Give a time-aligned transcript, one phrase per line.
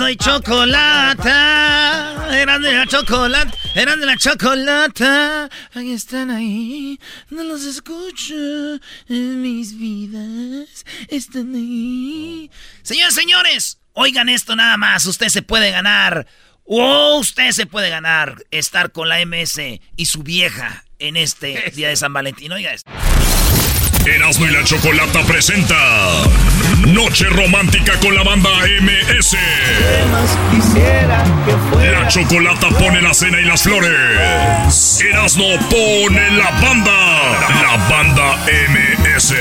[0.07, 0.17] y la chocolata.
[0.17, 5.49] Erasmo y chocolata, Erasmo y la chocolata, Erasmo y la chocolata.
[5.73, 8.35] Ahí están ahí, no los escucho
[9.09, 10.85] en mis vidas.
[11.09, 12.49] Están ahí.
[12.83, 15.05] Señores, señores, oigan esto nada más.
[15.05, 16.25] Usted se puede ganar.
[16.63, 19.59] O usted se puede ganar estar con la MS
[19.95, 22.51] y su vieja en este día de San Valentín.
[22.51, 22.89] Oiga esto.
[24.05, 25.75] Erasmo y la Chocolata presenta
[26.87, 28.49] Noche Romántica con la banda
[28.81, 29.35] MS.
[31.91, 35.01] La Chocolata pone la cena y las flores.
[35.09, 36.91] Erasmo pone la banda.
[37.63, 39.33] La banda MS.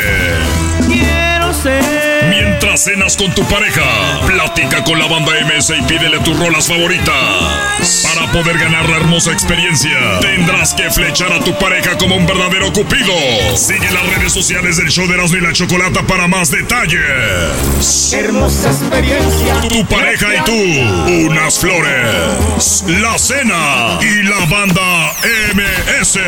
[0.89, 2.14] Quiero ser.
[2.55, 3.83] Mientras cenas con tu pareja,
[4.25, 8.05] platica con la banda MS y pídele tus rolas favoritas.
[8.05, 12.73] Para poder ganar la hermosa experiencia, tendrás que flechar a tu pareja como un verdadero
[12.73, 13.13] cupido.
[13.57, 18.13] Sigue las redes sociales del show de Erasmo y la Chocolata para más detalles.
[18.13, 19.61] Hermosa experiencia.
[19.69, 25.13] Tu pareja y tú, unas flores, la cena y la banda
[25.55, 26.21] MS.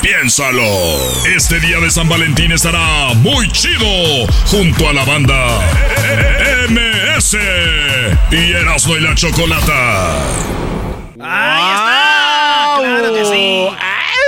[0.00, 0.62] Piénsalo.
[1.36, 3.86] Este día de San Valentín estará muy chido
[4.46, 5.23] junto a la banda
[6.68, 7.36] MS
[8.30, 10.16] y Erasmo y la Chocolata.
[11.20, 12.76] ¡Ahí está!
[12.78, 13.68] ¡Claro que sí!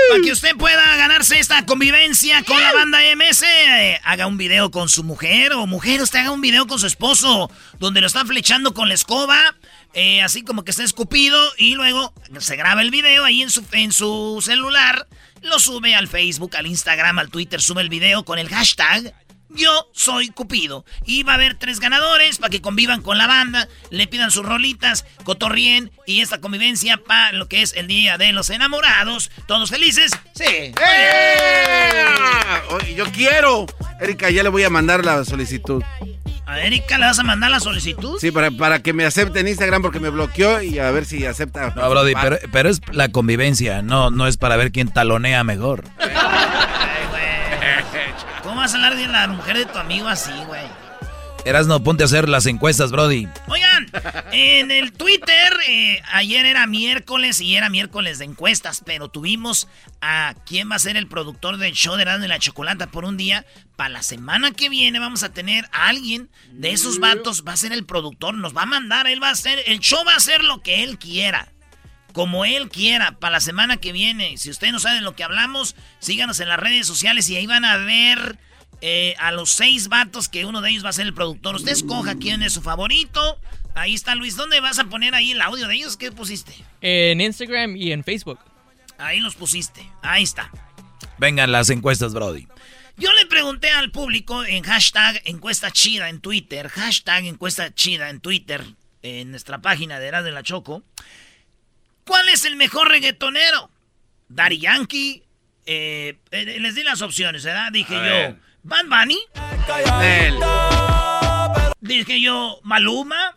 [0.09, 4.71] Para que usted pueda ganarse esta convivencia con la banda MS, eh, haga un video
[4.71, 8.25] con su mujer o mujer, usted haga un video con su esposo donde lo está
[8.25, 9.39] flechando con la escoba,
[9.93, 13.65] eh, así como que está escupido y luego se graba el video ahí en su,
[13.73, 15.07] en su celular,
[15.43, 19.13] lo sube al Facebook, al Instagram, al Twitter, sube el video con el hashtag
[19.49, 20.85] yo soy Cupido.
[21.05, 24.45] Y va a haber tres ganadores para que convivan con la banda, le pidan sus
[24.45, 29.31] rolitas, cotorrien y esta convivencia para lo que es el Día de los Enamorados.
[29.47, 30.13] ¿Todos felices?
[30.35, 30.45] Sí.
[30.45, 32.05] ¡Eh!
[32.97, 33.67] Yo quiero.
[34.01, 35.83] Erika, ya le voy a mandar la solicitud.
[36.47, 38.19] ¿A Erika le vas a mandar la solicitud?
[38.21, 41.27] Sí, para, para que me acepte en Instagram porque me bloqueó y a ver si
[41.27, 41.73] acepta.
[41.75, 45.85] No, Brody, pero, pero es la convivencia, no, no es para ver quién talonea mejor.
[48.67, 50.67] ¿Cómo vas a hablar de la mujer de tu amigo así, güey?
[51.45, 53.29] Eras no, ponte a hacer las encuestas, Brody.
[53.47, 53.87] Oigan,
[54.33, 59.69] en el Twitter, eh, ayer era miércoles y era miércoles de encuestas, pero tuvimos
[60.01, 63.05] a quién va a ser el productor del show de Erasmo y la Chocolata por
[63.05, 63.47] un día.
[63.77, 67.57] Para la semana que viene vamos a tener a alguien de esos vatos, va a
[67.57, 70.17] ser el productor, nos va a mandar, él va a hacer, el show va a
[70.17, 71.53] hacer lo que él quiera.
[72.13, 74.39] Como él quiera, para la semana que viene.
[74.39, 77.47] Si ustedes no saben de lo que hablamos, síganos en las redes sociales y ahí
[77.47, 78.41] van a ver
[78.81, 81.57] eh, a los seis vatos que uno de ellos va a ser el productor.
[81.57, 83.39] Usted escoja quién es su favorito.
[83.75, 84.37] Ahí está Luis.
[84.37, 85.97] ¿Dónde vas a poner ahí el audio de ellos?
[85.97, 86.53] ¿Qué pusiste?
[86.81, 88.39] En Instagram y en Facebook.
[88.99, 89.89] Ahí los pusiste.
[90.03, 90.51] Ahí está.
[91.19, 92.47] Vengan las encuestas, Brody.
[92.97, 98.21] Yo le pregunté al público en hashtag encuesta chida en Twitter, hashtag encuesta chida en
[98.21, 98.65] Twitter,
[99.03, 100.83] en nuestra página de Erasmo de la Choco,
[102.07, 103.71] ¿Cuál es el mejor reggaetonero?
[104.29, 105.25] Daddy Yankee.
[105.67, 107.73] Eh, eh, les di las opciones, ¿verdad?
[107.73, 108.37] Dije A yo, ver.
[108.67, 109.19] Bad Bunny.
[110.03, 110.35] Él.
[111.81, 113.37] Dije yo, Maluma.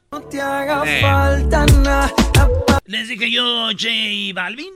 [0.87, 1.05] Él.
[2.85, 3.89] Les dije yo, J
[4.33, 4.73] Balvin.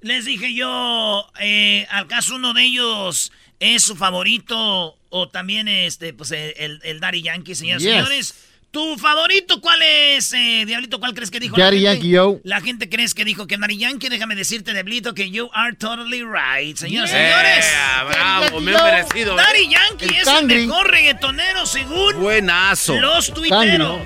[0.00, 3.30] Les dije yo, eh, ¿acaso uno de ellos
[3.60, 7.94] es su favorito o también este, pues el, el Daddy Yankee, señoras y Yes.
[7.94, 8.34] señores?
[8.74, 10.98] ¿Tu favorito cuál es, eh, Diablito?
[10.98, 12.08] ¿Cuál crees que dijo Daddy la gente?
[12.08, 12.40] Yankee, yo.
[12.42, 14.08] La gente crees que dijo que Daddy Yankee.
[14.08, 17.66] Déjame decirte, Diablito, que you are totally right, señoras y Yeah, señores.
[18.08, 19.38] bravo, me han merecido.
[19.38, 19.42] ¿eh?
[19.46, 20.56] Daddy Yankee El es cangri.
[20.62, 22.96] el mejor reggaetonero según Buenazo.
[22.98, 24.00] los tuiteros.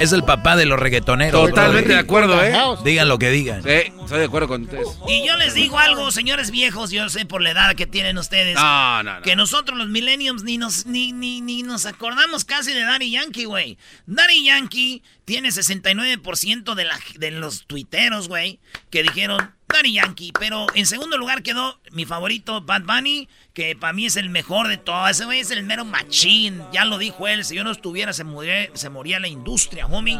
[0.00, 1.48] Es el papá de los reggaetoneros.
[1.50, 2.52] Totalmente de acuerdo, ¿eh?
[2.84, 3.62] Digan lo que digan.
[3.62, 4.88] Sí, estoy de acuerdo con ustedes.
[5.06, 8.56] Y yo les digo algo, señores viejos, yo sé por la edad que tienen ustedes.
[8.56, 9.22] No, no, no.
[9.22, 13.44] Que nosotros los millenniums ni nos, ni, ni, ni nos acordamos casi de Daddy Yankee,
[13.44, 13.78] güey.
[14.06, 18.60] Daddy Yankee tiene 69% de, la, de los tuiteros, güey,
[18.90, 20.32] que dijeron Daddy Yankee.
[20.38, 24.68] Pero en segundo lugar quedó mi favorito, Bad Bunny, que para mí es el mejor
[24.68, 25.10] de todos.
[25.10, 26.62] Ese güey es el mero machín.
[26.72, 30.18] Ya lo dijo él, si yo no estuviera se moría, se moría la industria, homie.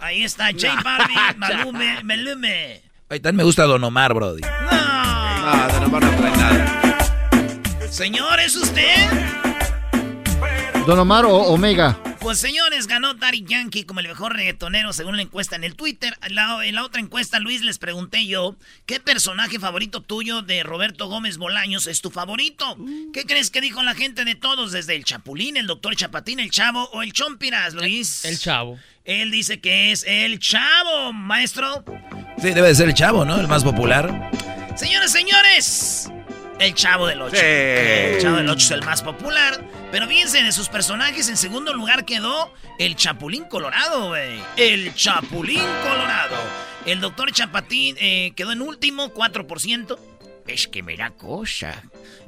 [0.00, 2.82] Ahí está, J Balvin, Malume, Melume.
[3.08, 4.40] Ahí también me gusta Don Omar, Brody.
[4.40, 4.94] No.
[5.44, 7.88] No, no van a traer nada.
[7.90, 9.08] Señor, ¿es usted?
[10.86, 11.96] Don Omar o Omega.
[12.24, 16.16] Pues señores, ganó Daddy Yankee como el mejor reggaetonero según la encuesta en el Twitter.
[16.22, 18.56] En la, en la otra encuesta, Luis, les pregunté yo,
[18.86, 22.78] ¿qué personaje favorito tuyo de Roberto Gómez Bolaños es tu favorito?
[23.12, 24.72] ¿Qué crees que dijo la gente de todos?
[24.72, 28.24] Desde el Chapulín, el Doctor Chapatín, el Chavo o el Chompiras, Luis.
[28.24, 28.78] El chavo.
[29.04, 31.84] Él dice que es el Chavo, maestro.
[32.38, 33.38] Sí, debe de ser el chavo, ¿no?
[33.38, 34.30] El más popular.
[34.76, 36.10] Señores, señores,
[36.58, 37.36] el Chavo del 8.
[37.36, 37.42] Sí.
[37.44, 39.62] El Chavo del 8 es el más popular.
[39.90, 44.40] Pero fíjense, de sus personajes, en segundo lugar quedó el Chapulín Colorado, güey.
[44.56, 46.36] El Chapulín Colorado.
[46.86, 49.98] El doctor Chapatín eh, quedó en último, 4%.
[50.46, 51.82] Es que me da cosa.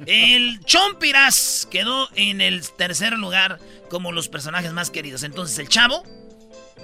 [0.07, 3.59] El Chompiras quedó en el tercer lugar
[3.89, 5.21] como los personajes más queridos.
[5.23, 6.03] Entonces, el Chavo,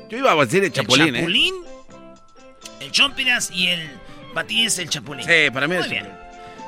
[0.10, 1.20] Yo iba a decir el Chapulín, el ¿eh?
[1.20, 1.54] Chapulín,
[2.82, 3.90] el Chompiras y el
[4.36, 5.26] Patí es el Chapulín.
[5.26, 6.23] Sí, para mí Muy es bien.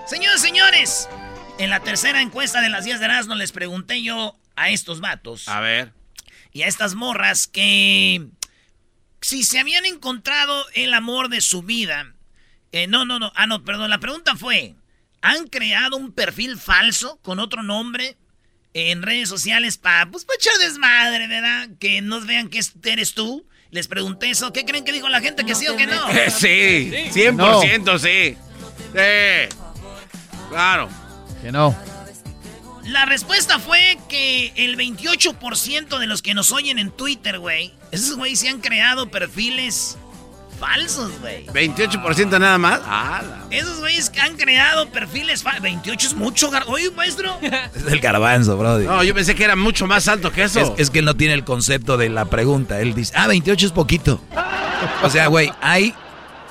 [0.07, 1.09] Señores, señores,
[1.57, 5.47] en la tercera encuesta de las 10 de Erasmo les pregunté yo a estos vatos
[5.47, 5.91] A ver.
[6.51, 8.27] y a estas morras que
[9.21, 12.13] si se habían encontrado el amor de su vida.
[12.71, 13.31] Eh, no, no, no.
[13.35, 13.89] Ah, no, perdón.
[13.89, 14.75] La pregunta fue,
[15.21, 18.17] ¿han creado un perfil falso con otro nombre
[18.73, 21.69] en redes sociales para, pues, para echar desmadre, ¿verdad?
[21.79, 23.47] Que no vean que es- eres tú.
[23.71, 24.53] Les pregunté eso.
[24.53, 25.43] ¿Qué creen que dijo la gente?
[25.45, 26.09] ¿Que sí o que no?
[26.11, 28.37] Eh, sí, 100% sí.
[28.93, 29.55] Sí.
[30.55, 30.87] Claro.
[31.41, 31.75] Que no.
[32.85, 38.15] La respuesta fue que el 28% de los que nos oyen en Twitter, güey, esos
[38.15, 39.97] güeyes se han creado perfiles
[40.59, 41.45] falsos, güey.
[41.47, 42.79] 28% nada más.
[42.85, 45.61] Ah, la- Esos güeyes que han creado perfiles falsos.
[45.63, 47.37] 28 es mucho, gar- Oye, maestro.
[47.75, 48.85] Es el garbanzo, Brody.
[48.85, 50.61] No, yo pensé que era mucho más alto que eso.
[50.61, 52.79] Es, es que él no tiene el concepto de la pregunta.
[52.79, 54.21] Él dice, ah, 28 es poquito.
[55.03, 55.93] O sea, güey, hay,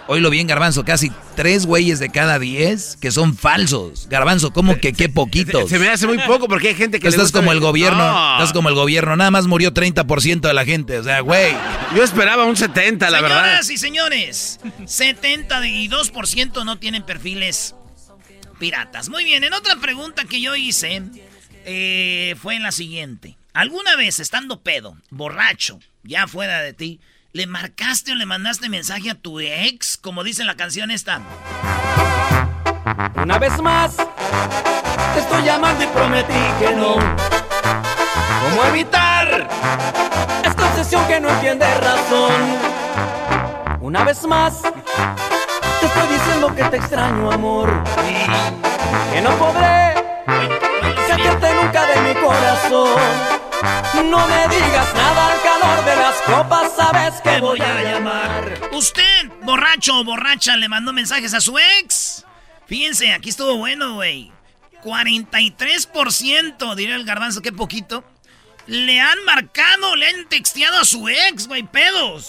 [0.07, 4.07] oílo bien, Garbanzo, casi tres güeyes de cada 10 que son falsos.
[4.09, 5.69] Garbanzo, ¿cómo que qué poquitos?
[5.71, 7.99] Se me hace muy poco porque hay gente que le Estás gusta- como el gobierno,
[8.13, 8.35] No.
[8.35, 10.99] estás como el gobierno, nada más murió 30% de la gente.
[10.99, 11.53] O sea, güey.
[11.97, 13.43] Yo esperaba un 70, la verdad.
[13.63, 17.75] Señoras y señores, 72% no tienen perfiles
[18.59, 19.09] piratas.
[19.09, 21.03] Muy bien, en otra pregunta que yo hice
[21.65, 23.37] eh, fue la siguiente.
[23.53, 27.01] ¿Alguna vez estando pedo, borracho, ya fuera de ti,
[27.35, 31.21] le marcaste o le mandaste mensaje a tu ex, como dice la canción esta?
[33.21, 36.95] Una vez más, te estoy llamando y prometí que no.
[36.95, 39.49] ¿Cómo evitar
[40.45, 42.33] esta obsesión que no entiende razón?
[43.81, 47.69] Una vez más, te estoy diciendo que te extraño, amor.
[49.13, 49.95] Que no podré
[51.09, 53.44] sacarte nunca de mi corazón.
[53.95, 58.61] No me digas nada al calor de las copas, sabes que voy a llamar.
[58.73, 62.27] ¿Usted, borracho o borracha, le mandó mensajes a su ex?
[62.67, 64.33] Fíjense, aquí estuvo bueno, güey.
[64.83, 68.05] 43%, diría el garbanzo, qué poquito.
[68.67, 72.29] Le han marcado, le han texteado a su ex, güey, pedos.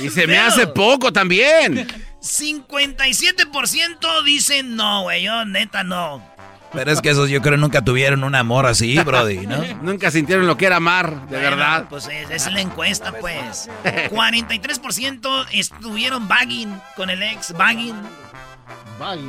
[0.00, 1.86] Y se me hace poco también.
[2.20, 6.31] 57% dicen no, güey, yo neta no.
[6.72, 9.62] Pero es que esos yo creo nunca tuvieron un amor así, Brody, ¿no?
[9.82, 11.86] Nunca sintieron lo que era amar, de Bueno, verdad.
[11.88, 13.68] Pues es, es la encuesta, pues.
[13.84, 17.94] 43% estuvieron bagging con el ex, bagging.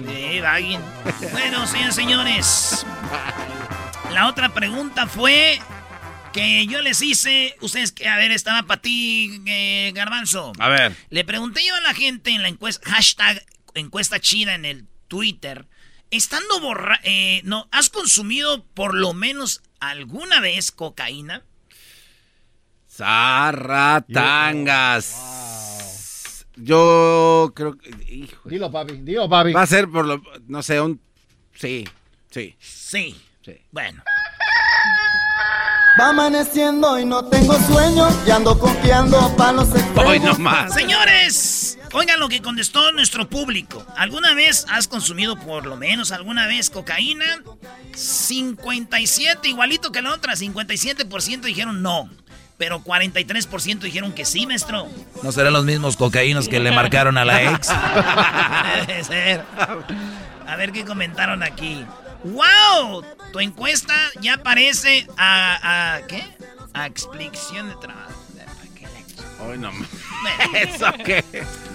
[0.07, 0.81] Sí, bagging.
[1.31, 2.85] Bueno, señores, señores.
[4.13, 5.59] La otra pregunta fue:
[6.33, 10.51] que yo les hice, ustedes que, a ver, estaba para ti, eh, Garbanzo.
[10.59, 10.95] A ver.
[11.09, 13.45] Le pregunté yo a la gente en la encuesta, hashtag
[13.75, 15.67] encuesta chida en el Twitter,
[16.17, 17.00] estando borra...
[17.03, 21.43] Eh, no, ¿has consumido por lo menos alguna vez cocaína?
[22.89, 25.15] Zarratangas.
[26.55, 27.89] Yo creo que.
[28.08, 28.48] hijo.
[28.48, 28.98] Dilo, papi.
[28.98, 29.53] Dilo, papi.
[29.53, 30.22] Va a ser por lo.
[30.48, 31.01] No sé, un.
[31.55, 31.84] Sí,
[32.29, 32.55] sí.
[32.60, 33.20] Sí.
[33.43, 33.58] Sí.
[33.72, 34.03] Bueno.
[36.00, 40.05] Va amaneciendo y no tengo sueño y ando confiando palos extremos.
[40.05, 40.74] Hoy no más.
[40.74, 41.62] Señores,
[41.93, 43.85] oigan lo que contestó nuestro público.
[43.95, 47.25] ¿Alguna vez has consumido por lo menos alguna vez cocaína?
[47.95, 52.09] 57, igualito que la otra, 57% dijeron no.
[52.57, 54.88] Pero 43% dijeron que sí, maestro.
[55.21, 57.69] ¿No serán los mismos cocaínos que le marcaron a la ex?
[58.88, 59.43] Debe ser.
[60.47, 61.83] A ver qué comentaron aquí.
[62.23, 63.03] ¡Wow!
[63.31, 65.95] Tu encuesta ya aparece a.
[65.95, 66.23] a ¿Qué?
[66.73, 68.13] A explicación de trabajo.
[69.45, 69.71] Hoy no.
[70.53, 71.23] ¿Eso qué?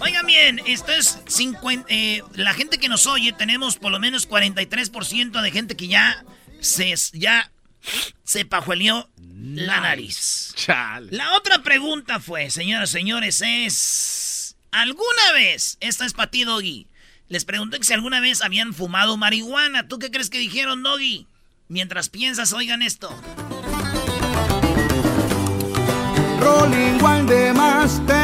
[0.00, 4.28] Oigan bien, esto es 50, eh, la gente que nos oye, tenemos por lo menos
[4.28, 6.24] 43% de gente que ya
[6.60, 7.50] se, ya
[8.24, 10.52] se pajueleó la nariz.
[10.54, 11.08] Chale.
[11.10, 14.56] La otra pregunta fue, señoras y señores, es...
[14.70, 16.86] ¿Alguna vez, esta es para ti, Doggy,
[17.28, 19.86] les pregunté que si alguna vez habían fumado marihuana.
[19.86, 21.26] ¿Tú qué crees que dijeron, Doggy?
[21.68, 23.14] Mientras piensas, oigan esto.
[26.40, 28.17] Rolling One de Master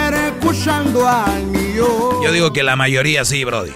[0.54, 2.23] escuchando al mío.
[2.23, 3.73] Yo digo que la mayoría sí, Brody.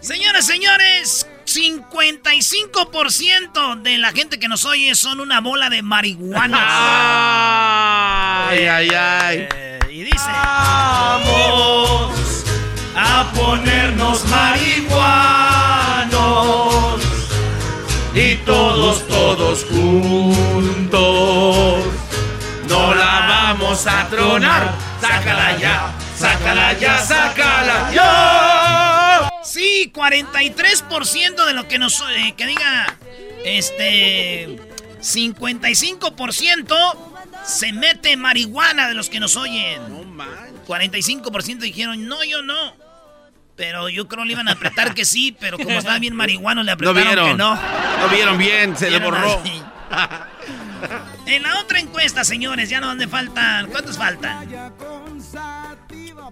[0.00, 6.58] Señoras, señores, 55% de la gente que nos oye son una bola de marihuana.
[8.50, 9.48] Ay, ay, ay.
[9.52, 10.28] Eh, y dice...
[10.28, 12.12] Vamos
[12.94, 14.92] a ponernos marihuanos
[18.14, 20.94] y todos, todos juntos.
[22.68, 24.83] No la vamos a tronar.
[25.06, 29.30] Sácala ya, sácala ya, sácala ya.
[29.44, 32.02] Sí, 43% de lo que nos...
[32.16, 32.96] eh, que diga...
[33.44, 34.58] Este...
[35.00, 36.96] 55%
[37.44, 39.82] se mete marihuana de los que nos oyen.
[39.90, 40.54] No manches.
[40.66, 42.74] 45% dijeron, no, yo no.
[43.56, 46.70] Pero yo creo le iban a apretar que sí, pero como estaban bien marihuanos le
[46.70, 47.26] No apretaron vieron.
[47.28, 47.54] que no.
[47.54, 49.42] No vieron bien, se le borró.
[51.26, 53.68] En la otra encuesta, señores, ya no donde faltan.
[53.70, 54.48] ¿Cuántos faltan?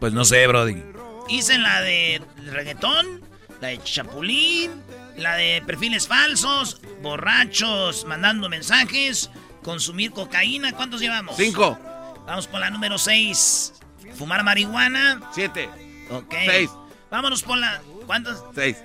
[0.01, 0.83] Pues no sé, Brody.
[1.29, 3.21] Hice la de reggaetón,
[3.61, 4.71] la de chapulín,
[5.17, 9.31] la de perfiles falsos, borrachos mandando mensajes,
[9.63, 10.73] consumir cocaína.
[10.73, 11.37] ¿Cuántos llevamos?
[11.37, 11.79] Cinco,
[12.27, 13.75] Vamos con la número 6.
[14.15, 15.21] Fumar marihuana.
[15.35, 15.69] siete,
[16.11, 16.35] Ok.
[16.47, 16.71] Seis.
[17.11, 17.81] Vámonos con la.
[18.07, 18.45] ¿Cuántos?
[18.55, 18.77] seis.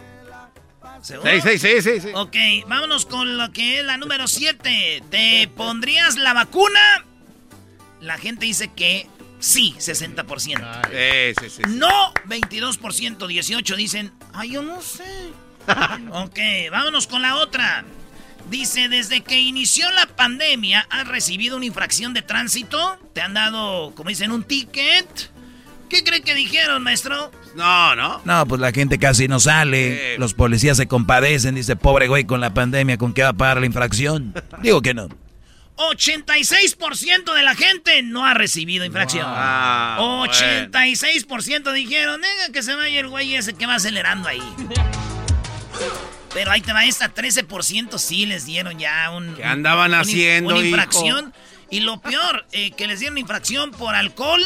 [1.01, 1.29] ¿Seguro?
[1.41, 2.09] Seis, sí, sí, sí.
[2.13, 2.35] Ok,
[2.67, 5.03] vámonos con lo que es la número 7.
[5.09, 7.05] ¿Te pondrías la vacuna?
[8.01, 9.07] La gente dice que
[9.39, 10.39] sí, 60%.
[10.39, 11.61] Sí, sí, sí.
[11.63, 11.75] sí.
[11.77, 15.31] No, 22%, 18% dicen, ay, yo no sé.
[16.11, 16.39] ok,
[16.71, 17.85] vámonos con la otra.
[18.49, 22.97] Dice, desde que inició la pandemia, ¿has recibido una infracción de tránsito?
[23.13, 25.31] ¿Te han dado, como dicen, un ticket?
[25.89, 27.31] ¿Qué cree que dijeron, maestro?
[27.55, 28.21] No, no.
[28.25, 30.13] No, pues la gente casi no sale.
[30.13, 30.19] Sí.
[30.19, 31.55] Los policías se compadecen.
[31.55, 34.33] Dice, pobre güey, con la pandemia, ¿con qué va a pagar la infracción?
[34.61, 35.07] Digo que no.
[35.77, 39.25] 86% de la gente no ha recibido infracción.
[39.27, 44.41] Ah, 86% dijeron, venga que se vaya el güey ese que va acelerando ahí.
[46.33, 49.35] Pero ahí te va esta, 13% sí les dieron ya un...
[49.35, 50.67] ¿Qué andaban un- haciendo, Una hijo?
[50.67, 51.33] infracción.
[51.69, 54.41] Y lo peor, eh, que les dieron infracción por alcohol,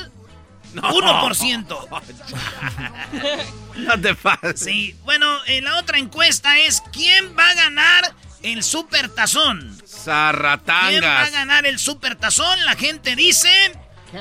[0.76, 1.88] 1%.
[3.78, 4.60] No te pases.
[4.60, 8.14] Sí, bueno, eh, la otra encuesta es, ¿quién va a ganar
[8.44, 9.60] el super tazón?
[9.60, 11.32] ¿Quién va a Zarratangas.
[11.32, 12.64] ganar el super tazón?
[12.66, 13.50] La gente dice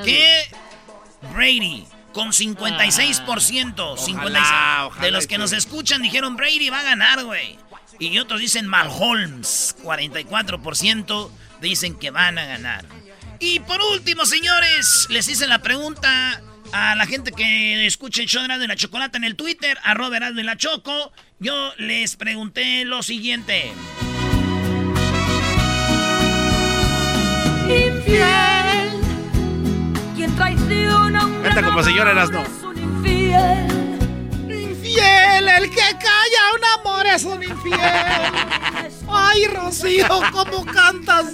[0.04, 0.48] que
[1.34, 3.96] Brady con 56%.
[3.98, 4.06] 56.
[4.06, 7.58] ojalá de los que nos escuchan dijeron Brady va a ganar, güey.
[7.98, 11.30] Y otros dicen Malholmes, 44%
[11.60, 12.86] dicen que van a ganar.
[13.40, 16.42] Y por último, señores, les hice la pregunta
[16.72, 19.78] a la gente que escucha el show de Erasmo y la Chocolata en el Twitter,
[19.82, 21.12] arroba Erasmo y la Choco.
[21.38, 23.72] Yo les pregunté lo siguiente.
[27.66, 28.90] Infiel.
[30.16, 32.42] Quien traiciona a un Canta como señora Erasmo.
[32.42, 33.69] es un infiel.
[34.90, 37.80] Infiel, el que calla un amor es un infiel.
[39.08, 41.26] Ay, Rocío, ¿cómo cantas?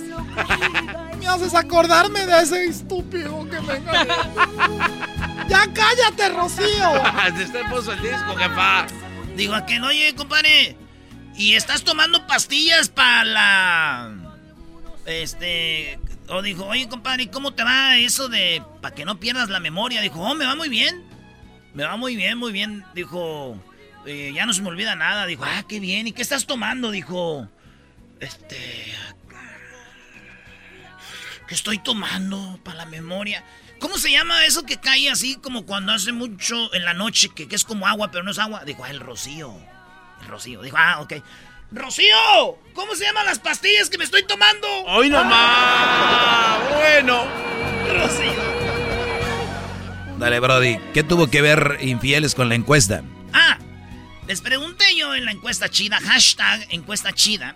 [1.18, 4.14] Me haces acordarme de ese estúpido que me engañó.
[5.48, 6.92] Ya cállate, Rocío.
[7.44, 8.86] Usted puso el disco, jefa.
[9.36, 10.76] Digo, a que no, oye, compadre.
[11.36, 14.14] ¿Y estás tomando pastillas para la.
[15.04, 15.98] Este.
[16.28, 20.00] O dijo, oye, compadre, ¿cómo te va eso de para que no pierdas la memoria?
[20.00, 21.05] Dijo, oh, me va muy bien.
[21.76, 22.86] Me va muy bien, muy bien.
[22.94, 23.62] Dijo,
[24.06, 25.26] eh, ya no se me olvida nada.
[25.26, 26.06] Dijo, ah, qué bien.
[26.06, 26.90] ¿Y qué estás tomando?
[26.90, 27.46] Dijo,
[28.18, 28.94] este...
[31.46, 33.44] ¿Qué estoy tomando para la memoria?
[33.78, 37.46] ¿Cómo se llama eso que cae así como cuando hace mucho en la noche, que,
[37.46, 38.64] que es como agua, pero no es agua?
[38.64, 39.54] Dijo, ah, el rocío.
[40.22, 40.62] El rocío.
[40.62, 41.12] Dijo, ah, ok.
[41.72, 42.58] ¡Rocío!
[42.72, 44.66] ¿Cómo se llaman las pastillas que me estoy tomando?
[44.86, 46.70] ¡Hoy no más!
[46.70, 47.26] Bueno.
[47.86, 48.45] Rocío.
[50.18, 50.78] Dale, Brody.
[50.94, 53.02] ¿Qué tuvo que ver infieles con la encuesta?
[53.32, 53.58] Ah,
[54.26, 57.54] les pregunté yo en la encuesta chida, hashtag encuesta chida,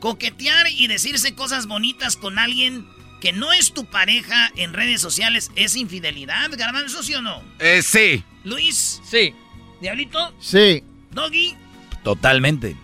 [0.00, 2.86] coquetear y decirse cosas bonitas con alguien
[3.20, 7.42] que no es tu pareja en redes sociales es infidelidad, Garbanzo, ¿sí o no?
[7.58, 8.22] Eh, sí.
[8.44, 9.00] Luis.
[9.02, 9.34] Sí.
[9.80, 10.34] Diablito.
[10.40, 10.84] Sí.
[11.10, 11.56] Doggy.
[12.02, 12.76] Totalmente.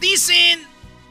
[0.00, 0.60] Dicen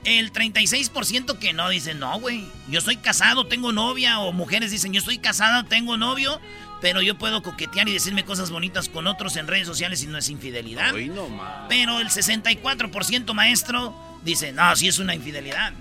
[0.03, 1.69] el 36% que no.
[1.69, 2.43] Dicen, no, güey.
[2.67, 4.19] Yo soy casado, tengo novia.
[4.19, 6.41] O mujeres dicen, yo estoy casada, tengo novio.
[6.81, 10.17] Pero yo puedo coquetear y decirme cosas bonitas con otros en redes sociales y no
[10.17, 10.93] es infidelidad.
[10.93, 11.67] Hoy no más.
[11.69, 15.73] Pero el 64% maestro dice, no, sí es una infidelidad.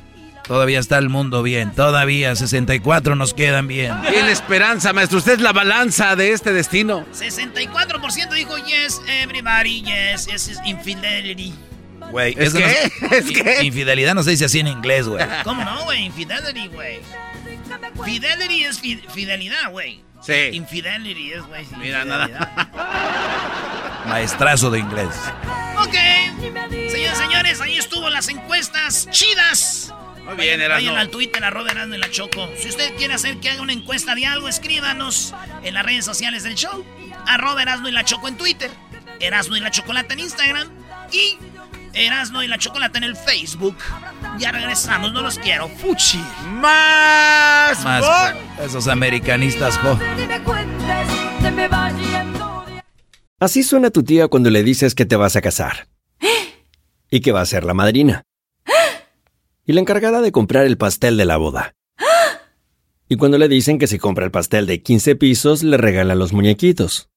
[0.47, 1.71] Todavía está el mundo bien.
[1.73, 3.95] Todavía 64 nos quedan bien.
[4.11, 5.19] Tiene esperanza, maestro.
[5.19, 7.07] Usted es la balanza de este destino.
[7.15, 11.55] 64% dijo, yes, everybody, yes, yes, is infidelity.
[12.11, 12.91] Güey, ¿Es qué?
[13.01, 13.63] no- ¿Es qué?
[13.63, 15.25] Infidelidad no se dice así en inglés, güey.
[15.45, 16.07] ¿Cómo no, güey?
[16.07, 16.99] Infidelity, güey.
[18.05, 20.03] Fidelity es fi- fidelidad, güey.
[20.23, 20.51] Sí.
[20.53, 21.67] Infidelity es, güey.
[21.79, 22.51] Mira, infidelidad.
[24.07, 25.09] Maestrazo de inglés.
[25.79, 25.95] Ok.
[26.91, 29.93] Señores, señores, ahí estuvo las encuestas chidas.
[30.25, 30.97] Muy bien, Vayan Erasmo.
[30.97, 32.49] al Twitter, arroba Erasmo y la Choco.
[32.59, 36.43] Si usted quiere hacer que haga una encuesta de algo, escríbanos en las redes sociales
[36.43, 36.85] del show.
[37.27, 38.71] Arroba Erasmo y la Choco en Twitter.
[39.21, 40.69] Erasmo y la Chocolata en Instagram.
[41.13, 41.37] Y
[41.95, 43.77] Erasmo y la Chocolata en el Facebook.
[44.39, 45.69] Ya regresamos, no los quiero.
[45.69, 46.23] Fuchi.
[46.49, 47.85] Más.
[47.85, 48.65] Más gol.
[48.65, 49.99] esos americanistas, jo.
[50.17, 51.09] Ni me cuentes,
[51.43, 52.65] se me va yendo.
[53.39, 55.89] Así suena tu tía cuando le dices que te vas a casar.
[57.11, 58.23] Y que va a ser la madrina.
[59.67, 61.75] Y la encargada de comprar el pastel de la boda.
[63.09, 66.33] Y cuando le dicen que si compra el pastel de 15 pisos, le regala los
[66.33, 67.09] muñequitos.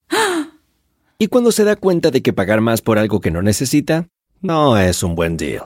[1.20, 4.08] Y cuando se da cuenta de que pagar más por algo que no necesita,
[4.42, 5.66] no es un buen deal.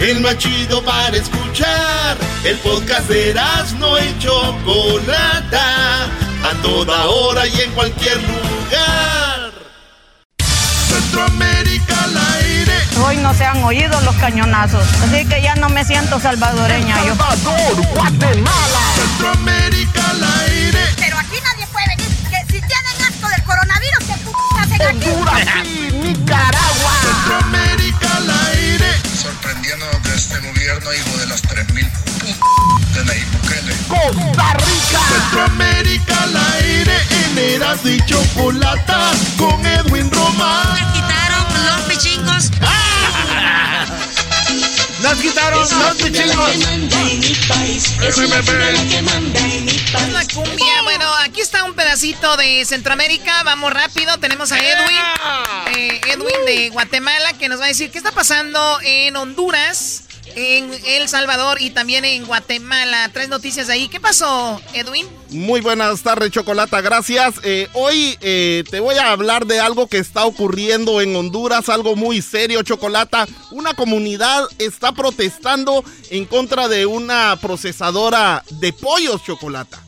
[0.00, 2.16] El más chido para escuchar.
[2.42, 3.34] El podcast de
[3.78, 6.04] no y Chocolata.
[6.42, 9.52] A toda hora y en cualquier lugar.
[10.88, 12.72] Centroamérica al aire.
[13.04, 17.14] Hoy no se han oído los cañonazos, así que ya no me siento salvadoreña yo.
[17.94, 18.80] Guatemala.
[18.96, 20.80] Centroamérica al aire.
[20.96, 22.08] Pero aquí nadie puede venir.
[22.30, 24.82] Que si tienen asco del coronavirus, ¿qué p hacen
[25.52, 25.92] aquí?
[25.92, 27.50] Nicaragua.
[29.20, 31.84] Sorprendiendo de este gobierno, hijo de las 3000
[32.94, 33.74] de Nayib Bukele.
[33.86, 35.00] Costa Rica.
[35.12, 36.96] Centroamérica al aire.
[37.10, 39.10] En Erasmo y Chocolata.
[39.36, 40.74] Con Edwin Román.
[40.94, 42.50] quitaron los pichingos.
[45.02, 46.50] ¡Nos quitaron los pichingos.
[48.06, 48.18] Es
[50.12, 50.82] la cumbia.
[50.84, 53.42] Bueno, aquí está un pedacito de Centroamérica.
[53.44, 54.18] Vamos rápido.
[54.18, 54.98] Tenemos a Edwin.
[55.76, 60.02] Eh, Edwin de Guatemala que nos va a decir qué está pasando en Honduras,
[60.36, 63.10] en El Salvador y también en Guatemala.
[63.12, 63.88] Tres noticias ahí.
[63.88, 65.06] ¿Qué pasó, Edwin?
[65.30, 67.34] Muy buenas tardes, Chocolata, gracias.
[67.44, 71.94] Eh, hoy eh, te voy a hablar de algo que está ocurriendo en Honduras, algo
[71.96, 73.28] muy serio, Chocolata.
[73.50, 79.82] Una comunidad está protestando en contra de una procesadora de pollos, Chocolata.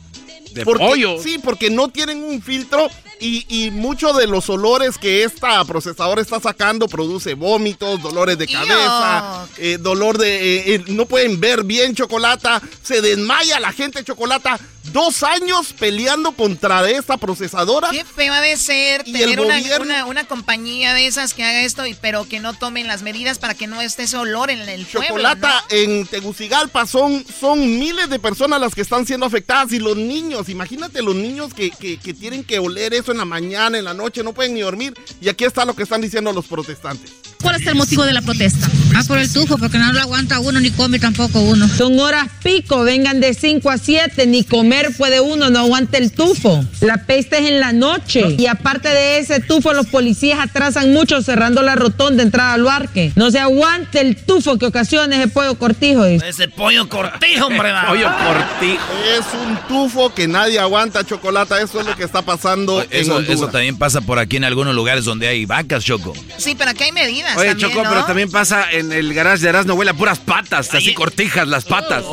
[0.51, 1.21] ¿De Porque- pollo?
[1.21, 2.87] Sí, porque no tienen un filtro
[3.19, 8.47] y, y muchos de los olores que esta procesadora está sacando produce vómitos, dolores de
[8.47, 10.35] cabeza, eh, dolor de...
[10.35, 14.59] eh, eh, no pueden ver bien chocolata, se desmaya la gente chocolata.
[14.91, 17.89] Dos años peleando contra esta procesadora.
[17.89, 21.85] Qué feo ha de ser tener una, una- una compañía de esas que haga esto,
[21.87, 24.85] y, pero que no tomen las medidas para que no esté ese olor en el
[24.85, 25.07] pueblo.
[25.07, 29.95] Chocolata en Tegucigalpa son, son miles de personas las que están siendo afectadas y los
[29.95, 33.83] niños, imagínate los niños que, que- que tienen que oler eso en la mañana, en
[33.83, 34.93] la noche, no pueden ni dormir.
[35.21, 37.11] Y aquí está lo que están diciendo los protestantes.
[37.41, 38.69] ¿Cuál es el motivo de la protesta?
[38.95, 41.67] Ah, por el tufo, porque no lo aguanta uno ni come tampoco uno.
[41.67, 46.13] Son horas pico, vengan de 5 a 7, ni comer puede uno, no aguanta el
[46.13, 46.63] tufo.
[46.79, 48.35] La peste es en la noche.
[48.37, 53.11] Y aparte de ese tufo, los policías atrasan mucho cerrando la rotonda entrada al parque.
[53.15, 56.05] No se aguante el tufo que ocasiona ese pollo cortijo.
[56.05, 56.29] dice.
[56.29, 57.71] Ese pollo cortijo, hombre.
[57.71, 57.93] va.
[57.93, 61.61] Es un tufo que nadie aguanta, Chocolata.
[61.61, 64.75] Eso es lo que está pasando en Eso, eso también pasa por aquí en algunos
[64.75, 66.13] lugares donde hay vacas, Choco.
[66.37, 67.89] Sí, pero aquí hay medidas Oye, también, Choco, ¿no?
[67.89, 71.65] pero también pasa en el garage de Erasmo, huele a puras patas, así cortijas las
[71.65, 72.03] patas.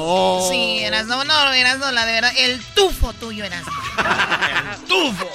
[0.51, 2.33] Sí, eras no, no, eras no, la de verdad.
[2.39, 3.65] El tufo tuyo eras.
[4.79, 5.29] el tufo.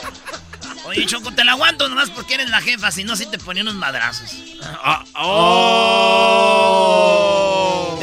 [0.86, 3.64] Oye, Choco, te la aguanto nomás porque eres la jefa, si no, sí te ponía
[3.64, 4.32] unos madrazos.
[4.64, 7.25] Ah, oh.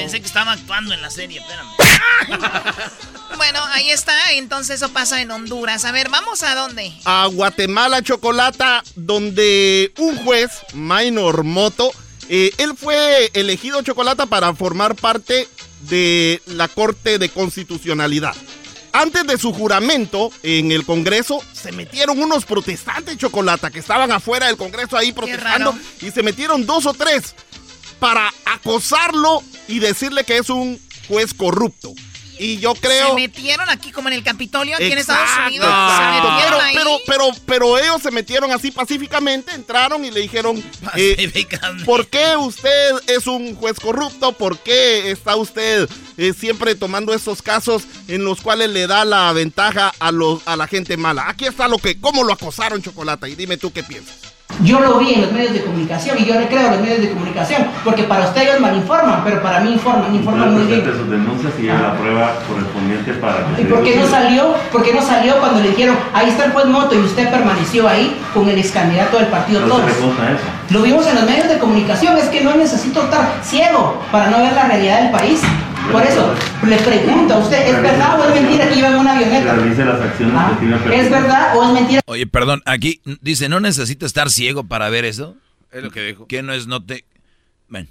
[0.02, 1.70] Pensé que estaba actuando en la serie, espérame.
[3.36, 5.84] bueno, ahí está, entonces eso pasa en Honduras.
[5.84, 6.92] A ver, ¿vamos a dónde?
[7.04, 11.92] a Guatemala Chocolata, donde un juez, Minor Moto,
[12.28, 15.46] eh, él fue elegido Chocolata para formar parte
[15.82, 18.34] de la Corte de Constitucionalidad.
[18.92, 24.48] Antes de su juramento en el Congreso, se metieron unos protestantes Chocolata que estaban afuera
[24.48, 27.36] del Congreso ahí protestando y se metieron dos o tres
[28.02, 31.94] para acosarlo y decirle que es un juez corrupto.
[32.36, 33.10] Y yo creo...
[33.10, 35.68] Se metieron aquí como en el Capitolio, aquí en Estados Unidos.
[35.68, 36.26] exacto.
[36.26, 36.74] Se metieron ahí.
[36.74, 40.60] Pero, pero, pero, ellos se metieron así pacíficamente, entraron y le dijeron,
[40.96, 41.46] eh,
[41.84, 44.32] ¿por qué usted es un juez corrupto?
[44.32, 49.32] ¿Por qué está usted eh, siempre tomando estos casos en los cuales le da la
[49.32, 51.28] ventaja a, los, a la gente mala?
[51.28, 54.31] Aquí está lo que, cómo lo acosaron, Chocolata, y dime tú qué piensas.
[54.60, 57.00] Yo lo vi en los medios de comunicación y yo le creo a los medios
[57.00, 60.84] de comunicación, porque para ustedes ellos malinforman, pero para mí informan, informan muy bien.
[60.84, 64.54] sus denuncias y la prueba correspondiente para que ¿Y por qué no salió?
[64.70, 67.88] ¿Por qué no salió cuando le dijeron, ahí está el juez Moto y usted permaneció
[67.88, 69.80] ahí con el ex candidato del partido Todos?
[70.70, 74.38] Lo vimos en los medios de comunicación, es que no necesito estar ciego para no
[74.38, 75.40] ver la realidad del país.
[75.92, 76.34] Por eso,
[76.66, 79.56] le pregunto a usted, ¿es verdad o es mentira que iba en una avioneta?
[79.56, 82.00] Las acciones Ah, que ¿Es verdad o es mentira?
[82.06, 85.36] Oye, perdón, aquí dice, ¿no necesita estar ciego para ver eso?
[85.70, 86.26] Es lo que dijo.
[86.26, 87.04] ¿Qué no es, no te...
[87.68, 87.88] Ven.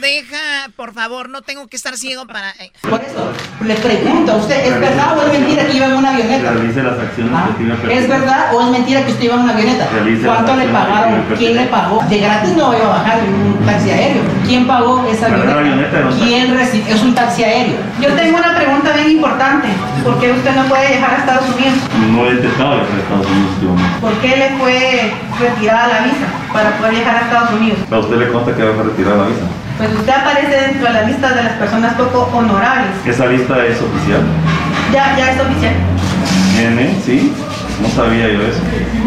[0.00, 2.50] Deja, por favor, no tengo que estar ciego para...
[2.52, 2.70] eh.
[2.88, 3.32] Por eso,
[3.64, 6.52] le pregunto a usted, ¿es verdad o es mentira que iba en una avioneta?
[6.52, 9.40] Realice las acciones Ah, que tiene ¿Es verdad o es mentira que usted iba en
[9.40, 9.88] una avioneta?
[9.92, 11.24] Realice ¿Cuánto le pagaron?
[11.36, 12.02] ¿Quién le pagó?
[12.08, 14.22] De gratis no iba a bajar en un taxi aéreo.
[14.46, 15.58] ¿Quién pagó esa avioneta?
[15.58, 16.94] avioneta, no ¿Quién recibió?
[16.94, 17.76] Es un taxi aéreo.
[18.00, 19.68] Yo tengo una pregunta bien importante.
[20.04, 21.74] ¿Por qué usted no puede viajar a Estados Unidos?
[22.12, 24.00] No he intentado viajar a Estados Unidos últimamente.
[24.00, 27.78] ¿Por qué le fue retirada la visa para poder viajar a Estados Unidos?
[27.90, 29.46] ¿A usted le consta que va a retirar la visa?
[29.78, 32.90] Pues usted aparece dentro de la lista de las personas poco honorables.
[33.06, 34.22] ¿Esa lista es oficial?
[34.92, 35.74] Ya, ya es oficial.
[36.56, 36.94] ¿Tiene?
[37.04, 37.32] ¿Sí?
[37.80, 38.58] No sabía yo eso.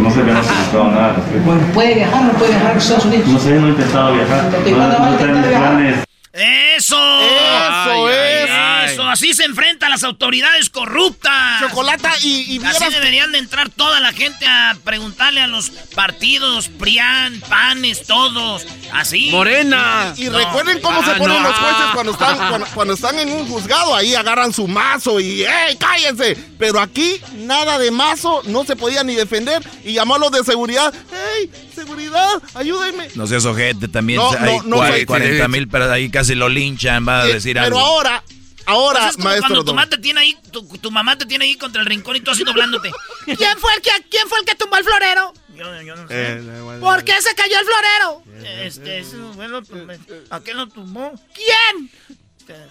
[0.02, 1.08] No se había notificado nada.
[1.10, 1.46] al respecto.
[1.46, 3.28] Bueno, puede viajar, no puede viajar a Estados Unidos.
[3.28, 4.50] No sé, no he intentado viajar.
[4.50, 5.52] ¿De No, cuándo va a no viajar?
[5.76, 5.96] planes.
[6.34, 6.96] ¡Eso!
[7.22, 8.50] Eso es.
[8.94, 11.60] Eso, así se enfrentan las autoridades corruptas.
[11.62, 16.70] Chocolata y, y Así deberían de entrar toda la gente a preguntarle a los partidos,
[16.70, 18.66] PRIAN, PANES, todos.
[18.94, 19.30] Así.
[19.32, 20.14] Morena.
[20.18, 20.38] Y No.
[20.38, 21.50] recuerden cómo se Ah, ponen no.
[21.50, 23.96] los jueces cuando están, cuando, cuando están en un juzgado.
[23.96, 26.36] Ahí agarran su mazo y ¡ey, cállense!
[26.58, 29.62] Pero aquí nada de mazo, no se podía ni defender.
[29.84, 30.94] Y llamó a los de seguridad.
[31.38, 31.50] ¡Ey,
[31.84, 33.10] seguridad, ayúdenme!
[33.16, 34.18] No seas ojete también.
[34.20, 37.28] No, hay no, no cua- soy- 40 mil, pero ahí casi lo linchan, va a
[37.30, 37.80] Eh, decir pero algo.
[37.80, 38.24] ahora,
[38.66, 41.26] ahora, Pues es como maestro cuando tu mamá te tiene ahí, tu, tu mamá te
[41.26, 42.92] tiene ahí contra el rincón y tú así doblándote.
[43.26, 45.34] ¿Quién fue el que, quién fue el que tumbó el florero?
[45.56, 46.14] Yo, yo no sé.
[46.34, 48.24] Eh, ¿Por qué se cayó el florero?
[48.64, 51.12] Este, eso, bueno, pues, ¿a qué lo tumbó?
[51.34, 51.92] ¿Quién?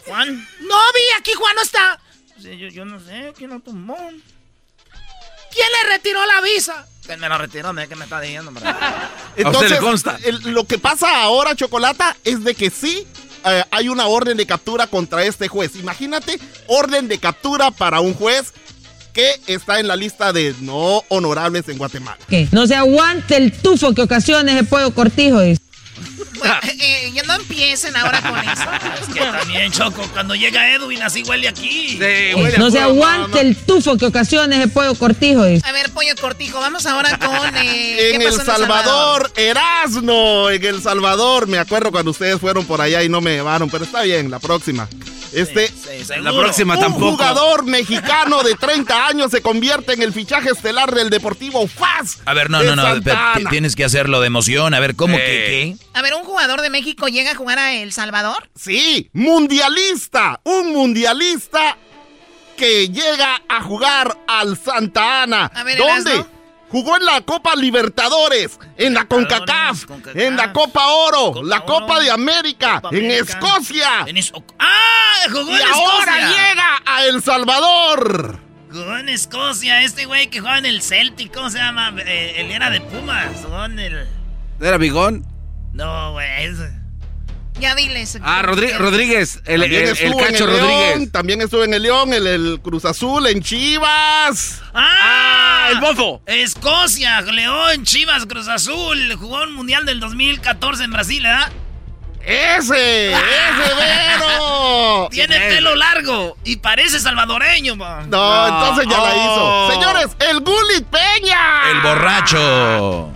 [0.07, 0.29] ¿Juan?
[0.61, 2.01] No vi, aquí Juan no está.
[2.43, 3.97] Sí, yo, yo no sé, ¿quién lo tumbó?
[5.53, 6.87] ¿Quién le retiró la visa?
[7.11, 7.75] ¿Quién me lo retiró?
[7.89, 8.53] ¿Qué me está diciendo?
[9.37, 10.17] Entonces, le consta?
[10.23, 13.05] el- lo que pasa ahora, Chocolata, es de que sí
[13.45, 15.75] eh, hay una orden de captura contra este juez.
[15.75, 18.53] Imagínate, orden de captura para un juez
[19.13, 22.19] que está en la lista de no honorables en Guatemala.
[22.29, 22.47] ¿Qué?
[22.53, 25.41] No se aguante el tufo que ocasiona ese pollo cortijo.
[25.41, 25.61] dice.
[26.39, 28.63] Bueno, eh, eh, ya no empiecen ahora con eso.
[29.03, 31.99] Es que también, Choco, cuando llega Edwin así huele aquí.
[32.59, 35.45] No se aguante el tufo que ocasiona ese pollo cortijo.
[35.45, 35.67] dice.
[35.69, 37.57] A ver, pollo cortijo, vamos ahora con.
[37.57, 41.47] eh, En ¿qué El pasó Salvador, Erasno, en El Salvador.
[41.47, 44.39] Me acuerdo cuando ustedes fueron por allá y no me llevaron, pero está bien, la
[44.39, 44.89] próxima.
[45.33, 45.71] Este,
[46.21, 47.11] La próxima un tampoco.
[47.13, 52.19] jugador mexicano de 30 años se convierte en el fichaje estelar del Deportivo FAS.
[52.25, 52.85] A ver, no, no, no.
[52.87, 53.49] Ana.
[53.51, 54.75] Tienes que hacerlo de emoción.
[54.75, 55.21] A ver, ¿cómo Eh.
[55.21, 55.99] que qué?
[55.99, 58.49] A ver, ¿un jugador de México llega a jugar a El Salvador?
[58.57, 61.77] Sí, mundialista, un mundialista
[62.57, 65.47] que llega a jugar al Santa Ana.
[65.55, 66.13] A ver, ¿Dónde?
[66.13, 66.40] Erasno.
[66.71, 72.11] Jugó en la Copa Libertadores, en la CONCACAF, en la Copa Oro, la Copa de
[72.11, 73.39] América, en América.
[73.41, 73.89] Escocia.
[74.07, 75.27] En es- ¡Ah!
[75.31, 76.29] Jugó Y en ahora Escocia.
[76.29, 78.39] llega a El Salvador.
[78.71, 79.83] Jugó en Escocia.
[79.83, 81.93] Este güey que juega en el Celtic, ¿cómo se llama?
[82.07, 83.27] Eh, él era de Pumas.
[83.43, 84.09] Jugó en el.
[84.61, 85.27] ¿Era Bigón?
[85.73, 86.45] No, güey.
[86.45, 86.59] es-
[87.61, 88.19] Ya diles.
[88.23, 89.41] Ah, Rodri- Rodríguez.
[89.45, 91.13] El, También el- el estuvo en Cacho el León, Rodríguez.
[91.13, 94.63] también estuvo en el León, el, el Cruz Azul, en Chivas.
[94.75, 95.69] ¡Ah!
[95.73, 96.23] el bofo.
[96.27, 99.15] Escocia, León, Chivas, Cruz Azul.
[99.17, 101.53] Jugó un mundial del 2014 en Brasil, ¿verdad?
[102.23, 103.13] ¡Ese!
[103.13, 105.09] ¡Ese Vero!
[105.11, 108.11] Tiene pelo largo y parece salvadoreño, man.
[108.11, 109.69] No, entonces ya la Oh.
[109.71, 109.81] hizo.
[109.81, 111.71] Señores, el Gulit Peña.
[111.71, 113.11] El borracho.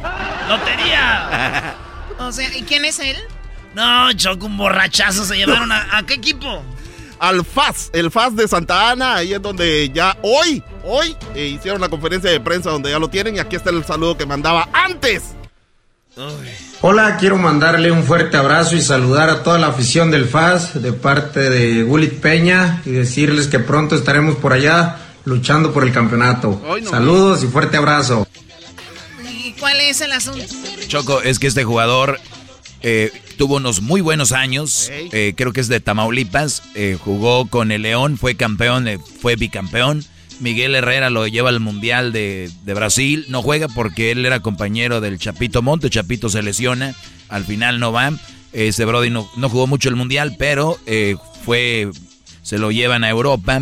[0.49, 1.75] ¡Lotería!
[2.17, 3.17] O sea, ¿y quién es él?
[3.75, 6.63] No, Choco, un borrachazo se llevaron a, ¿a qué equipo?
[7.19, 11.81] Al FAS, el FAS de Santa Ana, ahí es donde ya hoy, hoy eh, hicieron
[11.81, 14.69] la conferencia de prensa donde ya lo tienen y aquí está el saludo que mandaba
[14.73, 15.23] antes.
[16.81, 20.93] Hola, quiero mandarle un fuerte abrazo y saludar a toda la afición del FAS de
[20.93, 26.61] parte de Gulit Peña y decirles que pronto estaremos por allá luchando por el campeonato.
[26.89, 28.29] Saludos y fuerte abrazo.
[29.29, 30.45] ¿Y cuál es el asunto?
[30.87, 32.21] Choco, es que este jugador
[32.85, 34.89] eh, tuvo unos muy buenos años.
[34.93, 36.63] eh, creo que es de Tamaulipas.
[36.75, 40.05] eh, jugó con el León, fue campeón, eh, fue bicampeón.
[40.41, 43.25] Miguel Herrera lo lleva al Mundial de, de Brasil.
[43.29, 45.91] No juega porque él era compañero del Chapito Monte.
[45.91, 46.95] Chapito se lesiona.
[47.29, 48.13] Al final no va.
[48.53, 50.79] Ese Brody no, no jugó mucho el Mundial, pero
[51.45, 51.91] fue.
[52.43, 53.61] Se lo llevan a Europa.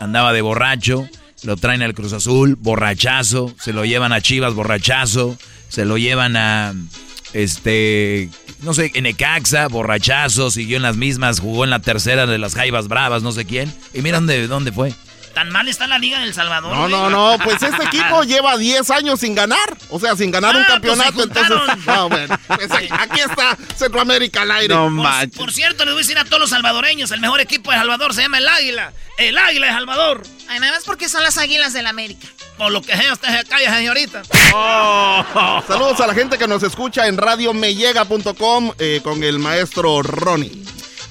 [0.00, 1.08] Andaba de borracho.
[1.42, 3.54] Lo traen al Cruz Azul, borrachazo.
[3.60, 5.36] Se lo llevan a Chivas, borrachazo.
[5.68, 6.74] Se lo llevan a.
[7.34, 8.30] Este.
[8.64, 10.50] No sé, en Ecaxa, borrachazo.
[10.50, 11.40] Siguió en las mismas.
[11.40, 13.72] Jugó en la tercera de las Jaivas Bravas, no sé quién.
[13.92, 14.92] Y mira dónde, dónde fue.
[15.34, 16.74] ¿Tan mal está la Liga del Salvador?
[16.76, 19.58] No, no, no, pues este equipo lleva 10 años sin ganar.
[19.90, 21.22] O sea, sin ganar un Ah, pues se campeonato.
[21.24, 24.74] entonces, no, bueno, pues aquí, aquí está Centroamérica al aire.
[24.74, 27.76] por, por cierto, les voy a decir a todos los salvadoreños, el mejor equipo de
[27.78, 28.92] Salvador se llama el Águila.
[29.18, 30.22] El Águila de Salvador.
[30.48, 32.26] Ay, nada más porque son las águilas del América.
[32.58, 34.22] Por lo que sea, usted se calla, señorita.
[35.66, 40.64] Saludos a la gente que nos escucha en radiomellega.com eh, con el maestro Ronnie.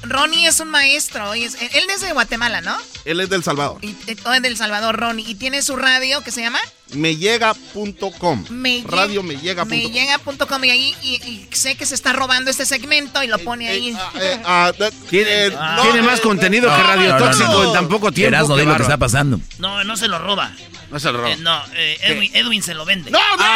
[0.04, 1.34] Ronnie es un maestro.
[1.36, 2.78] y es- él es de Guatemala, ¿no?
[3.06, 3.78] Él es del Salvador.
[3.82, 5.26] Y, eh, o es del Salvador, Ronnie.
[5.30, 6.60] Y tiene su radio que se llama
[6.94, 8.46] Mellega.com.
[8.50, 9.68] Me Radiomellega.com.
[9.70, 10.64] Mellega.com.
[10.66, 13.98] Y ahí y, y sé que se está robando este segmento y lo pone ahí.
[14.20, 14.72] Eh, ah,
[15.10, 17.64] Tiene, eh, eh, más contenido no, que Radio no, Tóxico no.
[17.66, 18.36] en tan poco tiempo.
[18.36, 19.40] Erasmo, lo que está pasando.
[19.60, 20.52] No, no se lo roba.
[20.92, 21.32] No se lo roba.
[21.32, 23.10] Eh, no, eh, Edwin, Edwin se lo vende.
[23.10, 23.36] ¡No, no!
[23.36, 23.48] Pues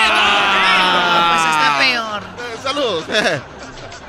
[1.51, 2.23] está peor.
[2.23, 3.05] Eh, Saludos.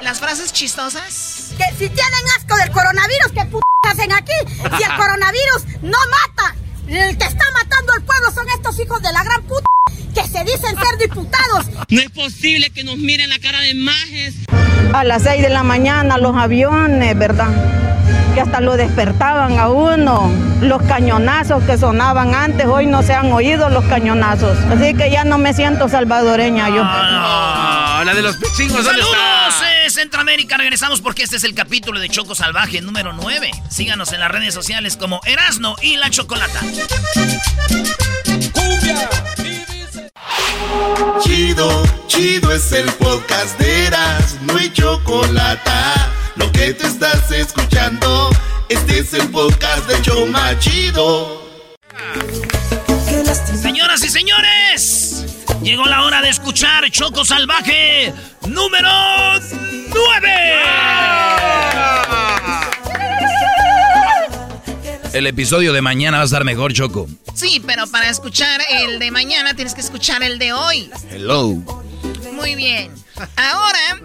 [0.03, 1.38] Las frases chistosas.
[1.57, 3.59] Que si tienen asco del coronavirus, ¿qué p
[3.89, 4.33] hacen aquí?
[4.77, 6.55] Si el coronavirus no mata,
[6.89, 9.67] el que está matando al pueblo son estos hijos de la gran puta
[10.15, 11.67] que se dicen ser diputados.
[11.89, 14.35] No es posible que nos miren la cara de majes.
[14.93, 17.51] A las 6 de la mañana los aviones, ¿verdad?
[18.38, 20.31] Que hasta lo despertaban a uno.
[20.61, 24.57] Los cañonazos que sonaban antes, hoy no se han oído los cañonazos.
[24.70, 26.83] Así que ya no me siento salvadoreña yo.
[26.85, 29.16] Ah, la de los pichingos, ¿dónde Saludos,
[29.57, 29.72] está?
[29.87, 30.57] eh, Centroamérica.
[30.57, 33.51] Regresamos porque este es el capítulo de Choco Salvaje número 9.
[33.70, 36.61] Síganos en las redes sociales como Erasno y La Chocolata.
[41.24, 45.70] Chido, chido es el podcast de Eras, no hay chocolate.
[46.38, 48.31] Lo que te estás escuchando,
[48.68, 51.42] este es el podcast de Choma Chido.
[53.61, 55.27] Señoras y señores,
[55.62, 58.12] llegó la hora de escuchar Choco Salvaje
[58.46, 58.88] número
[59.88, 60.48] 9.
[65.12, 67.09] el episodio de mañana va a estar mejor, Choco.
[67.35, 70.90] Sí, pero para escuchar el de mañana tienes que escuchar el de hoy.
[71.11, 71.57] Hello.
[72.33, 72.92] Muy bien.
[73.37, 74.01] Ahora,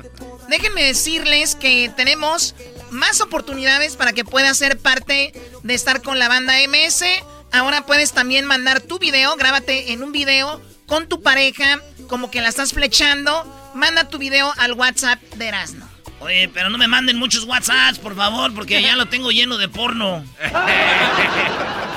[0.49, 2.55] déjenme decirles que tenemos
[2.91, 7.03] más oportunidades para que puedas ser parte de estar con la banda MS.
[7.51, 12.41] Ahora puedes también mandar tu video, grábate en un video con tu pareja, como que
[12.41, 13.71] la estás flechando.
[13.73, 15.89] Manda tu video al WhatsApp de Erasmo.
[16.19, 19.67] Oye, pero no me manden muchos WhatsApps, por favor, porque ya lo tengo lleno de
[19.67, 20.23] porno.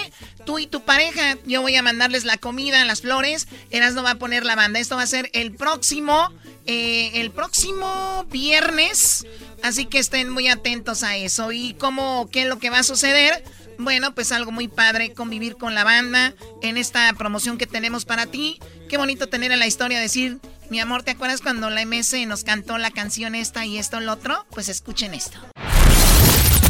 [0.44, 3.48] Tú y tu pareja, yo voy a mandarles la comida, las flores.
[3.70, 4.80] Erasno va a poner la banda.
[4.80, 6.30] Esto va a ser el próximo,
[6.66, 9.24] eh, el próximo viernes.
[9.62, 11.52] Así que estén muy atentos a eso.
[11.52, 13.42] ¿Y cómo, qué es lo que va a suceder?
[13.78, 18.26] Bueno, pues algo muy padre, convivir con la banda en esta promoción que tenemos para
[18.26, 18.58] ti.
[18.88, 20.38] Qué bonito tener en la historia decir,
[20.68, 24.08] mi amor, ¿te acuerdas cuando la MS nos cantó la canción esta y esto, el
[24.08, 24.46] otro?
[24.50, 25.38] Pues escuchen esto.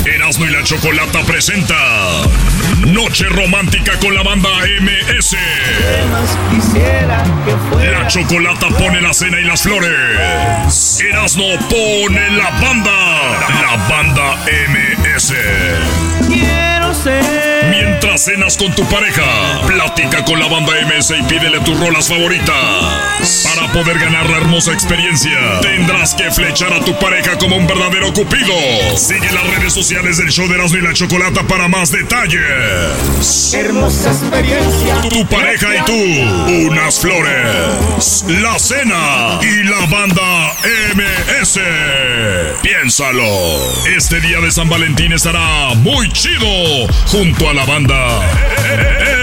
[0.04, 1.74] Erasmo y la Chocolata presenta
[2.86, 4.48] Noche Romántica con la banda
[4.80, 5.36] MS.
[7.92, 11.00] La Chocolata pone la cena y las flores.
[11.00, 13.38] Erasmo pone la banda.
[13.60, 15.34] La banda MS.
[17.08, 17.57] Quiero ser.
[18.00, 22.54] Mientras cenas con tu pareja, platica con la banda MS y pídele tus rolas favoritas.
[23.42, 28.12] Para poder ganar la hermosa experiencia, tendrás que flechar a tu pareja como un verdadero
[28.12, 28.54] cupido.
[28.96, 33.52] Sigue las redes sociales del show de Erasmo y la Chocolata para más detalles.
[33.52, 35.00] Hermosa experiencia.
[35.10, 40.54] Tu pareja y tú, unas flores, la cena y la banda
[40.94, 41.58] MS.
[42.62, 43.58] Piénsalo.
[43.96, 46.46] Este día de San Valentín estará muy chido
[47.10, 47.87] junto a la banda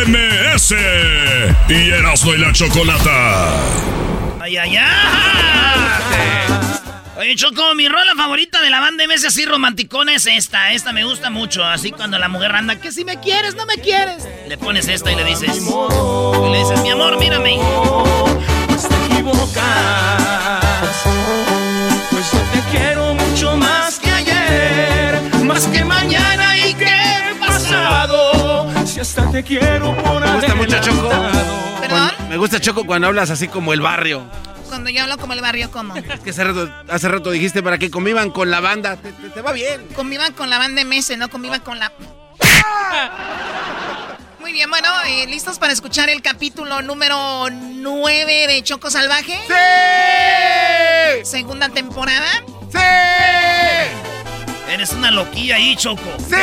[0.08, 0.76] MS
[1.70, 3.48] y Erasmo y la Chocolata.
[4.42, 4.86] ¡Ay, ay, ay!
[7.18, 10.74] Oye, Choco, mi rola favorita de la banda MS así romanticona es esta.
[10.74, 11.64] Esta me gusta mucho.
[11.64, 14.28] Así cuando la mujer anda, que si me quieres, no me quieres.
[14.48, 15.58] Le pones esta y le dices.
[15.58, 17.58] Y le dices, mi amor, mírame.
[18.68, 19.56] Pues te equivocas.
[22.12, 25.22] Pues yo te quiero mucho más que ayer.
[25.44, 26.45] Más que mañana
[29.14, 31.10] te quiero por Me gusta mucho Choco.
[31.80, 32.12] ¿Perdón?
[32.30, 34.24] Me gusta Choco cuando hablas así como el barrio.
[34.68, 35.96] Cuando yo hablo como el barrio, ¿cómo?
[36.14, 38.96] Es que hace rato, hace rato dijiste para que convivan con la banda.
[38.98, 39.86] Te, te- te va bien.
[39.96, 41.92] Convivan con la banda MS, no convivan con la...
[44.40, 49.40] Muy bien, bueno, eh, ¿listos para escuchar el capítulo número 9 de Choco Salvaje?
[49.48, 51.26] ¡Sí!
[51.26, 52.30] Segunda temporada.
[52.72, 52.78] ¡Sí!
[54.70, 56.02] Eres una loquilla ahí, Choco.
[56.18, 56.36] ¡Sí!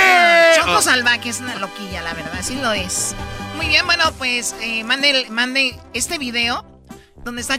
[0.56, 3.14] Choco Oh, Salvaje es una loquilla, la verdad, así lo es.
[3.56, 6.64] Muy bien, bueno, pues eh, mande, mande este video
[7.24, 7.58] donde está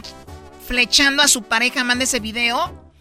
[0.66, 2.92] flechando a su pareja, mande ese video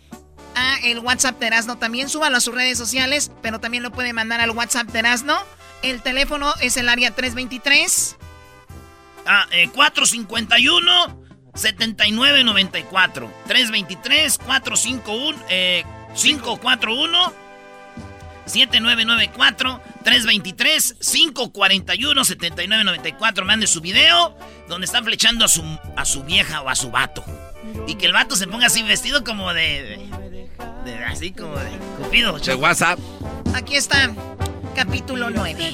[0.56, 1.78] a el WhatsApp de Erasno.
[1.78, 5.38] También súbalo a sus redes sociales, pero también lo puede mandar al WhatsApp de Erasno.
[5.82, 8.18] El teléfono es el área 323.
[9.26, 11.24] Ah, eh, 451
[11.56, 15.84] 7994 323 451 eh,
[16.16, 17.43] 541
[18.46, 25.64] 7994 323 541 7994 mande su video donde está flechando a su
[25.96, 27.24] a su vieja o a su vato.
[27.88, 29.62] Y que el vato se ponga así vestido como de,
[30.84, 32.38] de- de- así como de cupido.
[32.38, 33.00] De WhatsApp.
[33.56, 34.12] Aquí está,
[34.76, 35.74] capítulo 9.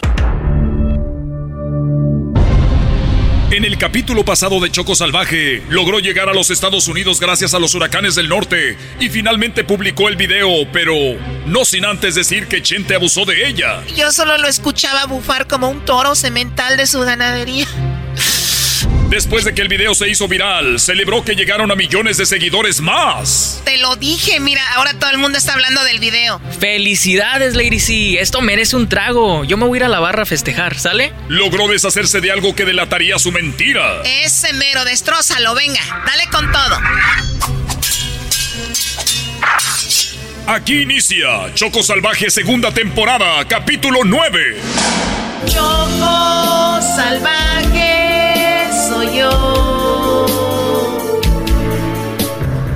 [3.51, 7.59] En el capítulo pasado de Choco Salvaje, logró llegar a los Estados Unidos gracias a
[7.59, 10.93] los huracanes del norte y finalmente publicó el video, pero
[11.47, 13.83] no sin antes decir que Chente abusó de ella.
[13.95, 17.65] Yo solo lo escuchaba bufar como un toro semental de su ganadería.
[19.09, 22.79] Después de que el video se hizo viral, celebró que llegaron a millones de seguidores
[22.79, 23.59] más.
[23.65, 26.39] Te lo dije, mira, ahora todo el mundo está hablando del video.
[26.59, 28.19] Felicidades, Lady C.
[28.19, 29.43] Esto merece un trago.
[29.45, 31.11] Yo me voy a ir a la barra a festejar, ¿sale?
[31.27, 34.03] Logró deshacerse de algo que delataría su mentira.
[34.05, 36.77] Ese mero, destrózalo, venga, dale con todo.
[40.45, 44.61] Aquí inicia Choco Salvaje segunda temporada, capítulo 9.
[45.47, 47.68] Choco salvaje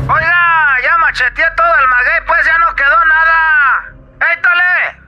[0.09, 3.85] Oiga, ya macheteé todo el maguey, pues ya no quedó nada.
[4.31, 5.01] ¡Éítale!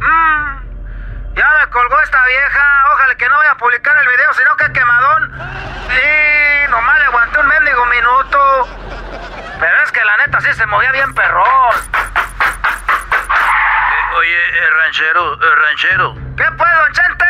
[0.00, 0.60] Mmm,
[1.70, 2.84] colgó esta vieja.
[2.92, 5.32] Ojalá que no vaya a publicar el video, sino que quemadón.
[5.90, 8.68] Y nomás le aguanté un mendigo minuto.
[9.60, 11.76] Pero es que la neta sí se movía bien perrón.
[13.32, 16.14] Eh, oye, eh, ranchero, eh, ranchero.
[16.36, 17.26] ¿Qué pues, don Chente?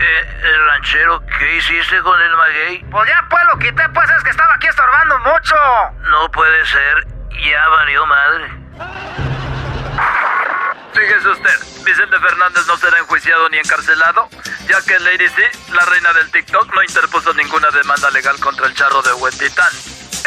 [0.00, 2.84] Eh, el ranchero, ¿qué hiciste con el maguey?
[2.88, 5.56] Pues ya pues lo quité, pues es que estaba aquí estorbando mucho.
[6.02, 7.06] No puede ser,
[7.44, 8.48] ya valió madre.
[10.92, 14.28] Fíjese usted, Vicente Fernández no será enjuiciado ni encarcelado,
[14.68, 18.74] ya que Lady C, la reina del TikTok, no interpuso ninguna demanda legal contra el
[18.74, 19.72] charro de Huentitán.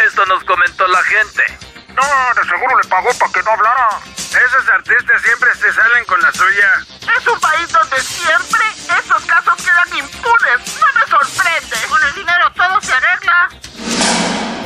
[0.05, 1.70] Esto nos comentó la gente.
[1.96, 3.89] No, de seguro le pagó para que no hablara.
[4.16, 6.86] Esos artistas siempre se salen con la suya.
[7.02, 8.62] Es un país donde siempre
[8.98, 10.80] estos casos quedan impunes.
[10.80, 11.76] No me sorprende.
[11.89, 13.50] Con el dinero todo se arregla.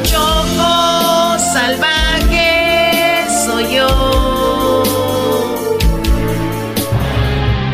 [0.03, 4.85] Choco salvaje soy yo.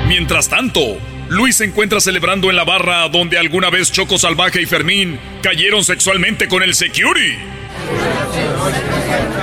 [0.08, 0.82] Mientras tanto,
[1.30, 5.84] Luis se encuentra celebrando en la barra donde alguna vez Choco Salvaje y Fermín cayeron
[5.84, 7.61] sexualmente con el security.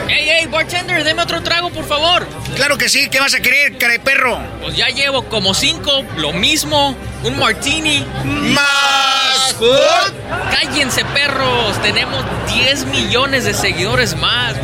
[0.09, 2.27] ¡Ey, ey, bartender, deme otro trago, por favor!
[2.57, 4.41] Claro que sí, ¿qué vas a querer, cara de perro?
[4.63, 8.05] Pues ya llevo como cinco, lo mismo, un martini.
[8.25, 10.13] ¡Más food!
[10.51, 11.81] ¡Cállense, perros!
[11.83, 12.25] Tenemos
[12.55, 14.57] 10 millones de seguidores más.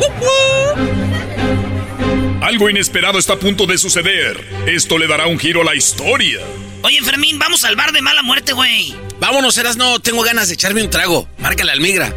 [2.41, 4.39] Algo inesperado está a punto de suceder.
[4.67, 6.39] Esto le dará un giro a la historia.
[6.83, 8.95] Oye, Fermín, vamos al bar de mala muerte, güey.
[9.19, 11.27] Vámonos, Eras, no tengo ganas de echarme un trago.
[11.39, 12.13] Márcale al migra.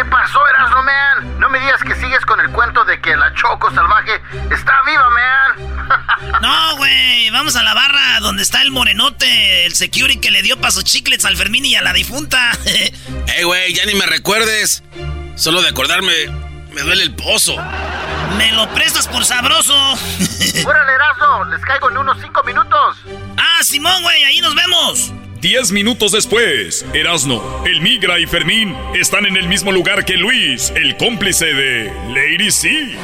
[0.00, 1.38] ¿Qué pasó, Erasmo, man?
[1.40, 4.12] No me digas que sigues con el cuento de que la Choco salvaje
[4.50, 6.40] está viva, man.
[6.40, 10.58] No, güey, vamos a la barra donde está el morenote, el security que le dio
[10.58, 12.50] paso chiclets al Fermín y a la difunta.
[12.64, 14.82] Ey, güey, ya ni me recuerdes.
[15.34, 16.14] Solo de acordarme,
[16.72, 17.56] me duele el pozo.
[18.38, 19.74] ¿Me lo prestas por sabroso?
[20.64, 22.96] Órale, Erasmo, les caigo en unos cinco minutos.
[23.36, 25.12] Ah, Simón, güey, ahí nos vemos.
[25.40, 30.70] Diez minutos después, Erasno, el Migra y Fermín están en el mismo lugar que Luis,
[30.76, 32.94] el cómplice de Lady C.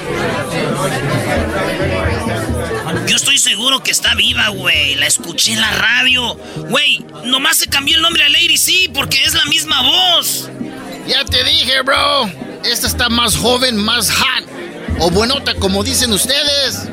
[3.07, 4.97] Yo estoy seguro que está viva, güey.
[4.97, 6.35] La escuché en la radio.
[6.69, 10.51] Güey, nomás se cambió el nombre a Lady C porque es la misma voz.
[11.09, 12.31] Ya te dije, bro.
[12.65, 14.47] Esta está más joven, más hot.
[14.99, 16.87] O buenota, como dicen ustedes.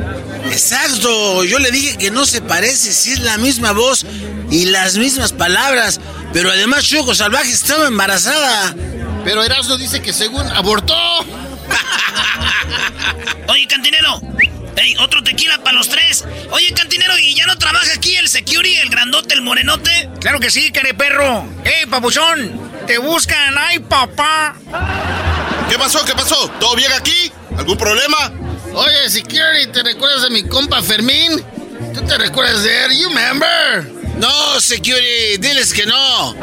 [0.46, 4.06] Exacto, yo le dije que no se parece si es la misma voz
[4.52, 6.00] y las mismas palabras,
[6.32, 8.76] pero además Choco Salvaje estaba embarazada.
[9.24, 10.94] Pero Erasmo dice que según abortó.
[13.48, 14.22] Oye, cantinero.
[14.76, 16.26] Ey, otro tequila para los tres.
[16.52, 20.10] Oye, cantinero, ¿y ya no trabaja aquí el security, el grandote, el morenote?
[20.20, 21.46] Claro que sí, care perro.
[21.64, 22.72] ¡Ey, papuchón!
[22.86, 23.56] ¡Te buscan!
[23.58, 24.56] ¡Ay, papá!
[25.70, 26.04] ¿Qué pasó?
[26.06, 26.50] ¿Qué pasó?
[26.60, 27.32] ¿Todo bien aquí?
[27.58, 28.32] ¿Algún problema?
[28.76, 31.43] Oye, security, ¿te recuerdas de mi compa Fermín?
[31.93, 32.97] ¿Tú te recuerdas de él?
[32.97, 33.84] You remember?
[34.17, 36.36] No, security, diles que no.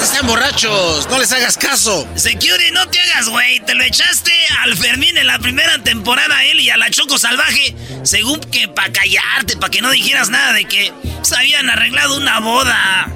[0.00, 2.08] Están borrachos, no les hagas caso.
[2.14, 3.60] Security, no te hagas, güey.
[3.60, 7.18] Te lo echaste al Fermín en la primera temporada a él y a la Choco
[7.18, 7.74] Salvaje.
[8.04, 12.40] Según que para callarte, para que no dijeras nada de que se habían arreglado una
[12.40, 13.08] boda.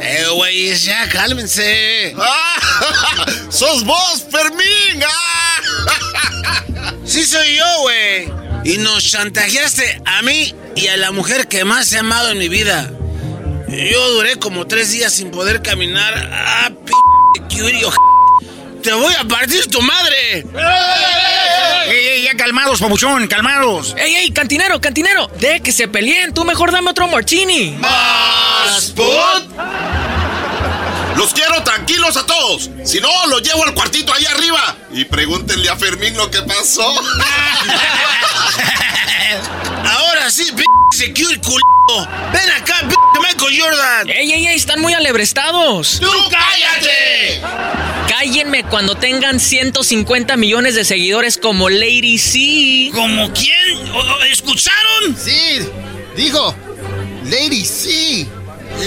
[0.00, 2.14] Eh, güey, ya cálmense.
[2.18, 3.26] ¡Ah!
[3.50, 5.04] ¡Sos vos, Fermín!
[7.08, 8.28] Sí soy yo, güey.
[8.64, 12.50] Y nos chantajeaste a mí y a la mujer que más he amado en mi
[12.50, 12.92] vida.
[13.66, 16.30] Yo duré como tres días sin poder caminar.
[16.30, 16.92] ¡Ah, p***
[17.56, 17.90] curio!
[18.82, 20.44] ¡Te voy a partir tu madre!
[21.88, 23.94] ¡Ey, ey, ya calmados, papuchón, calmados!
[23.96, 25.28] ¡Ey, ey, cantinero, cantinero!
[25.40, 27.70] De que se peleen, tú mejor dame otro martini.
[27.78, 29.97] ¡Más put!
[31.18, 32.70] Los quiero tranquilos a todos.
[32.84, 34.76] Si no, los llevo al cuartito ahí arriba.
[34.92, 36.94] Y pregúntenle a Fermín lo que pasó.
[39.84, 40.62] Ahora sí, p
[40.96, 41.62] secure culo.
[42.32, 44.08] Ven acá, p Michael Jordan.
[44.10, 44.56] ¡Ey, ey, ey!
[44.56, 45.98] Están muy alebrestados.
[46.00, 47.40] ¡Tú cállate!
[48.08, 52.90] Cállenme cuando tengan 150 millones de seguidores como Lady C.
[52.94, 53.88] ¿Como quién?
[53.92, 55.16] ¿O- o- ¿Escucharon?
[55.16, 55.60] Sí,
[56.16, 56.54] dijo.
[57.24, 58.26] Lady C.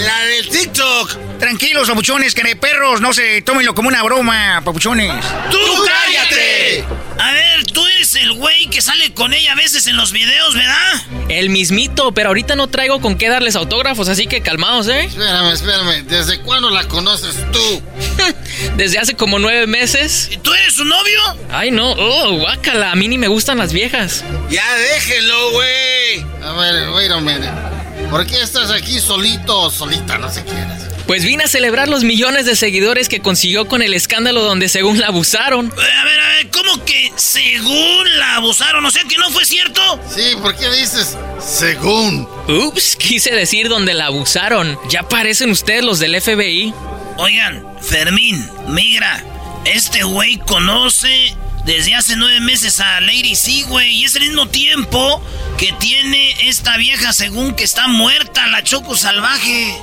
[0.04, 1.16] La del TikTok.
[1.42, 5.10] Tranquilos, papuchones, perros, no se tómenlo como una broma, papuchones.
[5.50, 6.84] ¡Tú cállate!
[7.18, 10.54] A ver, tú eres el güey que sale con ella a veces en los videos,
[10.54, 11.02] ¿verdad?
[11.28, 15.06] El mismito, pero ahorita no traigo con qué darles autógrafos, así que calmados, ¿eh?
[15.06, 16.04] Espérame, espérame.
[16.06, 17.82] ¿Desde cuándo la conoces tú?
[18.76, 20.28] Desde hace como nueve meses.
[20.30, 21.18] ¿Y tú eres su novio?
[21.50, 24.22] Ay, no, oh, guácala, a mí ni me gustan las viejas.
[24.48, 26.24] Ya déjenlo, güey.
[26.40, 27.81] A ver, wait a minute.
[28.12, 30.18] ¿Por qué estás aquí solito o solita?
[30.18, 30.82] No sé qué eres.
[31.06, 35.00] Pues vine a celebrar los millones de seguidores que consiguió con el escándalo donde según
[35.00, 35.68] la abusaron.
[35.68, 38.84] Eh, a ver, a ver, ¿cómo que según la abusaron?
[38.84, 39.80] O sea que no fue cierto.
[40.14, 42.28] Sí, ¿por qué dices según?
[42.48, 44.78] Ups, quise decir donde la abusaron.
[44.90, 46.74] Ya parecen ustedes los del FBI.
[47.16, 49.24] Oigan, Fermín, migra,
[49.64, 51.34] este güey conoce
[51.64, 53.96] desde hace nueve meses a Lady C, güey.
[53.96, 55.22] Y es el mismo tiempo
[55.58, 59.76] que tiene esta vieja según que está muerta, la Choco Salvaje.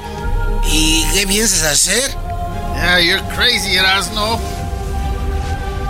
[0.71, 2.11] ¿Y qué piensas hacer?
[2.75, 4.39] Yeah, you're crazy, Erasno.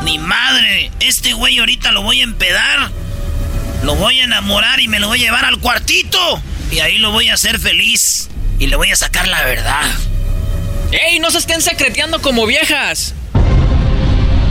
[0.04, 2.92] Ni madre, este güey ahorita lo voy a empedar.
[3.84, 6.42] Lo voy a enamorar y me lo voy a llevar al cuartito.
[6.72, 8.30] Y ahí lo voy a hacer feliz.
[8.60, 9.86] Y le voy a sacar la verdad.
[10.92, 13.14] ¡Ey, no se estén secreteando como viejas!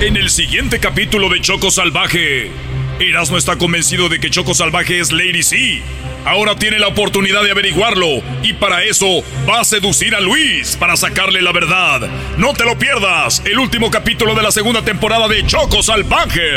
[0.00, 2.52] En el siguiente capítulo de Choco Salvaje,
[3.00, 5.82] Erasmo está convencido de que Choco Salvaje es Lady C.
[6.24, 8.06] Ahora tiene la oportunidad de averiguarlo
[8.44, 12.08] y para eso va a seducir a Luis para sacarle la verdad.
[12.36, 16.48] No te lo pierdas, el último capítulo de la segunda temporada de Choco Salvaje.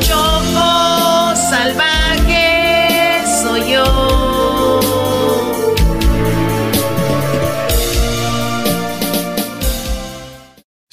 [0.00, 4.31] Choco salvaje soy yo.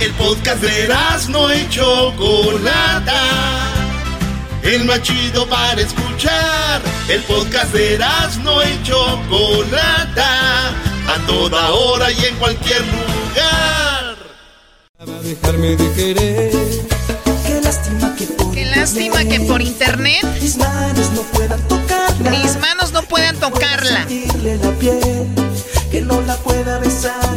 [0.00, 0.88] El podcast de
[1.28, 3.20] no y Chocolata.
[4.62, 6.80] El más chido para escuchar.
[7.06, 7.98] El podcast de
[8.42, 10.68] no y Chocolata.
[11.06, 14.16] A toda hora y en cualquier lugar.
[15.22, 16.52] Dejarme de querer.
[17.46, 22.30] Qué lástima que por, Qué lástima que por internet mis manos no puedan tocarla.
[22.30, 24.06] Mis manos no puedan tocarla.
[25.90, 26.38] Que no la.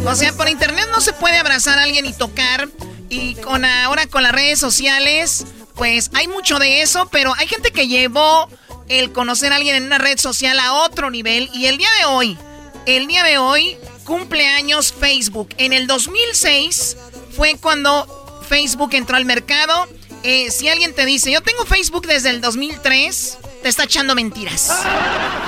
[0.06, 2.68] O sea, por internet no se puede abrazar a alguien y tocar.
[3.08, 7.70] Y con ahora con las redes sociales, pues hay mucho de eso, pero hay gente
[7.70, 8.48] que llevó
[8.88, 11.50] el conocer a alguien en una red social a otro nivel.
[11.54, 12.38] Y el día de hoy,
[12.86, 15.48] el día de hoy, cumpleaños Facebook.
[15.56, 16.96] En el 2006
[17.36, 19.88] fue cuando Facebook entró al mercado.
[20.22, 24.68] Eh, si alguien te dice, yo tengo Facebook desde el 2003, te está echando mentiras.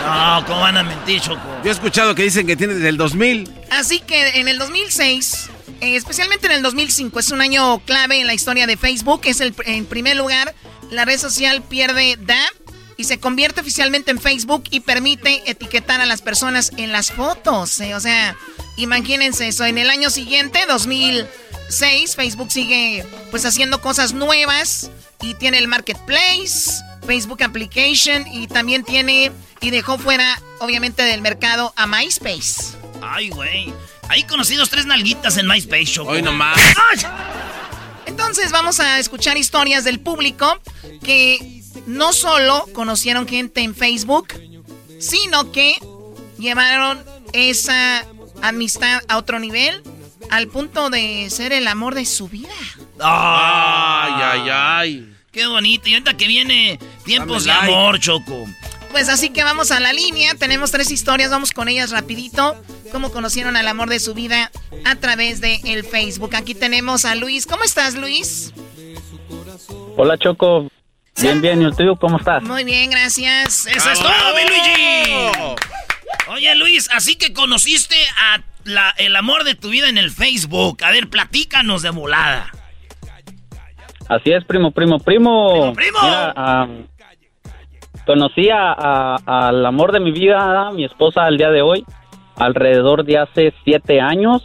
[0.07, 1.39] No, ¿cómo van a mentir, Choco?
[1.63, 3.47] Yo he escuchado que dicen que tiene desde el 2000.
[3.71, 5.51] Así que en el 2006,
[5.83, 9.21] eh, especialmente en el 2005, es un año clave en la historia de Facebook.
[9.25, 10.55] Es el en primer lugar,
[10.91, 12.55] la red social pierde DAP
[12.97, 17.79] y se convierte oficialmente en Facebook y permite etiquetar a las personas en las fotos.
[17.81, 18.35] eh, O sea,
[18.79, 19.67] imagínense eso.
[19.67, 20.65] En el año siguiente,
[21.67, 24.91] 2006, Facebook sigue pues haciendo cosas nuevas
[25.21, 31.73] y tiene el marketplace, Facebook Application y también tiene y dejó fuera obviamente del mercado
[31.77, 32.77] a MySpace.
[33.03, 33.73] Ay, güey.
[34.09, 36.11] Ahí conocí dos tres nalguitas en MySpace, Choco.
[36.11, 36.59] Hoy nomás.
[38.07, 40.61] Entonces vamos a escuchar historias del público
[41.03, 44.29] que no solo conocieron gente en Facebook,
[45.01, 45.77] sino que
[46.39, 48.07] llevaron esa
[48.43, 49.83] amistad a otro nivel
[50.31, 52.55] al punto de ser el amor de su vida.
[53.01, 55.13] Ay, ay, ay.
[55.33, 55.89] Qué bonito.
[55.89, 57.67] Y ahorita que viene tiempos de like.
[57.67, 58.47] amor, Choco.
[58.91, 62.57] Pues así que vamos a la línea, tenemos tres historias, vamos con ellas rapidito.
[62.93, 64.51] Cómo conocieron al amor de su vida
[64.85, 66.35] a través de el Facebook.
[66.35, 67.47] Aquí tenemos a Luis.
[67.47, 68.55] ¿Cómo estás, Luis?
[69.99, 70.69] Hola Choco,
[71.21, 72.43] bien, bien, ¿y tú cómo estás?
[72.43, 73.67] Muy bien, gracias.
[73.67, 75.57] ¡Eso es todo, mi Luigi!
[76.29, 80.85] Oye, Luis, así que conociste a la- el amor de tu vida en el Facebook.
[80.85, 82.51] A ver, platícanos de volada.
[84.09, 85.73] Así es, primo, primo, primo.
[85.75, 85.99] primo.
[86.03, 86.87] Mira, am,
[88.07, 91.85] conocí a- a- al amor de mi vida, a mi esposa, al día de hoy,
[92.37, 94.43] alrededor de hace siete años.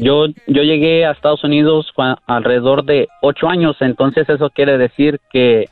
[0.00, 1.92] Yo, yo llegué a Estados Unidos
[2.26, 5.68] alrededor de ocho años, entonces eso quiere decir que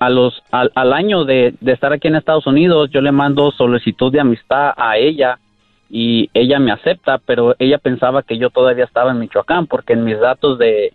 [0.00, 3.52] a los, al, al año de, de estar aquí en Estados Unidos, yo le mando
[3.52, 5.38] solicitud de amistad a ella
[5.90, 10.04] y ella me acepta, pero ella pensaba que yo todavía estaba en Michoacán porque en
[10.04, 10.92] mis datos de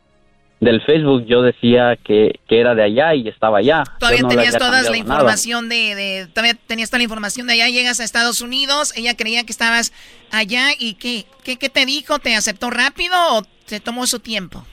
[0.62, 3.84] del Facebook yo decía que, que era de allá y estaba allá.
[3.99, 7.68] Todavía no tenías toda la información de, de- todavía tenías toda la información de allá,
[7.68, 9.91] llegas a Estados Unidos, ella creía que estabas
[10.32, 12.20] allá y ¿qué, qué, qué te dijo?
[12.20, 14.66] ¿Te aceptó rápido o te tomó su tiempo?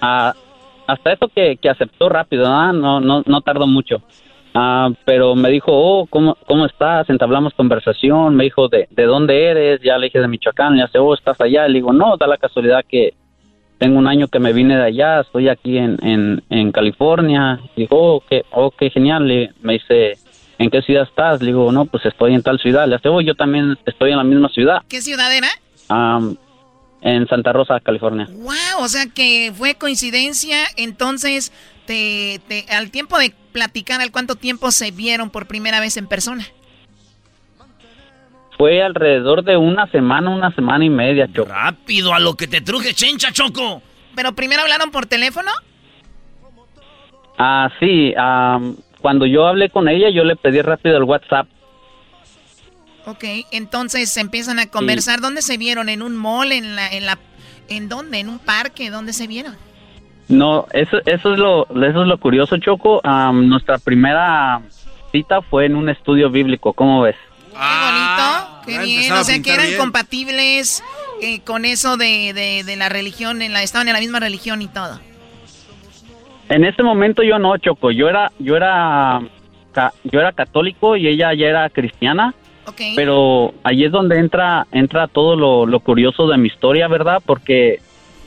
[0.00, 0.34] Ah,
[0.86, 2.72] hasta eso que, que aceptó rápido, ¿ah?
[2.72, 4.02] no, no, no tardó mucho.
[4.56, 7.10] Ah, pero me dijo, oh, ¿cómo, ¿cómo estás?
[7.10, 9.80] Entablamos conversación, me dijo, ¿de, ¿de dónde eres?
[9.82, 11.66] Ya le dije de Michoacán, ya sé, oh, ¿estás allá?
[11.66, 13.14] Le digo, no, da la casualidad que
[13.78, 17.58] tengo un año que me vine de allá, estoy aquí en, en, en California.
[17.76, 19.26] Dijo, oh, qué, oh, qué genial.
[19.26, 20.12] Le- me dice,
[20.58, 21.40] ¿en qué ciudad estás?
[21.40, 22.86] Le digo, no, pues estoy en tal ciudad.
[22.86, 25.48] Le dice, oh, yo también estoy en la misma ciudad, ¿Qué ciudad era?
[25.88, 26.20] ah,
[27.04, 28.26] en Santa Rosa, California.
[28.30, 31.52] Wow, o sea que fue coincidencia, entonces
[31.86, 36.06] te, te- al tiempo de platicar, ¿al cuánto tiempo se vieron por primera vez en
[36.08, 36.44] persona?
[38.56, 41.50] Fue alrededor de una semana, una semana y media, Choco.
[41.52, 43.82] Rápido, a lo que te truje, chencha, Choco.
[44.14, 45.50] ¿Pero primero hablaron por teléfono?
[47.36, 51.48] Ah, sí, am, cuando yo hablé con ella, yo le pedí rápido el WhatsApp.
[53.06, 55.20] Ok, entonces se empiezan a conversar.
[55.20, 55.88] ¿Dónde se vieron?
[55.88, 56.52] ¿En un mall?
[56.52, 57.18] ¿En la, en la,
[57.68, 58.18] en dónde?
[58.18, 58.90] ¿En un parque?
[58.90, 59.56] ¿Dónde se vieron?
[60.28, 63.00] No, eso, eso es lo, eso es lo curioso, Choco.
[63.04, 64.62] Am, nuestra primera
[65.12, 67.16] cita fue en un estudio bíblico, ¿cómo ves?
[67.52, 69.12] bonito, qué ya bien.
[69.12, 69.78] O sea que eran bien.
[69.78, 70.82] compatibles
[71.20, 74.62] eh, con eso de, de, de la religión, en la, estaban en la misma religión
[74.62, 74.98] y todo.
[76.48, 77.90] En ese momento yo no, Choco.
[77.90, 79.20] Yo era, yo era,
[80.04, 82.34] yo era católico y ella ya era cristiana.
[82.96, 87.22] Pero ahí es donde entra, entra todo lo, lo curioso de mi historia, ¿verdad?
[87.24, 87.80] Porque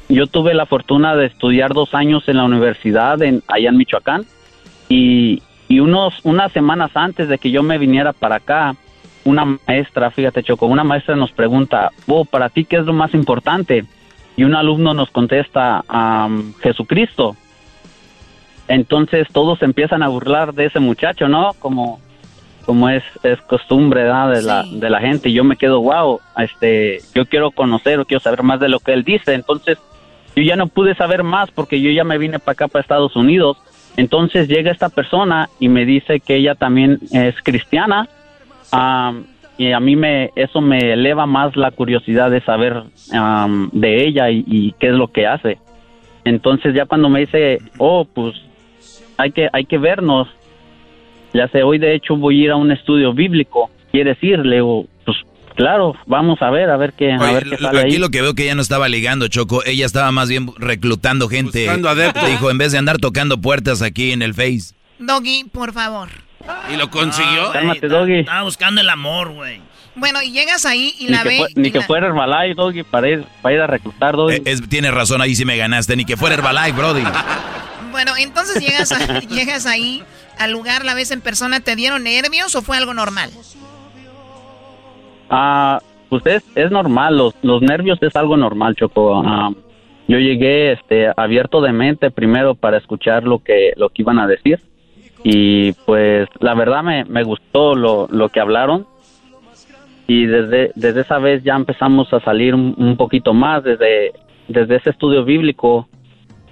[0.09, 4.25] yo tuve la fortuna de estudiar dos años en la universidad en, allá en Michoacán
[4.89, 8.75] y, y unos, unas semanas antes de que yo me viniera para acá,
[9.25, 13.13] una maestra, fíjate Choco, una maestra nos pregunta, oh, para ti qué es lo más
[13.13, 13.85] importante?
[14.37, 17.35] Y un alumno nos contesta, "Am, Jesucristo.
[18.67, 21.53] Entonces todos empiezan a burlar de ese muchacho, ¿no?
[21.59, 21.99] Como,
[22.67, 24.29] como es, es costumbre ¿verdad?
[24.29, 25.29] de, la, de la gente.
[25.29, 28.81] Y yo me quedo, wow, este, yo quiero conocer o quiero saber más de lo
[28.81, 29.33] que él dice.
[29.33, 29.77] Entonces
[30.35, 33.15] yo ya no pude saber más porque yo ya me vine para acá, para Estados
[33.15, 33.57] Unidos.
[33.95, 38.09] Entonces llega esta persona y me dice que ella también es cristiana.
[38.71, 39.23] am,
[39.57, 44.29] y a mí me, eso me eleva más la curiosidad de saber am, de ella
[44.29, 45.57] y, y qué es lo que hace.
[46.25, 48.35] Entonces ya cuando me dice, oh, pues
[49.15, 50.27] hay que, hay que vernos.
[51.33, 53.69] Ya sé, hoy de hecho voy a ir a un estudio bíblico.
[53.91, 54.39] ¿Quieres ir?
[54.39, 55.17] Le digo, pues
[55.55, 57.97] claro, vamos a ver, a ver qué, a ver qué lo- sale aquí ahí.
[57.97, 59.63] lo que veo que ella no estaba ligando, Choco.
[59.65, 61.63] Ella estaba más bien reclutando gente.
[61.65, 62.29] Buscando adeptos.
[62.29, 64.73] Dijo, en vez de andar tocando puertas aquí en el Face.
[64.99, 66.09] Doggy, por favor.
[66.73, 67.51] ¿Y lo consiguió?
[67.51, 68.19] Cálmate, Doggy.
[68.19, 69.61] Estaba buscando el amor, güey.
[69.95, 71.45] Bueno, y llegas ahí y Ni la que, ve.
[71.55, 74.35] ni que la- fuera Herbalife, Doggy, para ir, para ir a reclutar, Doggy.
[74.35, 75.95] Eh, es- tienes razón, ahí sí me ganaste.
[75.95, 77.03] Ni que fuera Herbalife, Brody.
[77.91, 80.03] Bueno, entonces llegas, a- llegas ahí
[80.39, 83.29] al lugar, la ves en persona, ¿te dieron nervios o fue algo normal?
[85.29, 85.79] Ah,
[86.09, 86.23] pues
[86.55, 89.21] es, normal, los, los nervios es algo normal, Choco.
[89.25, 89.51] Ah,
[90.07, 94.27] yo llegué este, abierto de mente primero para escuchar lo que, lo que iban a
[94.27, 94.61] decir
[95.23, 98.87] y pues la verdad me, me gustó lo, lo que hablaron
[100.07, 104.13] y desde, desde esa vez ya empezamos a salir un, un poquito más, desde,
[104.47, 105.89] desde ese estudio bíblico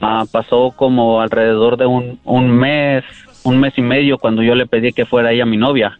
[0.02, 3.06] ah, pasó como alrededor de un, un mes,
[3.46, 5.98] un mes y medio cuando yo le pedí que fuera ella mi novia.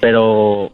[0.00, 0.72] Pero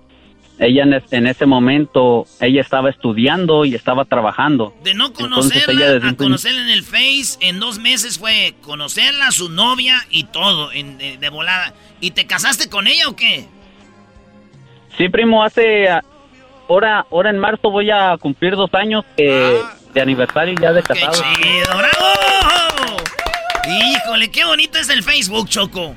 [0.59, 4.75] ella en, en ese momento, ella estaba estudiando y estaba trabajando.
[4.83, 9.97] De no conocerla a conocerla en el Face, en dos meses fue conocerla, su novia
[10.11, 11.75] y todo, en- de, de volada.
[12.01, 13.47] ¿Y te casaste con ella o qué?
[14.97, 16.03] Sí, primo, hace ah,
[16.69, 19.61] ahora, ahora en marzo voy a cumplir dos años eh,
[19.95, 21.13] de aniversario ya de casado.
[21.13, 22.68] ¡Chido, bravo!
[23.69, 25.95] Híjole, qué bonito es el Facebook, Choco.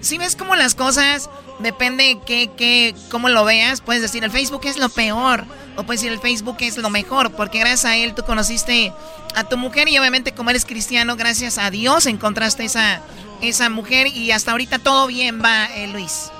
[0.00, 4.60] Si ves cómo las cosas, depende que, que, cómo lo veas, puedes decir el Facebook
[4.64, 5.44] es lo peor,
[5.76, 8.92] o puedes decir el Facebook es lo mejor, porque gracias a él tú conociste
[9.34, 13.00] a tu mujer y obviamente como eres cristiano, gracias a Dios encontraste esa,
[13.40, 16.30] esa mujer y hasta ahorita todo bien va, eh, Luis.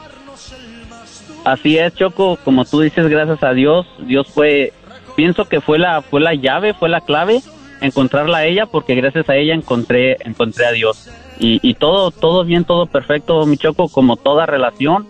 [1.45, 4.73] Así es, Choco, como tú dices, gracias a Dios, Dios fue,
[5.17, 7.43] pienso que fue la, fue la llave, fue la clave,
[7.81, 11.11] encontrarla a ella, porque gracias a ella encontré, encontré a Dios.
[11.39, 15.07] Y, y todo, todo bien, todo perfecto, mi Choco, como toda relación,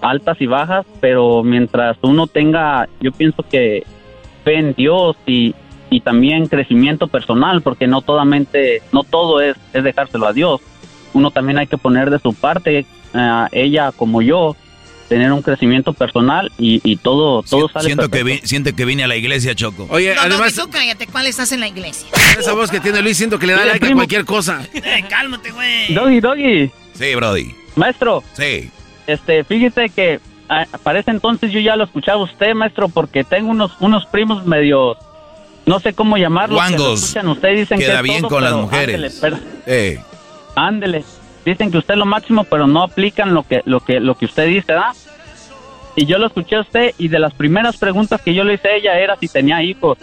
[0.00, 3.84] altas y bajas, pero mientras uno tenga, yo pienso que
[4.44, 5.54] fe en Dios y,
[5.90, 10.60] y también crecimiento personal, porque no todamente, no todo es, es dejárselo a Dios.
[11.12, 14.56] Uno también hay que poner de su parte, eh, ella como yo,
[15.08, 19.04] tener un crecimiento personal y, y todo, todo sale Siento que, vi- siento que vine
[19.04, 19.86] a la iglesia, Choco.
[19.90, 22.08] Oye, no, además, no, tú cállate, ¿cuál estás en la iglesia?
[22.38, 23.96] esa voz que tiene Luis, siento que le da like a primo.
[23.98, 24.62] cualquier cosa.
[24.74, 25.92] Eh, cálmate, güey.
[25.94, 27.54] Doggy, Doggy, Sí, Brody.
[27.76, 28.70] maestro, Sí.
[29.06, 33.50] este, fíjese que ah, para ese entonces yo ya lo escuchaba usted, maestro, porque tengo
[33.50, 34.96] unos, unos primos medio,
[35.66, 37.02] no sé cómo llamarlos, que lo Guangos.
[37.02, 38.94] escuchan usted y dicen que Queda es bien todo, con las mujeres.
[38.96, 40.00] ándele, pero- Eh.
[40.56, 41.04] Ándele.
[41.44, 44.24] Dicen que usted es lo máximo, pero no aplican lo que, lo que, lo que
[44.24, 44.92] usted dice, ¿verdad?
[45.96, 48.68] Y yo lo escuché a usted y de las primeras preguntas que yo le hice
[48.68, 49.98] a ella era si tenía hijos.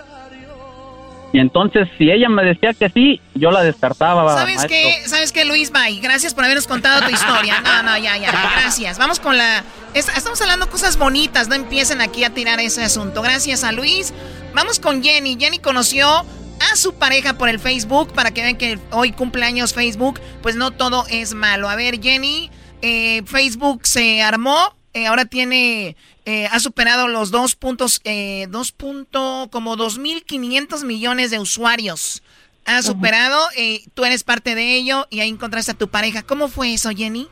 [1.33, 4.35] Y entonces, si ella me decía que sí, yo la descartaba.
[4.37, 5.01] ¿Sabes qué?
[5.05, 5.71] ¿Sabes qué, Luis?
[5.71, 5.99] Bye.
[6.01, 7.61] Gracias por habernos contado tu historia.
[7.61, 8.31] No, no, ya, ya.
[8.61, 8.97] Gracias.
[8.97, 9.63] Vamos con la...
[9.93, 11.47] es- Estamos hablando cosas bonitas.
[11.47, 13.21] No empiecen aquí a tirar ese asunto.
[13.21, 14.13] Gracias a Luis.
[14.53, 15.37] Vamos con Jenny.
[15.39, 16.25] Jenny conoció
[16.59, 20.19] a su pareja por el Facebook para que vean que hoy cumpleaños Facebook.
[20.41, 21.69] Pues no todo es malo.
[21.69, 22.49] A ver, Jenny,
[22.81, 24.57] eh, Facebook se armó.
[24.93, 25.95] eh, ahora tiene...
[26.25, 28.01] eh, ha superado los dos puntos...
[28.03, 29.49] Eh, dos punto...
[29.51, 32.21] Como 2.500 millones de usuarios
[32.65, 36.21] ha superado, eh, tú eres parte de ello y ahí encontraste a tu pareja.
[36.21, 37.27] ¿Cómo fue eso, Jenny?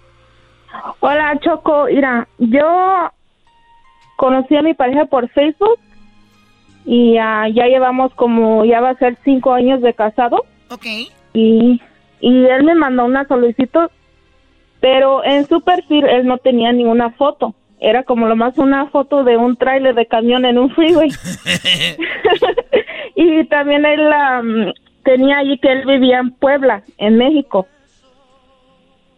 [1.01, 1.85] Hola, Choco.
[1.85, 3.11] Mira, yo
[4.17, 5.79] conocí a mi pareja por Facebook
[6.91, 10.43] y ah, ya llevamos como, ya va a ser cinco años de casado.
[10.71, 10.87] Ok.
[11.33, 11.79] Y,
[12.19, 13.91] y él me mandó una solicitud,
[14.79, 17.53] pero en su perfil él no tenía ninguna foto.
[17.79, 21.09] Era como lo más una foto de un tráiler de camión en un freeway.
[23.15, 24.73] y también él am,
[25.03, 27.67] tenía allí que él vivía en Puebla, en México.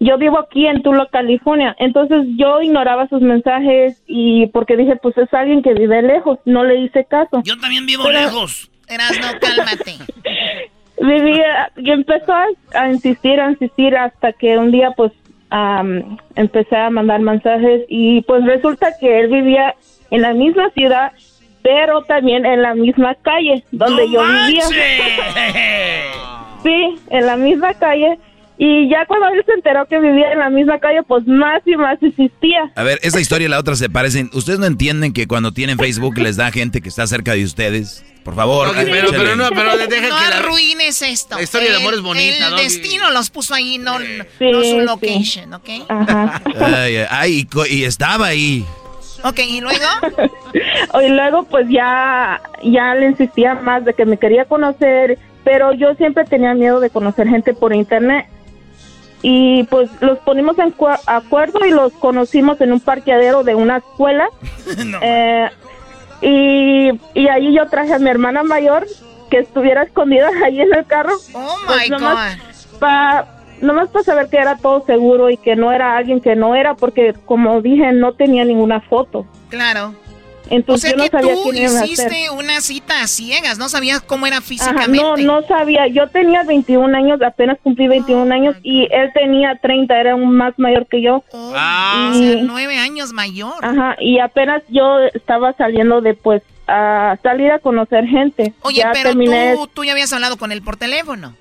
[0.04, 5.16] Yo vivo aquí en Tula, California, entonces yo ignoraba sus mensajes y porque dije, pues
[5.20, 7.42] es alguien que vive lejos, no le hice caso.
[7.44, 8.72] Yo también vivo Pero- lejos.
[8.88, 9.94] Erasno, cálmate.
[11.00, 15.12] Vivía, y empezó a, a insistir, a insistir hasta que un día pues
[15.52, 19.76] am, empecé a mandar mensajes y pues resulta que él vivía
[20.10, 21.12] en la misma ciudad,
[21.64, 24.64] pero también en la misma calle donde yo vivía.
[26.64, 28.20] Sí, en la misma calle.
[28.58, 31.76] Y ya cuando él se enteró que vivía en la misma calle, pues más y
[31.78, 32.72] más insistía.
[32.76, 34.30] A ver, esta historia y la otra se parecen.
[34.34, 38.06] ¿Ustedes no entienden que cuando tienen Facebook les da gente que está cerca de ustedes?
[38.24, 41.38] Por favor, pero- pero no, pero deja no que la- arruines esto.
[41.38, 44.06] la historia de amor El- es bonita, El destino los puso ahí, no, no
[44.38, 44.78] Sí, su sí.
[44.82, 45.70] location, ¿ok?
[45.90, 48.64] Ay, ay, ay, y, co- y estaba ahí.
[49.24, 49.80] Ok, ¿y luego?
[51.04, 55.96] Y luego pues ya, ya le insistía más de que me quería conocer, pero yo
[55.96, 58.28] siempre tenía miedo de conocer gente por internet.
[59.24, 60.74] Y pues los ponimos en
[61.06, 64.28] acuerdo y los conocimos en un parqueadero de una escuela.
[65.04, 65.50] Eh,
[66.22, 68.86] y, y ahí yo traje a mi hermana mayor
[69.30, 71.14] que estuviera escondida ahí en el carro.
[71.34, 72.38] Oh Pues my nomás
[72.80, 73.26] pa-
[73.62, 76.74] nomás para saber que era todo seguro y que no era alguien que no era,
[76.76, 79.26] porque como dije, no tenía ninguna foto.
[79.50, 79.94] Claro.
[80.50, 81.86] O Entonces sea yo no que sabía tú quién iba a ser.
[81.90, 84.98] hiciste una cita a ciegas, no sabías cómo era Ajá, físicamente.
[84.98, 85.88] no, no sabía.
[85.88, 90.58] Yo tenía 21 años, apenas cumplí 21 años y él tenía 30, era un más
[90.60, 91.24] mayor que yo.
[91.54, 93.54] Ah, o Y- sea, nueve años mayor.
[93.64, 98.54] Ajá, y apenas yo estaba saliendo de pues a salir a conocer gente.
[98.62, 99.54] Oye, ya pero terminé.
[99.56, 101.36] tú, tú ya habías hablado con él por teléfono.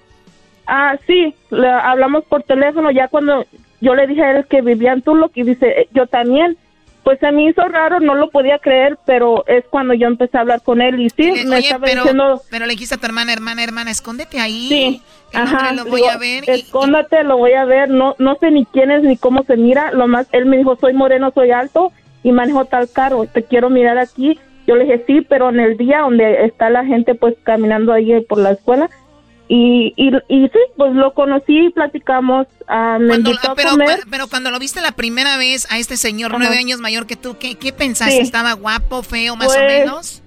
[0.67, 3.45] Ah, sí, le hablamos por teléfono ya cuando
[3.81, 6.57] yo le dije a él que vivía en Tuloc y dice, "Eh, yo también.
[7.05, 10.43] Pues se me hizo raro, no lo podía creer, pero es cuando yo empecé a
[10.43, 12.99] hablar con él y sí, Le- me oye, estaba pero, diciendo, pero le dijiste a
[12.99, 14.69] tu hermana, hermana, hermana, escóndete ahí.
[14.69, 16.45] Sí, ajá, lo voy digo, a ver.
[16.47, 17.89] y- Escóndate, lo voy a ver.
[17.89, 19.93] No, no sé ni quién es ni cómo se mira.
[19.93, 21.91] Lo más, él me dijo, soy moreno, soy alto
[22.23, 23.25] y manejo tal carro.
[23.27, 24.39] Te quiero mirar aquí.
[24.67, 28.21] Yo le dije sí, pero en el día donde está la gente pues caminando ahí
[28.29, 28.91] por la escuela.
[29.53, 33.99] Y, y, y sí, pues lo conocí, platicamos, ah, me Cuando- invitó a pero, comer.
[34.09, 36.39] pero cuando lo viste la primera vez a este señor Ajá.
[36.39, 38.15] nueve años mayor que tú, ¿qué, qué pensaste?
[38.15, 38.21] Sí.
[38.21, 40.23] ¿Estaba guapo, feo, más o Pues, menos?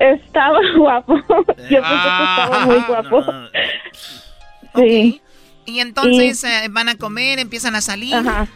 [0.00, 1.14] Estaba guapo.
[1.16, 1.24] Yo
[1.56, 3.24] pensé que estaba muy guapo.
[4.74, 5.20] Sí.
[5.64, 8.14] Y entonces eh, van a comer, empiezan a salir.
[8.14, 8.46] Ajá.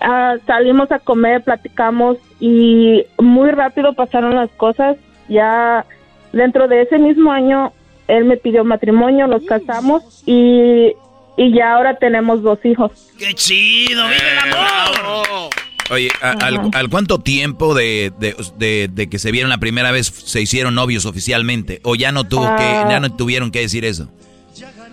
[0.00, 4.96] Ah, salimos a comer, platicamos y muy rápido pasaron las cosas.
[5.28, 5.84] Ya
[6.32, 7.72] dentro de ese mismo año,
[8.16, 10.92] él me pidió matrimonio, nos casamos y,
[11.36, 12.92] y ya ahora tenemos dos hijos.
[13.18, 14.04] ¡Qué chido!
[14.08, 15.50] ¡Vive el amor!
[15.92, 19.90] Oye, a- al, al cuánto tiempo de, de- de- de que se vieron la primera
[19.90, 21.80] vez se hicieron novios oficialmente?
[21.82, 22.56] ¿O ya no tuvo Ah.
[22.56, 24.08] que, ya no tuvieron que decir eso?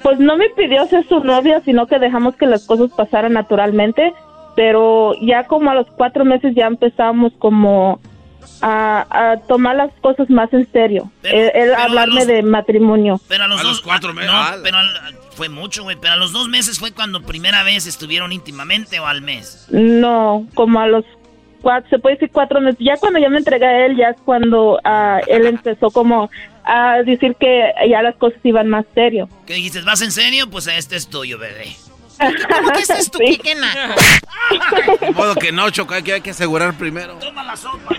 [0.03, 4.13] Pues no me pidió ser su novia, sino que dejamos que las cosas pasaran naturalmente.
[4.55, 7.99] Pero ya como a los cuatro meses ya empezamos como
[8.61, 11.11] a, a tomar las cosas más en serio.
[11.23, 13.19] él él pero a hablarme los- de matrimonio.
[13.27, 13.71] Pero a los A dos...
[13.73, 14.31] los cuatro meses.
[14.31, 15.95] No, pero al- fue mucho, güey.
[15.99, 19.67] Pero a los dos meses fue cuando primera vez estuvieron íntimamente o al mes.
[19.69, 21.05] No, como a los
[21.61, 22.79] cuatro, se puede decir cuatro meses.
[22.79, 26.29] Ya cuando ya me entregué a él, ya es cuando ah, él empezó como
[26.63, 29.29] a decir que ya las cosas iban más serio.
[29.45, 29.85] ¿Qué dices?
[29.85, 30.49] ¿Vas en serio?
[30.49, 31.75] Pues este es tuyo, bebé.
[32.17, 33.39] ¿Cómo que es tu Sí.
[35.01, 37.15] De modo que no, Choco, hay que, hay que asegurar primero.
[37.19, 37.95] Toma la sopa.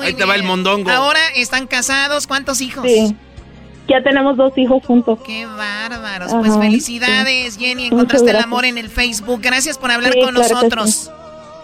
[0.00, 0.90] Ahí te va el mondongo.
[0.90, 2.84] Ahora están casados, ¿cuántos hijos?
[2.86, 3.16] Sí.
[3.88, 5.18] Ya tenemos dos hijos juntos.
[5.24, 6.32] Qué bárbaros.
[6.32, 7.86] Ajá, Pues felicidades, Jenny.
[7.86, 9.40] Encontraste el amor en el Facebook.
[9.42, 10.90] Gracias por hablar Sí, con claro nosotros.
[10.90, 11.10] sí.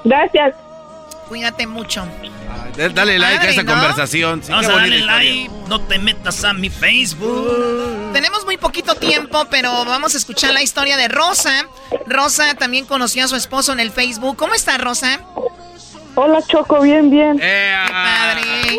[0.04, 0.54] Gracias.
[1.32, 2.06] Cuídate mucho.
[2.76, 3.72] Dale like a esta ¿no?
[3.72, 4.42] conversación.
[4.44, 5.48] Sí, Vamos qué a bonita darle historia.
[5.48, 5.68] like.
[5.70, 8.12] No te metas a mi Facebook.
[8.12, 11.66] Tenemos muy poquito tiempo, pero vamos a escuchar la historia de Rosa.
[12.06, 14.36] Rosa también conoció a su esposo en el Facebook.
[14.36, 15.20] ¿Cómo está Rosa?
[16.16, 17.38] Hola, Choco, bien, bien.
[17.38, 18.78] Padre.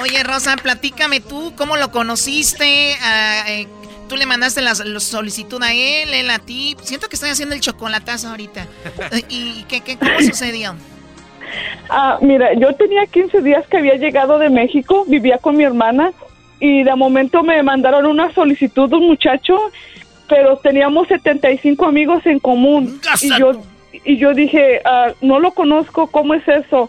[0.00, 2.96] Oye, Rosa, platícame tú, ¿cómo lo conociste?
[3.02, 3.68] Ah, eh,
[4.08, 6.74] ¿Tú le mandaste la, solicitud a él, él a ti?
[6.84, 8.66] Siento que estoy haciendo el chocolatazo ahorita.
[9.28, 10.74] ¿Y qué, qué, cómo sucedió?
[11.88, 16.12] Ah, mira, yo tenía 15 días que había llegado de México, vivía con mi hermana
[16.60, 19.58] y de momento me mandaron una solicitud de un muchacho,
[20.28, 23.00] pero teníamos 75 amigos en común.
[23.36, 23.52] Y yo,
[24.04, 26.88] y yo dije, ah, no lo conozco, ¿cómo es eso?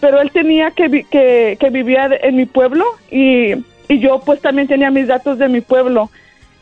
[0.00, 3.54] Pero él tenía que, vi- que, que vivía en mi pueblo y,
[3.88, 6.10] y yo pues también tenía mis datos de mi pueblo.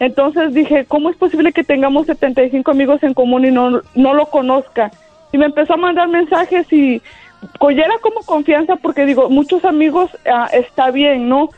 [0.00, 4.26] Entonces dije, ¿cómo es posible que tengamos 75 amigos en común y no, no lo
[4.26, 4.90] conozca?
[5.32, 7.02] Y me empezó a mandar mensajes y
[7.58, 11.50] pues ya era como confianza porque digo, muchos amigos ah, está bien, ¿no?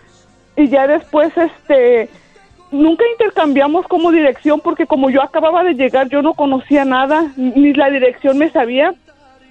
[0.56, 2.08] Y ya después, este,
[2.70, 7.72] nunca intercambiamos como dirección porque como yo acababa de llegar, yo no conocía nada, ni
[7.74, 8.94] la dirección me sabía,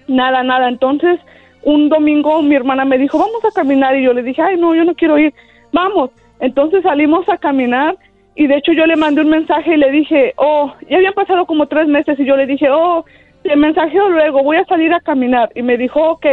[0.07, 0.67] nada, nada.
[0.67, 1.19] Entonces,
[1.63, 4.75] un domingo mi hermana me dijo, vamos a caminar y yo le dije, ay, no,
[4.75, 5.33] yo no quiero ir,
[5.71, 6.11] vamos.
[6.39, 7.97] Entonces salimos a caminar
[8.35, 11.45] y de hecho yo le mandé un mensaje y le dije, oh, ya habían pasado
[11.45, 13.05] como tres meses y yo le dije, oh,
[13.45, 15.51] te mensajeo luego, voy a salir a caminar.
[15.55, 16.25] Y me dijo, ok.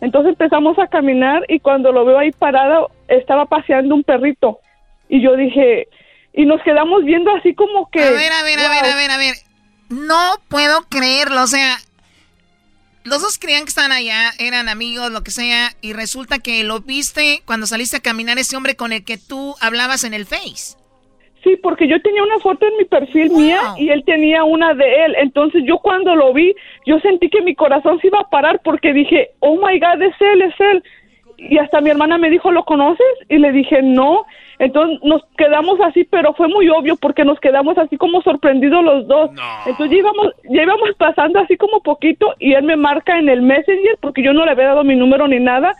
[0.00, 4.58] Entonces empezamos a caminar y cuando lo veo ahí parado, estaba paseando un perrito.
[5.08, 5.88] Y yo dije,
[6.32, 8.02] y nos quedamos viendo así como que...
[8.02, 9.34] A ver, a ver, a ver, a ver, a ver.
[9.90, 11.78] No puedo creerlo, o sea,
[13.04, 16.80] los dos creían que estaban allá, eran amigos, lo que sea, y resulta que lo
[16.80, 20.76] viste cuando saliste a caminar ese hombre con el que tú hablabas en el Face.
[21.42, 25.04] Sí, porque yo tenía una foto en mi perfil mía y él tenía una de
[25.04, 25.16] él.
[25.18, 26.54] Entonces yo cuando lo vi,
[26.86, 30.14] yo sentí que mi corazón se iba a parar porque dije, oh my God, es
[30.20, 30.84] él, es él.
[31.38, 33.06] Y hasta mi hermana me dijo, ¿lo conoces?
[33.28, 34.24] Y le dije, no.
[34.60, 39.08] Entonces nos quedamos así, pero fue muy obvio porque nos quedamos así como sorprendidos los
[39.08, 39.30] dos.
[39.66, 43.42] Entonces ya íbamos, ya íbamos pasando así como poquito y él me marca en el
[43.42, 45.72] Messenger porque yo no le había dado mi número ni nada.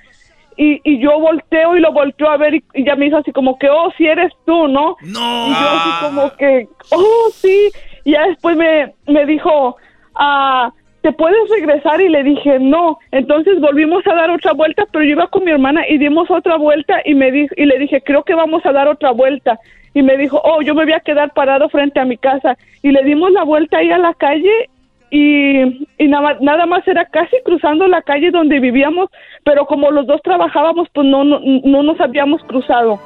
[0.57, 3.33] Y, y yo volteo y lo volteo a ver y, y ya me hizo así
[3.33, 4.97] como que, oh, si eres tú, ¿no?
[5.03, 5.47] No.
[5.47, 7.71] Y yo así como que, oh, sí.
[8.05, 9.77] Y ya después me, me dijo,
[10.15, 10.73] ah,
[11.03, 12.01] ¿te puedes regresar?
[12.01, 12.99] Y le dije, no.
[13.11, 16.57] Entonces volvimos a dar otra vuelta, pero yo iba con mi hermana y dimos otra
[16.57, 19.59] vuelta y, me di y le dije, creo que vamos a dar otra vuelta.
[19.95, 22.57] Y me dijo, oh, yo me voy a quedar parado frente a mi casa.
[22.83, 24.71] Y le dimos la vuelta ahí a la calle
[25.13, 29.11] y, y nada, nada más era casi cruzando la calle donde vivíamos,
[29.45, 32.99] pero como los dos trabajábamos, pues no, no, no nos habíamos cruzado.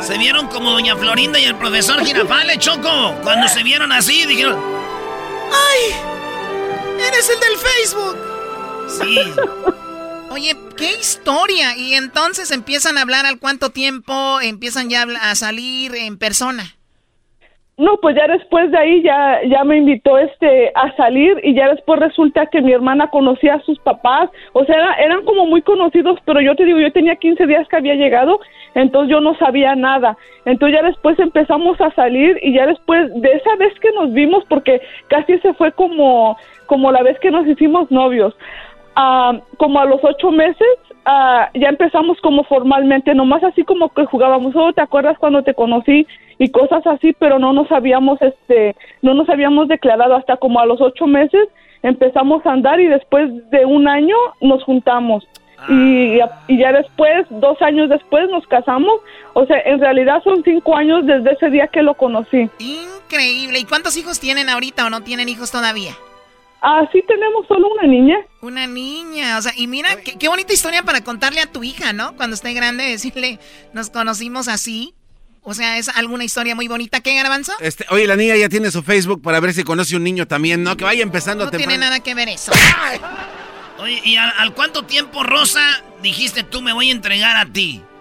[0.00, 3.14] Se vieron como Doña Florinda y el profesor Girafale, Choco.
[3.22, 4.58] Cuando se vieron así, dijeron...
[5.52, 5.94] ¡Ay!
[7.06, 8.18] ¡Eres el del Facebook!
[8.88, 10.30] Sí.
[10.30, 11.76] Oye, qué historia.
[11.76, 16.74] Y entonces empiezan a hablar al cuánto tiempo, empiezan ya a salir en persona.
[17.82, 21.68] No, pues ya después de ahí ya, ya me invitó este a salir y ya
[21.68, 25.62] después resulta que mi hermana conocía a sus papás, o sea, era- eran como muy
[25.62, 28.38] conocidos, pero yo te digo, yo tenía 15 días que había llegado,
[28.76, 30.16] entonces yo no sabía nada.
[30.44, 34.44] Entonces ya después empezamos a salir y ya después de esa vez que nos vimos,
[34.48, 38.32] porque casi se fue como, como la vez que nos hicimos novios,
[38.94, 40.68] ah, como a los ocho meses
[41.04, 45.52] ah, ya empezamos como formalmente, nomás así como que jugábamos, oh, ¿te acuerdas cuando te
[45.52, 46.06] conocí?
[46.42, 50.66] Y cosas así, pero no nos habíamos, este, no nos habíamos declarado hasta como a
[50.66, 51.48] los ocho meses
[51.84, 55.22] empezamos a andar y después de un año nos juntamos.
[55.68, 56.18] Y,
[56.48, 59.02] y ya después, dos años después, nos casamos.
[59.34, 62.50] O sea, en realidad son cinco años desde ese día que lo conocí.
[62.58, 63.60] Increíble.
[63.60, 65.92] ¿Y cuántos hijos tienen ahorita o no tienen hijos todavía?
[66.60, 68.16] Ah, sí tenemos solo una niña.
[68.40, 71.92] Una niña, o sea, y mira, qué, qué bonita historia para contarle a tu hija,
[71.92, 72.16] ¿no?
[72.16, 73.38] Cuando esté grande, decirle,
[73.72, 74.92] nos conocimos así.
[75.44, 77.00] O sea, es alguna historia muy bonita.
[77.00, 77.52] ¿Qué, Garbanzo?
[77.60, 80.62] Este, oye, la niña ya tiene su Facebook para ver si conoce un niño también,
[80.62, 80.76] ¿no?
[80.76, 81.70] Que vaya empezando No temprano.
[81.70, 82.52] tiene nada que ver eso.
[83.80, 85.60] Oye, ¿y al, al cuánto tiempo, Rosa,
[86.02, 87.82] dijiste tú me voy a entregar a ti?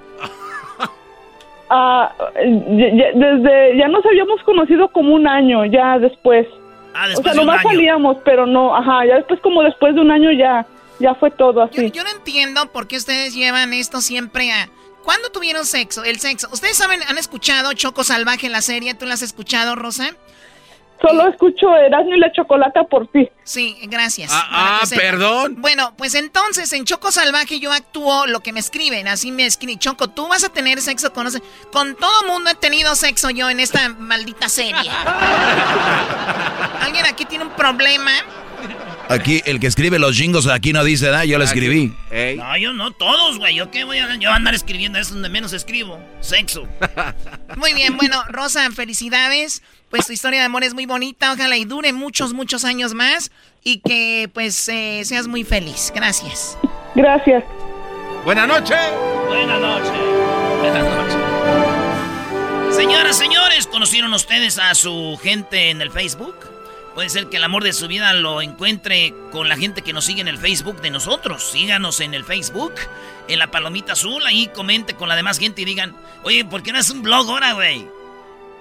[1.74, 6.46] Ah, ya- ya- desde, ya nos habíamos conocido como un año, ya después.
[6.94, 7.70] Ah, o después sea, de un nomás año.
[7.70, 10.66] salíamos, pero no, ajá, ya después como después de un año ya,
[11.00, 11.90] ya fue todo así.
[11.92, 14.68] Yo no entiendo por qué ustedes llevan esto siempre a...
[15.04, 16.04] ¿Cuándo tuvieron sexo?
[16.04, 16.48] El sexo.
[16.52, 18.94] ¿Ustedes saben, han escuchado Choco Salvaje, la serie?
[18.94, 20.12] ¿Tú la has escuchado, Rosa?
[21.02, 23.28] Solo escucho Erasmo y la Chocolata por ti.
[23.44, 24.30] Sí, gracias.
[24.32, 25.56] Ah, ah, perdón.
[25.60, 29.08] Bueno, pues entonces en Choco Salvaje yo actúo lo que me escriben.
[29.08, 29.80] Así me escriben.
[29.80, 31.28] Choco, tú vas a tener sexo con...
[31.72, 34.76] Con todo mundo he tenido sexo yo en esta maldita serie.
[36.82, 38.12] ¿Alguien aquí tiene un problema?
[39.12, 41.94] Aquí, el que escribe los jingos aquí no dice nada, yo lo escribí.
[42.38, 43.56] No, yo no, todos, güey.
[43.56, 45.00] ¿Yo qué voy a, yo voy a andar escribiendo?
[45.00, 46.00] Es donde menos escribo.
[46.22, 46.68] Sexo.
[47.58, 49.62] Muy bien, bueno, Rosa, felicidades.
[49.90, 51.34] Pues tu historia de amor es muy bonita.
[51.34, 53.30] Ojalá y dure muchos, muchos años más.
[53.62, 55.92] Y que pues eh, seas muy feliz.
[55.94, 56.58] Gracias.
[56.96, 57.44] Gracias.
[58.24, 58.78] Buenas noches.
[59.28, 59.92] Buenas noches.
[60.62, 61.16] Buenas noches.
[62.74, 66.36] Señoras, señores, ¿conocieron ustedes a su gente en el Facebook?
[66.94, 70.06] Puede ser que el amor de su vida lo encuentre con la gente que nos
[70.06, 71.50] sigue en el Facebook de nosotros.
[71.52, 72.74] Síganos en el Facebook,
[73.30, 76.74] en la palomita azul, ahí comente con la demás gente y digan, oye, ¿por qué
[76.74, 77.88] no es un blog ahora, güey?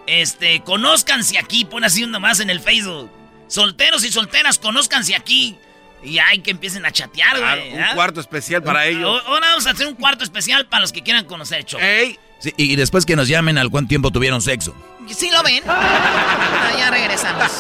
[0.07, 3.11] Este, conózcanse aquí, pon así uno más en el Facebook.
[3.49, 5.57] Solteros y solteras, conózcanse aquí.
[6.03, 7.75] Y hay que empiecen a chatear, Claro, güey.
[7.75, 7.95] un ¿ah?
[7.95, 9.23] cuarto especial para ellos.
[9.27, 11.83] Ahora vamos a hacer un cuarto especial para los que quieran conocer, Choco.
[12.39, 14.75] Sí, y después que nos llamen al cuánto tiempo tuvieron sexo.
[15.17, 15.63] ¿Sí lo ven?
[15.67, 17.51] Ah, ya regresamos.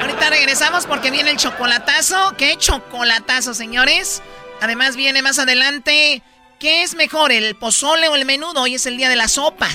[0.00, 2.34] Ahorita regresamos porque viene el chocolatazo.
[2.38, 4.22] ¿Qué chocolatazo, señores?
[4.60, 6.22] Además viene más adelante.
[6.58, 8.62] ¿Qué es mejor, el pozole o el menudo?
[8.62, 9.68] Hoy es el día de la sopa.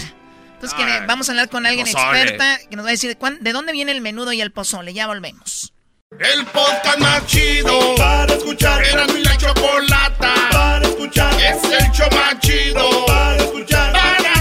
[0.54, 2.22] Entonces Ay, vamos a hablar con alguien pozole.
[2.22, 4.94] experta que nos va a decir cuán- de dónde viene el menudo y el pozole.
[4.94, 5.74] Ya volvemos.
[6.20, 8.84] El podcast más chido para escuchar.
[8.84, 11.34] Era mi la chocolata para escuchar.
[11.42, 13.94] Es el show más chido para escuchar.
[13.94, 14.41] Para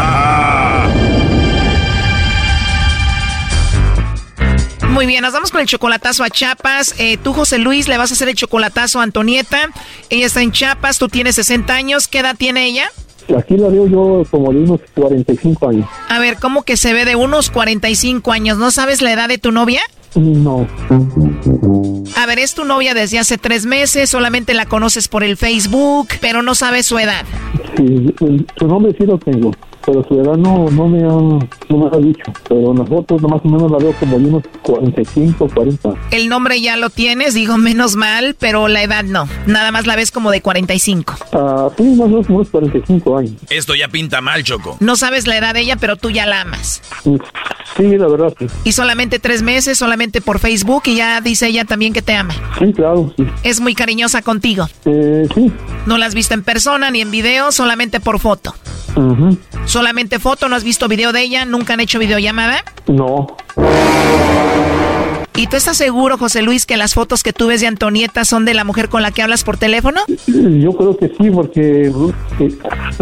[4.91, 6.95] Muy bien, nos vamos con el chocolatazo a Chiapas.
[6.99, 9.69] Eh, tú, José Luis, le vas a hacer el chocolatazo a Antonieta.
[10.09, 12.07] Ella está en Chiapas, tú tienes 60 años.
[12.09, 12.91] ¿Qué edad tiene ella?
[13.37, 15.87] Aquí la veo yo como de unos 45 años.
[16.09, 18.57] A ver, ¿cómo que se ve de unos 45 años?
[18.57, 19.81] ¿No sabes la edad de tu novia?
[20.15, 20.67] No.
[22.17, 26.09] A ver, es tu novia desde hace tres meses, solamente la conoces por el Facebook,
[26.19, 27.23] pero no sabes su edad.
[27.77, 28.13] Sí,
[28.57, 29.51] su nombre sí lo tengo,
[29.85, 31.11] pero su edad no, no, me, ha,
[31.69, 32.23] no me ha dicho.
[32.47, 35.93] Pero en las fotos más o menos la veo como de unos 45, 40.
[36.11, 39.27] El nombre ya lo tienes, digo menos mal, pero la edad no.
[39.47, 41.15] Nada más la ves como de 45.
[41.33, 43.33] Ah, sí, más o menos como unos 45 años.
[43.49, 44.77] Esto ya pinta mal, Choco.
[44.79, 46.81] No sabes la edad de ella, pero tú ya la amas.
[47.77, 48.47] Sí, la verdad, sí.
[48.63, 52.33] Y solamente tres meses, solamente por Facebook, y ya dice ella también que te ama.
[52.59, 53.25] Sí, claro, sí.
[53.43, 54.67] Es muy cariñosa contigo.
[54.85, 55.51] Eh, sí.
[55.85, 58.53] No la has visto en persona ni en video, solamente por foto.
[58.95, 59.37] Ujú.
[59.75, 62.61] Solamente foto, no has visto video de ella, nunca han hecho videollamada.
[62.87, 63.37] No.
[65.33, 68.43] ¿Y tú estás seguro, José Luis, que las fotos que tú ves de Antonieta son
[68.43, 70.01] de la mujer con la que hablas por teléfono?
[70.27, 72.57] Yo creo que sí, porque eh,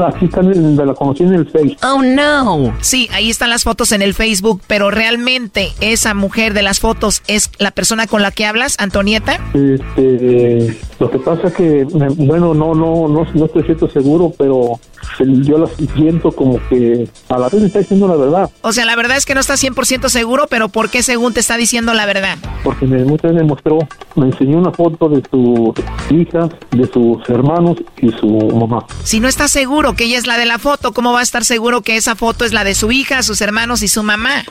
[0.07, 1.75] aquí están, en- la conocí en el Face.
[1.83, 2.71] Oh no.
[2.81, 7.23] Sí, ahí están las fotos en el Facebook, pero realmente esa mujer de las fotos
[7.25, 9.39] es la persona con la que hablas, Antonieta.
[9.55, 14.31] Este, lo que pasa es que, me- bueno, no, no, no, no estoy cierto seguro,
[14.37, 14.79] pero
[15.19, 18.95] yo la siento como que a la vez está diciendo la verdad, O sea, la
[18.95, 22.05] verdad es que no estás 100% seguro, pero ¿por qué según te está diciendo la
[22.05, 22.37] verdad?
[22.63, 23.79] porque me, muchas me mostró,
[24.15, 25.73] me enseñó una foto de sus
[26.11, 28.85] hijas, de sus hermanos y su mamá.
[29.03, 31.45] Si no estás seguro que ella es la de la foto, ¿cómo va a estar
[31.45, 34.43] seguro que esa foto es la de su hija, sus hermanos y su mamá?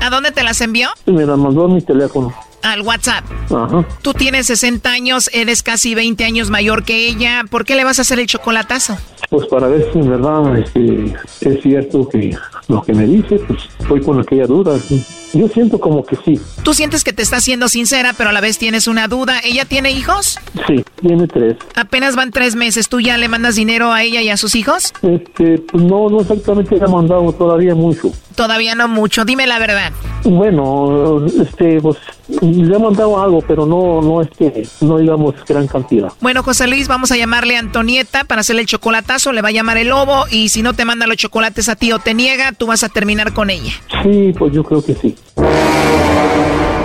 [0.00, 0.88] ¿A dónde te las envió?
[1.06, 2.32] Me la mandó a mi teléfono.
[2.64, 3.24] Al WhatsApp.
[3.50, 3.86] Ajá.
[4.02, 7.44] Tú tienes 60 años, eres casi 20 años mayor que ella.
[7.48, 8.96] ¿Por qué le vas a hacer el chocolatazo?
[9.30, 12.36] Pues para ver si en verdad este, es cierto que
[12.68, 14.78] lo que me dice, pues estoy con aquella duda.
[14.78, 15.04] ¿sí?
[15.34, 16.40] Yo siento como que sí.
[16.62, 19.40] Tú sientes que te está siendo sincera, pero a la vez tienes una duda.
[19.42, 20.38] ¿Ella tiene hijos?
[20.66, 21.56] Sí, tiene tres.
[21.74, 22.88] Apenas van tres meses.
[22.88, 24.92] ¿Tú ya le mandas dinero a ella y a sus hijos?
[25.02, 28.12] Este, pues no, no exactamente le he mandado todavía mucho.
[28.36, 29.24] Todavía no mucho.
[29.24, 29.92] Dime la verdad.
[30.24, 31.98] Bueno, este, pues
[32.40, 36.12] le he mandado algo, pero no, no este, no digamos gran cantidad.
[36.20, 39.32] Bueno, José Luis, vamos a llamarle a Antonieta para hacerle el chocolatazo.
[39.32, 41.92] Le va a llamar el lobo y si no te manda los chocolates a ti
[41.92, 43.72] o te niega, tú vas a terminar con ella.
[44.02, 45.14] Sí, pues yo creo que sí.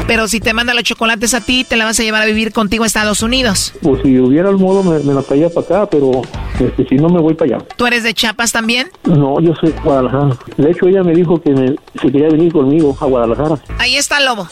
[0.08, 2.52] Pero si te manda los chocolates a ti, te la vas a llevar a vivir
[2.52, 3.74] contigo a Estados Unidos.
[3.84, 6.24] Pues si hubiera el modo, me, me la traía para acá, pero
[6.60, 7.66] este, si no, me voy para allá.
[7.76, 8.88] ¿Tú eres de Chiapas también?
[9.04, 10.36] No, yo soy de Guadalajara.
[10.58, 13.60] De hecho, ella me dijo que me, si quería venir conmigo a Guadalajara.
[13.78, 14.48] Ahí está Lobo.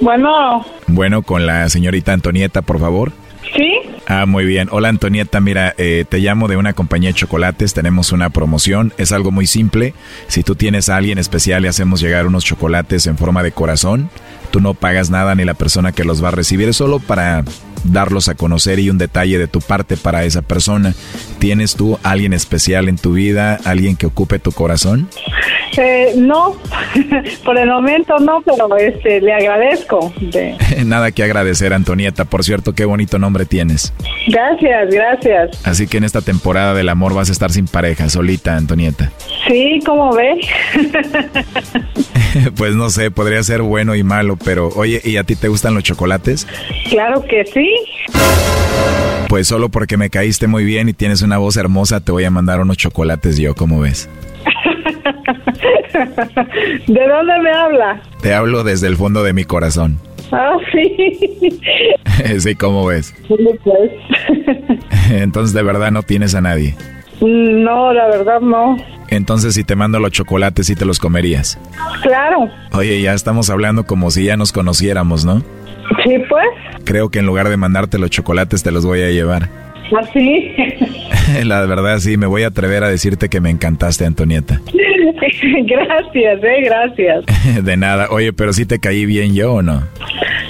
[0.00, 3.12] Bueno, Bueno, con la señorita Antonieta, por favor.
[3.54, 3.80] ¿Sí?
[4.06, 4.68] Ah, muy bien.
[4.70, 9.12] Hola Antonieta, mira, eh, te llamo de una compañía de chocolates, tenemos una promoción, es
[9.12, 9.94] algo muy simple.
[10.28, 14.10] Si tú tienes a alguien especial, le hacemos llegar unos chocolates en forma de corazón.
[14.50, 17.44] Tú no pagas nada ni la persona que los va a recibir, es solo para
[17.84, 20.94] darlos a conocer y un detalle de tu parte para esa persona.
[21.38, 25.08] ¿Tienes tú alguien especial en tu vida, alguien que ocupe tu corazón?
[25.76, 26.54] Eh, no,
[27.44, 30.12] por el momento no, pero este, le agradezco.
[30.20, 32.24] De- Nada que agradecer, Antonieta.
[32.24, 33.92] Por cierto, qué bonito nombre tienes.
[34.28, 35.66] Gracias, gracias.
[35.66, 39.10] Así que en esta temporada del amor vas a estar sin pareja, solita, Antonieta.
[39.48, 40.38] Sí, ¿cómo ve?
[42.56, 45.74] pues no sé, podría ser bueno y malo, pero oye, ¿y a ti te gustan
[45.74, 46.46] los chocolates?
[46.88, 47.68] claro que sí.
[49.28, 52.30] Pues solo porque me caíste muy bien y tienes una voz hermosa, te voy a
[52.30, 54.08] mandar unos chocolates yo, ¿cómo ves?
[56.86, 58.02] ¿De dónde me habla?
[58.20, 59.98] Te hablo desde el fondo de mi corazón.
[60.32, 62.38] Ah, sí.
[62.40, 63.14] sí, ¿cómo ves?
[63.28, 63.90] Pues.
[65.10, 66.74] Entonces de verdad no tienes a nadie.
[67.20, 68.76] No, la verdad no.
[69.08, 71.58] Entonces si te mando los chocolates, sí te los comerías.
[72.02, 72.48] Claro.
[72.72, 75.42] Oye, ya estamos hablando como si ya nos conociéramos, ¿no?
[76.04, 76.46] Sí, pues.
[76.84, 79.48] Creo que en lugar de mandarte los chocolates te los voy a llevar.
[79.98, 80.52] Así.
[81.44, 84.60] La verdad sí, me voy a atrever a decirte que me encantaste, Antonieta.
[85.66, 87.24] gracias, eh, gracias.
[87.64, 88.08] De nada.
[88.10, 89.82] Oye, pero sí te caí bien yo o no?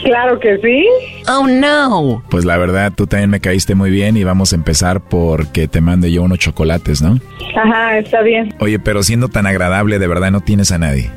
[0.05, 0.87] Claro que sí.
[1.28, 2.22] Oh, no.
[2.28, 5.80] Pues la verdad, tú también me caíste muy bien y vamos a empezar porque te
[5.80, 7.18] mande yo unos chocolates, ¿no?
[7.57, 8.55] Ajá, está bien.
[8.61, 11.11] Oye, pero siendo tan agradable, de verdad no tienes a nadie.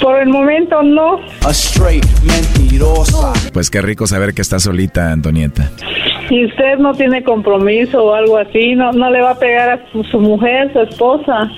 [0.00, 1.20] Por el momento no.
[3.52, 5.70] Pues qué rico saber que estás solita, Antonieta.
[6.28, 9.92] Si usted no tiene compromiso o algo así, no, no le va a pegar a
[9.92, 11.50] su, su mujer, su esposa.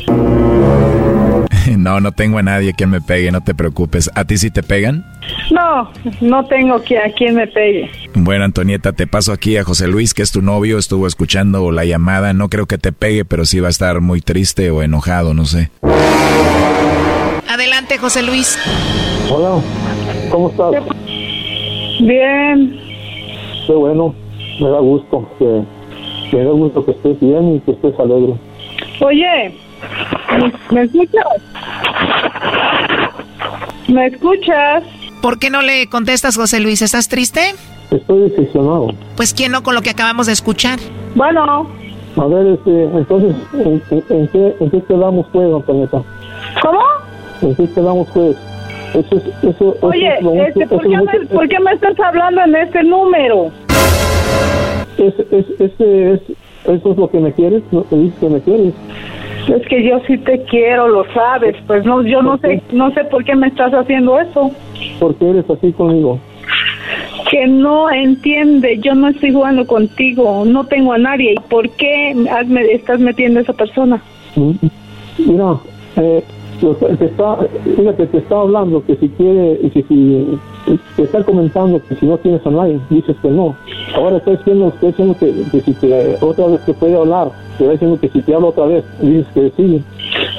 [1.76, 4.10] No, no tengo a nadie que me pegue, no te preocupes.
[4.14, 5.04] ¿A ti sí te pegan?
[5.50, 5.90] No,
[6.20, 7.90] no tengo que a quien me pegue.
[8.14, 11.84] Bueno, Antonieta, te paso aquí a José Luis, que es tu novio, estuvo escuchando la
[11.84, 12.32] llamada.
[12.32, 15.44] No creo que te pegue, pero sí va a estar muy triste o enojado, no
[15.44, 15.70] sé.
[17.48, 18.58] Adelante, José Luis.
[19.30, 19.60] Hola,
[20.30, 20.72] ¿cómo estás?
[22.00, 22.80] Bien.
[23.66, 24.14] Qué bueno,
[24.60, 25.62] me da gusto que
[26.36, 28.34] me da gusto que estés bien y que estés alegre.
[29.00, 29.54] Oye,
[30.70, 31.24] ¿me escuchas?
[33.88, 34.84] ¿Me escuchas?
[35.22, 36.82] ¿Por qué no le contestas, José Luis?
[36.82, 37.40] ¿Estás triste?
[37.90, 38.88] Estoy decepcionado.
[39.16, 40.78] Pues quién no con lo que acabamos de escuchar.
[41.14, 41.68] Bueno.
[42.16, 46.02] A ver, este, entonces, ¿en, en- en qué, en qué quedamos pues, Antonieta?
[46.62, 46.80] ¿Cómo?
[47.42, 48.36] ¿En qué quedamos pues?
[48.94, 51.72] Eso es, eso, eso Oye, es lo este, ¿por, qué me, lo- por qué me
[51.72, 53.50] estás hablando en este número?
[54.98, 56.20] es, es, ese es,
[56.64, 57.82] eso es lo que me quieres, ¿no?
[57.82, 58.74] ¿Te dices que me quieres?
[59.48, 61.54] Es que yo sí te quiero, lo sabes.
[61.66, 64.50] Pues no, yo no sé, no sé por qué me estás haciendo eso.
[64.98, 66.18] ¿Por qué eres así conmigo?
[67.30, 71.32] Que no entiende, yo no estoy jugando contigo, no tengo a nadie.
[71.34, 74.00] ¿Y por qué has- me estás metiendo a esa persona?
[74.36, 74.52] Mm,
[75.18, 75.56] Mira,
[75.96, 76.22] eh,
[76.60, 77.38] te está,
[77.76, 80.38] fíjate, te está hablando que si quiere, si,
[80.96, 83.54] te está comentando que si no tienes nadie, dices que no.
[83.94, 87.64] Ahora está diciendo, está diciendo que, que si te, otra vez te puede hablar, te
[87.64, 89.84] está diciendo que si te habla otra vez, dices que sí.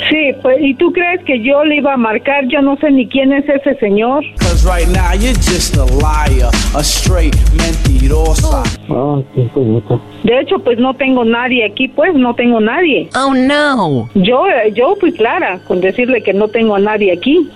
[0.09, 2.47] Sí, pues, ¿y tú crees que yo le iba a marcar?
[2.47, 4.23] Yo no sé ni quién es ese señor.
[4.63, 8.63] Right now you're just a liar, a straight mentirosa.
[8.87, 9.99] Bonita.
[10.23, 13.09] De hecho, pues no tengo nadie aquí, pues no tengo nadie.
[13.15, 14.09] Oh, no.
[14.15, 17.49] Yo, eh, yo fui clara con decirle que no tengo a nadie aquí.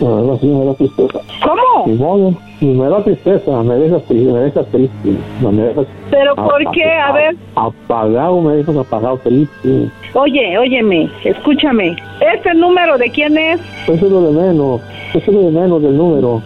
[0.00, 1.20] Verdad sí me da tristeza.
[1.42, 2.36] ¿Cómo?
[2.60, 5.86] Y me da tristeza, me dejas triste, me dejas triste, no me dejas...
[6.10, 6.84] ¿Pero por qué?
[6.84, 7.36] A ver.
[7.54, 9.90] Apagado, me dejas apagado, triste.
[10.14, 11.96] Oye, óyeme, escúchame.
[12.34, 13.60] ¿Este número de quién es?
[13.88, 14.80] Eso es lo de menos,
[15.14, 16.42] eso es lo de menos del número.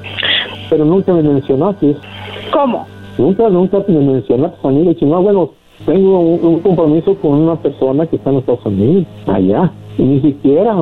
[0.68, 1.96] Pero nunca me mencionaste.
[2.52, 2.86] ¿Cómo?
[3.18, 4.84] Nunca, nunca me mencionaste a mí.
[4.84, 5.50] Le dije, no, bueno,
[5.86, 9.72] tengo un, un compromiso con una persona que está en Estados Unidos, allá.
[10.00, 10.74] Ni siquiera,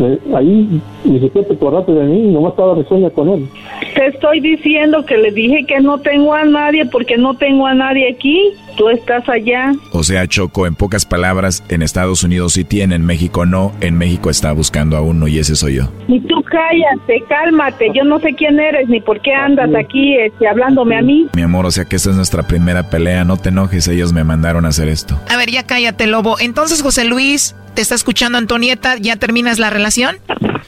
[0.00, 3.48] eh, ahí, ni siquiera te acordaste de mí, nomás estaba de sueño con él.
[3.94, 7.74] Te estoy diciendo que le dije que no tengo a nadie porque no tengo a
[7.74, 8.52] nadie aquí.
[8.76, 9.72] Tú estás allá.
[9.92, 13.96] O sea, Choco, en pocas palabras, en Estados Unidos sí tiene, en México no, en
[13.96, 15.84] México está buscando a uno y ese soy yo.
[16.08, 17.90] Y tú cállate, cálmate.
[17.94, 21.28] Yo no sé quién eres ni por qué andas aquí este, hablándome a mí.
[21.34, 24.24] Mi amor, o sea que esta es nuestra primera pelea, no te enojes, ellos me
[24.24, 25.18] mandaron a hacer esto.
[25.28, 26.36] A ver, ya cállate, lobo.
[26.40, 28.96] Entonces, José Luis, ¿Te está escuchando Antonieta?
[28.98, 30.14] ¿Ya terminas la relación?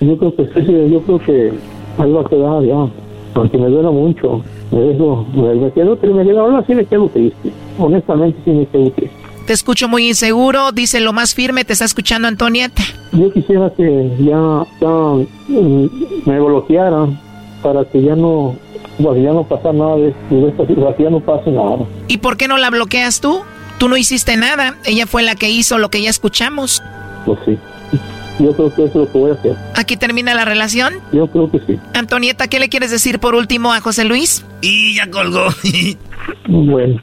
[0.00, 1.52] Yo creo que sí, sí, yo creo que
[1.98, 3.05] ahí va a quedar ya,
[3.36, 4.42] porque me duele mucho.
[4.72, 7.52] Me, me quedo, me quedo, ahora sí me quedo triste.
[7.78, 9.16] Honestamente sí me quedo triste.
[9.46, 12.82] Te escucho muy inseguro, dice lo más firme, te está escuchando Antonieta.
[13.12, 15.88] Yo quisiera que ya, ya mm,
[16.24, 17.20] me bloquearan
[17.62, 18.56] para que ya no,
[18.98, 21.84] bueno, ya no pasa nada de, de esta situación, no pase nada.
[22.08, 23.42] ¿Y por qué no la bloqueas tú?
[23.78, 26.82] Tú no hiciste nada, ella fue la que hizo lo que ya escuchamos.
[27.26, 27.58] Pues sí.
[28.38, 29.56] Yo creo que eso es lo que voy a hacer.
[29.76, 30.94] ¿Aquí termina la relación?
[31.12, 31.78] Yo creo que sí.
[31.94, 34.44] Antonieta, ¿qué le quieres decir por último a José Luis?
[34.62, 35.46] Y ya colgó.
[36.48, 37.00] Bueno,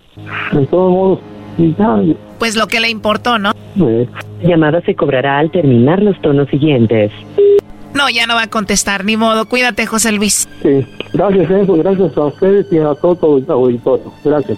[0.52, 1.20] de todos modos,
[1.58, 1.98] ya,
[2.40, 3.52] Pues lo que le importó, ¿no?
[3.78, 4.08] eh,
[4.44, 7.12] Llamada se cobrará al terminar los tonos siguientes.
[7.94, 9.46] No, ya no va a contestar, ni modo.
[9.48, 10.48] Cuídate, José Luis.
[10.62, 10.86] sí.
[11.14, 14.12] Gracias, pues gracias a ustedes y a todo el auditorio.
[14.26, 14.58] Gracias.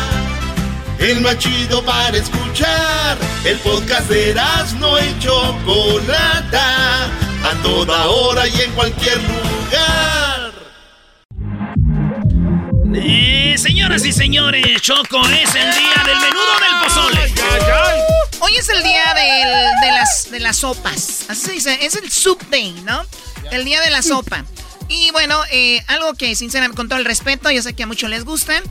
[1.01, 3.17] El más chido para escuchar.
[3.43, 4.35] El podcast de
[4.77, 7.05] no y Chocolata.
[7.43, 10.51] A toda hora y en cualquier lugar.
[12.93, 17.33] Eh, señoras y señores, Choco, es el día del menudo del pozole.
[18.41, 21.25] Hoy es el día del- de, las, de las sopas.
[21.29, 23.03] Así se dice, es el soup day, ¿no?
[23.51, 24.45] El día de la sopa.
[24.87, 28.07] Y bueno, eh, algo que sinceramente, con todo el respeto, yo sé que a muchos
[28.09, 28.61] les gusta.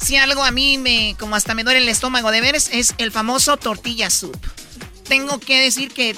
[0.00, 3.12] Si algo a mí me, como hasta me duele el estómago de ver, es, el
[3.12, 4.36] famoso tortilla soup.
[5.08, 6.16] Tengo que decir que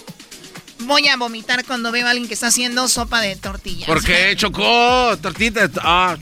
[0.81, 3.87] voy a vomitar cuando veo a alguien que está haciendo sopa de tortillas.
[3.87, 4.35] ¿Por qué?
[4.37, 5.69] Chocó, tortita.
[5.83, 6.17] Ah,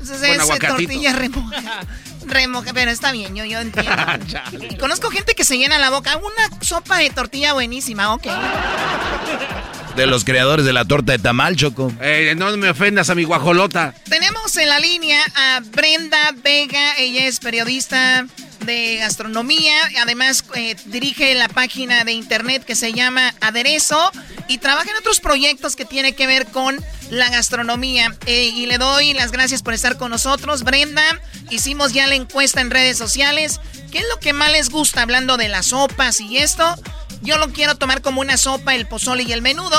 [0.00, 1.86] Entonces es tortilla remoja.
[2.26, 3.92] Remoja, pero está bien, yo, yo entiendo.
[4.80, 6.16] Conozco gente que se llena la boca.
[6.16, 8.26] Una sopa de tortilla buenísima, ok.
[9.96, 11.92] De los creadores de la torta de tamal, Choco.
[12.00, 13.94] eh, no me ofendas a mi guajolota.
[14.08, 16.96] Tenemos en la línea a Brenda Vega.
[16.96, 18.26] Ella es periodista
[18.64, 19.74] de gastronomía.
[20.00, 24.10] Además, eh, dirige la página de internet que se llama Aderezo
[24.48, 28.16] y trabaja en otros proyectos que tiene que ver con la gastronomía.
[28.24, 30.62] Eh, y le doy las gracias por estar con nosotros.
[30.62, 31.02] Brenda,
[31.50, 33.60] hicimos ya la encuesta en redes sociales.
[33.90, 36.76] ¿Qué es lo que más les gusta hablando de las sopas y esto?
[37.22, 39.78] Yo lo quiero tomar como una sopa, el pozole y el menudo.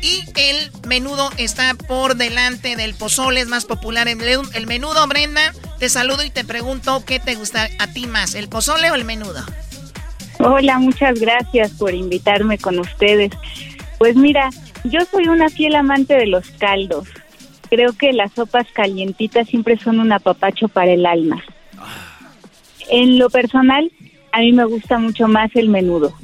[0.00, 4.20] Y el menudo está por delante del pozole, es más popular el,
[4.54, 5.06] el menudo.
[5.06, 8.94] Brenda, te saludo y te pregunto qué te gusta a ti más, el pozole o
[8.94, 9.44] el menudo.
[10.38, 13.32] Hola, muchas gracias por invitarme con ustedes.
[13.98, 14.50] Pues mira,
[14.84, 17.08] yo soy una fiel amante de los caldos.
[17.68, 21.42] Creo que las sopas calientitas siempre son un apapacho para el alma.
[22.88, 23.90] En lo personal,
[24.32, 26.14] a mí me gusta mucho más el menudo.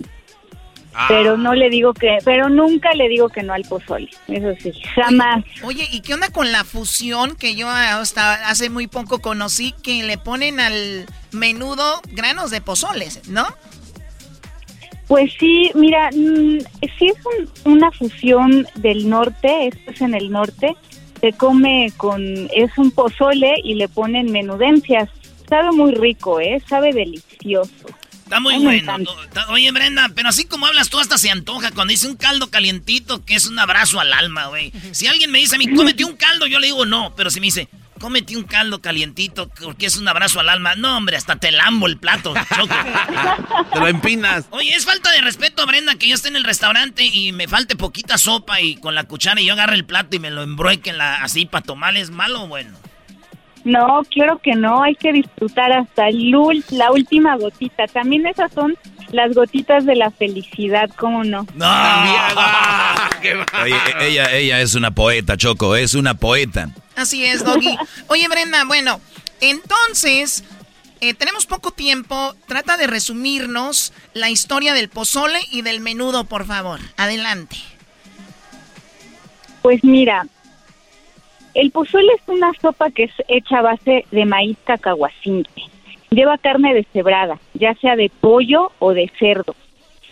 [1.09, 4.09] Pero no le digo que, pero nunca le digo que no al pozole.
[4.29, 5.45] Eso sí, jamás.
[5.63, 10.03] Oye, ¿y qué onda con la fusión que yo hasta hace muy poco conocí que
[10.05, 13.45] le ponen al menudo granos de pozoles, ¿no?
[15.09, 16.59] Pues sí, mira, mm,
[16.99, 17.17] sí es
[17.65, 20.75] un- una fusión del norte, esto es en el norte,
[21.21, 22.23] se come con,
[22.55, 25.11] es un pozole y le ponen menudencias.
[25.49, 26.63] Sabe muy rico, ¿eh?
[26.69, 27.71] Sabe delicioso.
[28.35, 28.97] Está muy Ay, bueno.
[29.23, 32.51] Está- Oye, Brenda, pero así como hablas tú, hasta se antoja cuando dice un caldo
[32.51, 34.73] calientito que es un abrazo al alma, güey.
[34.93, 37.15] Si alguien me dice a mí, cómete un caldo, yo le digo no.
[37.17, 37.69] Pero si me dice,
[38.01, 41.87] cómete un caldo calientito porque es un abrazo al alma, no, hombre, hasta te lambo
[41.87, 42.75] el plato, choco.
[43.73, 44.47] Te lo empinas.
[44.51, 47.77] Oye, es falta de respeto, Brenda, que yo esté en el restaurante y me falte
[47.77, 50.91] poquita sopa y con la cuchara y yo agarre el plato y me lo embrueque
[50.91, 52.77] en la, así para tomar, ¿es malo o bueno?
[53.65, 57.87] No, claro que no, hay que disfrutar hasta el ul- la última gotita.
[57.87, 58.77] También esas son
[59.11, 61.47] las gotitas de la felicidad, ¿cómo no?
[63.63, 66.69] Oye, e- ella, ella es una poeta, Choco, es una poeta.
[66.97, 67.75] Así es, Doggy.
[68.09, 69.01] Oye, Brenda, bueno,
[69.41, 70.45] entonces,
[71.01, 72.35] eh, tenemos poco tiempo.
[72.47, 76.81] Trata de resumirnos la historia del pozole y del menudo, por favor.
[76.99, 77.57] Adelante.
[79.63, 80.27] Pues mira,
[81.55, 85.63] el pozole es una sopa que es hecha a base de maíz cacahuacinque.
[86.11, 89.55] Lleva carne deshebrada, ya sea de pollo o de cerdo.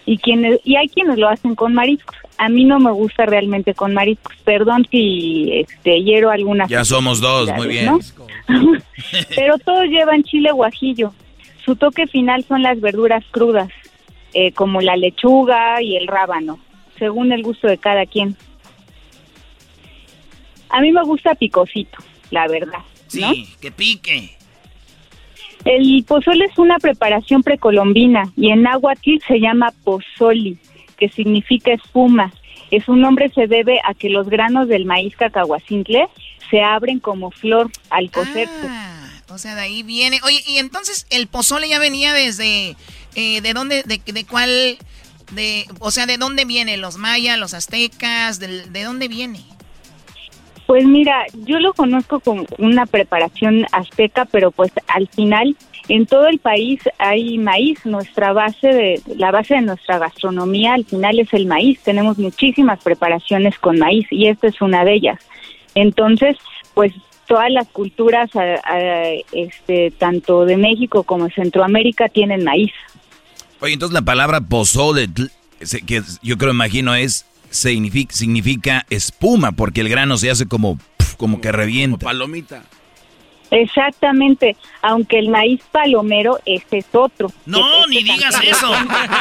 [0.05, 2.16] Y quienes y hay quienes lo hacen con mariscos.
[2.39, 4.35] A mí no me gusta realmente con mariscos.
[4.44, 6.69] Perdón si este hiero algunas.
[6.69, 7.86] Ya somos dos, muy bien.
[7.86, 7.98] ¿no?
[9.36, 11.12] Pero todos llevan chile guajillo.
[11.64, 13.69] Su toque final son las verduras crudas,
[14.35, 16.59] eh, como la lechuga y el rábano.
[16.98, 18.36] según el gusto de cada quien.
[20.73, 21.99] A mí me gusta picosito,
[22.31, 22.81] la verdad.
[23.15, 23.32] ¿no?
[23.35, 24.36] Sí, que pique.
[25.65, 30.59] El pozole es una preparación precolombina y en náhuatl se llama pozoli,
[30.97, 32.32] que significa espuma.
[32.70, 36.09] Es un nombre se debe a que los granos del maíz cacahuacintle
[36.51, 38.66] se abren como flor al cocerse.
[38.66, 40.20] Ah, o sea, de ahí viene.
[40.24, 42.77] Oye, y entonces el pozole ya venía desde
[43.15, 44.78] eh, de dónde, de, de cuál,
[45.32, 49.44] de, o sea, de dónde viene, los mayas, los aztecas, de, de dónde viene.
[50.66, 55.56] Pues mira, yo lo conozco como una preparación azteca, pero pues al final
[55.89, 57.84] en todo el país hay maíz.
[57.84, 61.80] Nuestra base de la base de nuestra gastronomía al final es el maíz.
[61.80, 65.18] Tenemos muchísimas preparaciones con maíz y esta es una de ellas.
[65.74, 66.36] Entonces,
[66.74, 66.93] pues
[67.26, 68.30] todas las culturas,
[69.32, 72.72] este, tanto de México como de Centroamérica, tienen maíz.
[73.60, 75.09] Oye, entonces la palabra pozole,
[75.86, 80.79] que yo creo, imagino, es significa, significa espuma, porque el grano se hace como,
[81.16, 81.99] como que revienta.
[81.99, 82.65] Como palomita.
[83.53, 87.31] Exactamente, aunque el maíz palomero este es otro.
[87.45, 88.73] No, ni digas eso.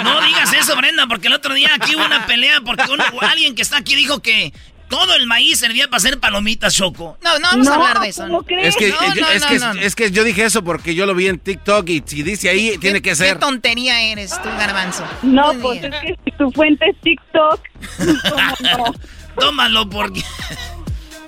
[0.03, 2.85] No digas eso, Brenda, porque el otro día aquí hubo una pelea porque
[3.19, 4.53] alguien que está aquí dijo que
[4.91, 7.17] todo el maíz servía para hacer palomitas, Choco.
[7.23, 8.23] No, no vamos a hablar de eso.
[8.23, 8.67] ¿cómo crees?
[8.67, 9.81] Es que, No, yo, no, es, no, que, no, no.
[9.81, 12.77] es que yo dije eso porque yo lo vi en TikTok y si dice ahí,
[12.77, 13.39] tiene que ¿Qué ser.
[13.39, 15.05] tontería eres tú, Garbanzo?
[15.23, 15.93] No, Muy pues bien.
[15.93, 17.61] es que si tu fuente es TikTok,
[18.29, 18.93] ¿cómo no?
[19.39, 20.21] Tómalo porque...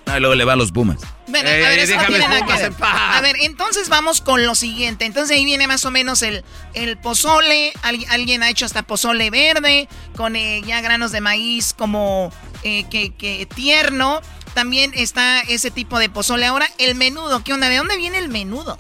[0.06, 0.98] Ah, luego le va a los Pumas.
[1.28, 3.18] Bueno, Eh, a ver, eso no déjame Pumas en paz.
[3.18, 5.06] A ver, entonces vamos con lo siguiente.
[5.06, 6.44] Entonces ahí viene más o menos el,
[6.74, 7.72] el pozole.
[7.82, 12.32] Al- alguien ha hecho hasta pozole verde con eh, ya granos de maíz como
[12.64, 14.20] eh, que, que tierno.
[14.54, 16.46] También está ese tipo de pozole.
[16.46, 17.44] Ahora, el menudo.
[17.44, 17.70] ¿Qué onda?
[17.70, 18.78] ¿De dónde viene el menudo?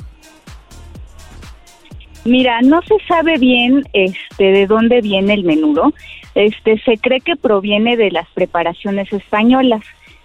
[2.25, 5.93] Mira, no se sabe bien este de dónde viene el menudo.
[6.35, 9.81] Este se cree que proviene de las preparaciones españolas,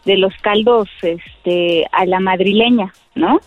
[0.08, 3.38] de los caldos este a la madrileña, ¿no?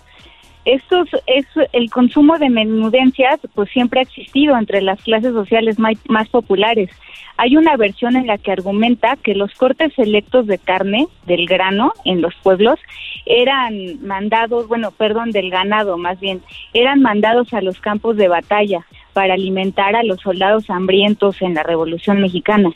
[0.63, 5.97] Estos es el consumo de menudencias pues siempre ha existido entre las clases sociales mai-
[6.07, 6.89] más populares.
[7.37, 11.93] Hay una versión en la que argumenta que los cortes selectos de carne del grano
[12.05, 12.77] en los pueblos
[13.25, 13.73] eran
[14.05, 16.41] mandados, bueno, perdón, del ganado más bien,
[16.73, 21.63] eran mandados a los campos de batalla para alimentar a los soldados hambrientos en la
[21.63, 22.69] Revolución Mexicana.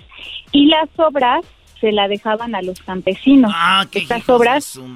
[0.52, 1.45] Y las sobras
[1.86, 3.52] se la dejaban a los campesinos.
[3.53, 4.49] Ah, Estas madre.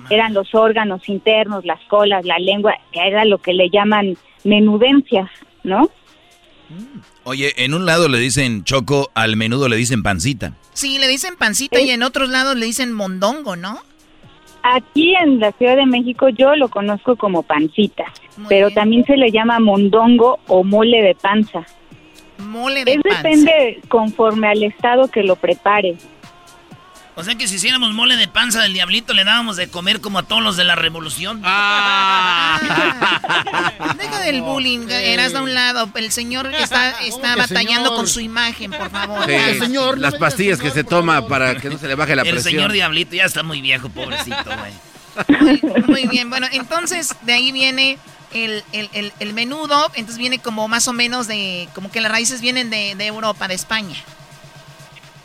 [0.09, 5.29] eran los órganos internos, las colas, la lengua, que era lo que le llaman menudencias,
[5.63, 5.87] ¿no?
[7.25, 10.53] Oye, en un lado le dicen choco, al menudo le dicen pancita.
[10.73, 13.77] Sí, le dicen pancita y en otros lados le dicen mondongo, ¿no?
[14.63, 18.05] Aquí en la Ciudad de México yo lo conozco como pancita,
[18.47, 21.65] pero también se le llama mondongo o mole de panza.
[22.39, 23.17] Mole de Es panza.
[23.29, 25.97] depende conforme al estado que lo prepare.
[27.19, 30.19] O sea que si hiciéramos mole de panza del diablito, le dábamos de comer como
[30.19, 31.41] a todos los de la revolución.
[33.97, 35.89] Deja del bullying, eras de un lado.
[35.95, 37.95] El señor está, está batallando señor?
[37.95, 39.25] con su imagen, por favor.
[39.25, 39.33] Sí,
[39.97, 42.53] las pastillas que se toma para que no se le baje la El presión.
[42.53, 44.71] señor diablito ya está muy viejo, pobrecito, güey.
[45.41, 47.97] Muy, muy bien, bueno, entonces de ahí viene
[48.33, 52.13] el, el, el, el menudo, entonces viene como más o menos de, como que las
[52.13, 53.97] raíces vienen de, de Europa, de España.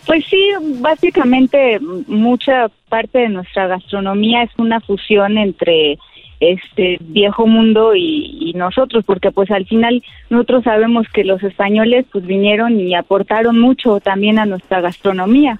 [0.07, 0.51] Pues sí,
[0.81, 5.99] básicamente mucha parte de nuestra gastronomía es una fusión entre
[6.41, 12.25] este viejo mundo y, nosotros, porque pues al final nosotros sabemos que los españoles pues
[12.25, 15.59] vinieron y aportaron mucho también a nuestra gastronomía.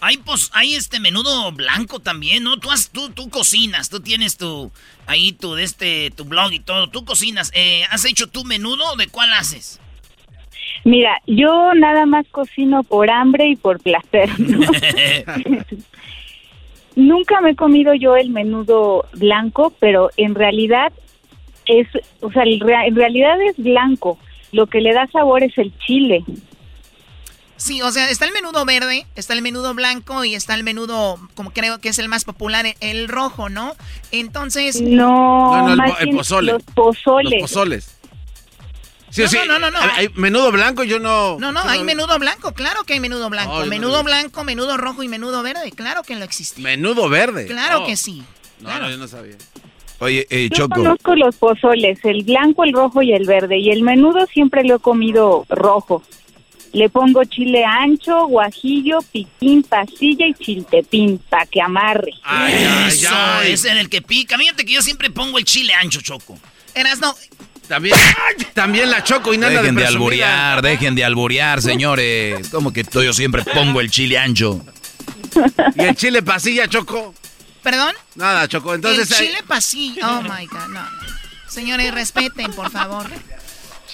[0.00, 2.58] Hay, pues, hay este menudo blanco también, ¿no?
[2.58, 4.70] Tú, has, tú, tú cocinas, tú tienes tu,
[5.06, 7.50] ahí tu, de este, tu blog y todo, tú cocinas.
[7.54, 8.96] Eh, ¿Has hecho tu menudo?
[8.96, 9.80] ¿De cuál haces?
[10.84, 14.28] Mira, yo nada más cocino por hambre y por placer.
[14.38, 14.66] ¿no?
[16.96, 20.92] Nunca me he comido yo el menudo blanco, pero en realidad
[21.66, 21.88] es,
[22.20, 24.18] o sea, en realidad es blanco.
[24.52, 26.22] Lo que le da sabor es el chile.
[27.56, 31.18] Sí, o sea, está el menudo verde, está el menudo blanco y está el menudo,
[31.34, 33.72] como creo que es el más popular, el rojo, ¿no?
[34.12, 34.80] Entonces...
[34.80, 36.52] No, No, no, el, más po- el bien pozole.
[36.52, 37.40] los pozoles.
[37.40, 37.93] Los pozoles.
[39.14, 39.38] Sí, No, sí.
[39.46, 39.78] no, no, no, no.
[39.94, 41.38] Hay menudo blanco, yo no.
[41.38, 43.52] No, no, hay menudo blanco, claro que hay menudo blanco.
[43.52, 46.60] No, yo no menudo blanco, menudo rojo y menudo verde, claro que lo existe.
[46.60, 47.46] Menudo verde.
[47.46, 47.86] Claro Oh.
[47.86, 48.24] que sí.
[48.60, 49.36] No, no, yo no sabía.
[50.00, 53.58] Oye, eh, Yo Choco, conozco los pozoles, el blanco, el rojo y el verde.
[53.58, 56.02] Y el menudo siempre lo he comido rojo.
[56.72, 62.10] Le pongo chile ancho, guajillo, piquín, pasilla y chiltepín para que amarre.
[62.88, 63.14] Eso,
[63.44, 64.36] ese del que pica.
[64.36, 66.36] Fíjate que yo siempre pongo el chile ancho, Choco.
[66.74, 67.14] Eras no.
[67.68, 67.96] También,
[68.52, 72.48] también la choco y nada Dejen de, de alburear, dejen de alburear, señores.
[72.50, 74.64] Como que yo siempre pongo el chile ancho.
[75.74, 77.14] ¿Y el chile pasilla, Choco?
[77.62, 77.94] ¿Perdón?
[78.14, 78.74] Nada, Choco.
[78.74, 79.10] Entonces.
[79.10, 80.18] el chile pasilla.
[80.18, 80.86] Oh my God, no.
[81.48, 83.06] Señores, respeten, por favor.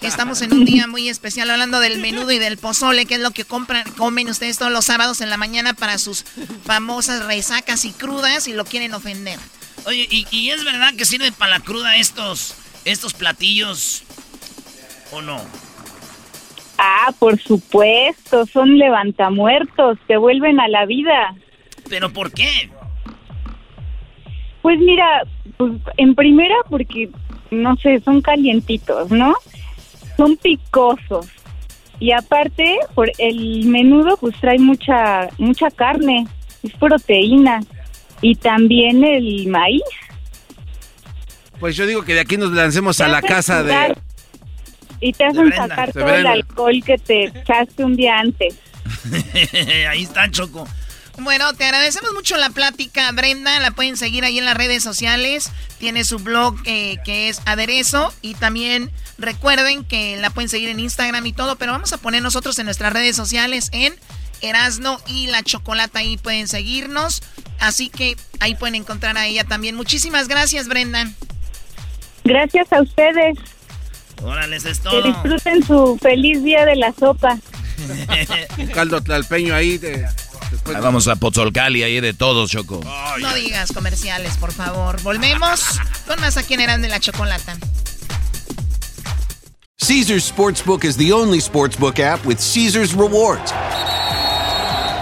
[0.01, 3.33] Estamos en un día muy especial hablando del menudo y del pozole, que es lo
[3.33, 6.25] que compran, comen ustedes todos los sábados en la mañana para sus
[6.65, 9.39] famosas resacas y crudas y lo quieren ofender.
[9.85, 14.05] Oye, ¿y, y es verdad que sirve para la cruda estos, estos platillos
[15.13, 15.41] o no?
[16.79, 21.35] Ah, por supuesto, son levantamuertos, te vuelven a la vida.
[21.89, 22.71] ¿Pero por qué?
[24.63, 25.23] Pues mira,
[25.57, 27.11] pues en primera porque,
[27.51, 29.35] no sé, son calientitos, ¿no?
[30.17, 31.27] Son picosos.
[31.99, 36.27] Y aparte, por el menudo pues trae mucha mucha carne,
[36.63, 37.61] es proteína.
[38.23, 39.83] Y también el maíz.
[41.61, 43.95] Pues yo digo que de aquí nos lancemos a la casa de.
[45.01, 48.55] Y te hacen sacar todo el alcohol que te echaste un día antes.
[49.89, 50.67] Ahí está, Choco.
[51.19, 53.61] Bueno, te agradecemos mucho la plática, Brenda.
[53.61, 55.51] La pueden seguir ahí en las redes sociales.
[55.79, 58.13] Tiene su blog eh, que es Aderezo.
[58.23, 61.57] Y también recuerden que la pueden seguir en Instagram y todo.
[61.57, 63.95] Pero vamos a poner nosotros en nuestras redes sociales en
[64.41, 65.99] Erasno y la Chocolata.
[65.99, 67.23] Ahí pueden seguirnos.
[67.59, 69.77] Así que ahí pueden encontrar a ella también.
[69.77, 71.11] Muchísimas gracias, Brenda.
[72.25, 73.39] Gracias a ustedes.
[74.23, 75.03] Órale, eso es Que todo.
[75.03, 77.39] disfruten su feliz día de la sopa.
[78.59, 79.79] Un caldo tlalpeño ahí.
[79.79, 80.07] De,
[80.51, 82.81] después- Ahí vamos a Pozolcali, ahí de todos, Choco.
[83.21, 85.01] No digas comerciales, por favor.
[85.03, 87.57] Volvemos con más aquí en Erasno y la Chocolata.
[89.79, 93.51] Caesar's Sportsbook is the only sportsbook app with Caesar's rewards.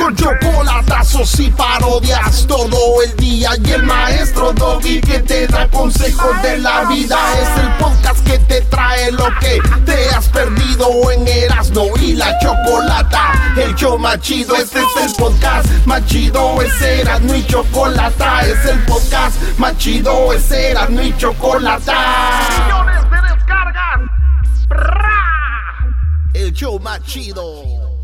[0.00, 6.40] Con chocolatazos y parodias todo el día y el maestro Doggy que te da consejos
[6.42, 11.28] de la vida es el podcast que te trae lo que te has perdido en
[11.28, 13.54] Erasmo y la chocolata.
[13.58, 18.64] El show más chido, este es el podcast más chido, es Erasmo y chocolata, es
[18.64, 22.40] el podcast más chido, es Erasmo y chocolata.
[22.64, 24.00] Millones de descargas.
[26.32, 27.99] El show más chido.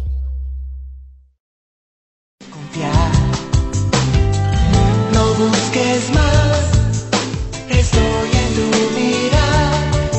[5.12, 6.61] No busques más,
[7.70, 9.73] estoy en tu mirar.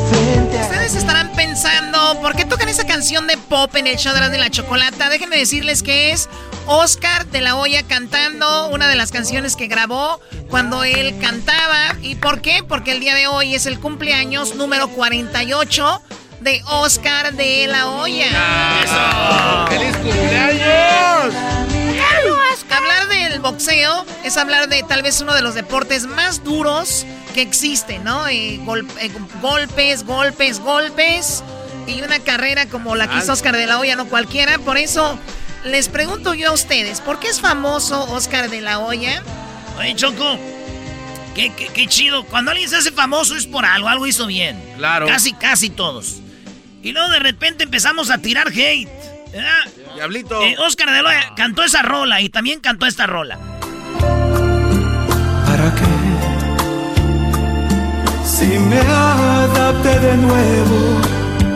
[0.09, 4.11] Frente a Ustedes estarán pensando, ¿por qué tocan esa canción de pop en el show
[4.11, 5.09] de la de la chocolata?
[5.09, 6.29] Déjenme decirles que es
[6.65, 10.19] Oscar de la Hoya cantando una de las canciones que grabó
[10.49, 11.95] cuando él cantaba.
[12.01, 12.63] ¿Y por qué?
[12.67, 16.01] Porque el día de hoy es el cumpleaños número 48
[16.41, 18.29] de Oscar de la Hoya.
[19.69, 21.35] ¡Feliz cumpleaños!
[22.69, 27.41] Hablar del boxeo es hablar de tal vez uno de los deportes más duros que
[27.41, 28.27] existen, ¿no?
[28.27, 29.09] Eh, gol- eh,
[29.41, 31.43] golpes, golpes, golpes.
[31.87, 34.59] Y una carrera como la que hizo Oscar de la Hoya, no cualquiera.
[34.59, 35.17] Por eso
[35.63, 39.23] les pregunto yo a ustedes, ¿por qué es famoso Oscar de la Hoya?
[39.79, 40.37] Oye, Choco,
[41.33, 42.25] qué, qué- qué chido.
[42.25, 44.61] Cuando alguien se hace famoso es por algo, algo hizo bien.
[44.77, 45.07] Claro.
[45.07, 46.17] Casi, casi todos.
[46.83, 48.89] Y luego de repente empezamos a tirar hate.
[49.31, 49.93] ¿Verdad?
[49.95, 50.41] Diablito.
[50.41, 53.37] Eh, Oscar de la Hoya cantó esa rola y también cantó esta rola.
[55.45, 55.83] ¿Para qué?
[58.25, 61.01] Si me adapté de nuevo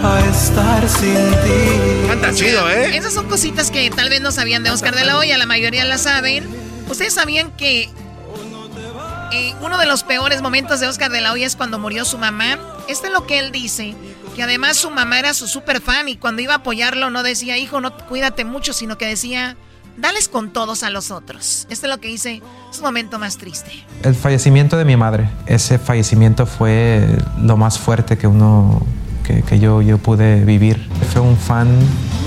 [0.04, 2.08] a estar sin ti.
[2.08, 2.98] Canta chido, ¿eh?
[2.98, 5.86] Esas son cositas que tal vez no sabían de Oscar de la Hoya, la mayoría
[5.86, 6.50] la saben.
[6.90, 7.90] Ustedes sabían que
[9.32, 12.18] eh, uno de los peores momentos de Oscar de la Hoya es cuando murió su
[12.18, 12.60] mamá.
[12.88, 13.94] Esto es lo que él dice,
[14.36, 17.58] que además su mamá era su super fan y cuando iba a apoyarlo no decía,
[17.58, 19.58] hijo, no cuídate mucho, sino que decía,
[19.98, 21.68] dales con todos a los otros.
[21.70, 22.42] Esto es lo que dice,
[22.72, 23.72] es un momento más triste.
[24.04, 27.06] El fallecimiento de mi madre, ese fallecimiento fue
[27.42, 28.82] lo más fuerte que uno
[29.24, 30.88] que, que yo, yo pude vivir.
[31.12, 31.68] Fue un fan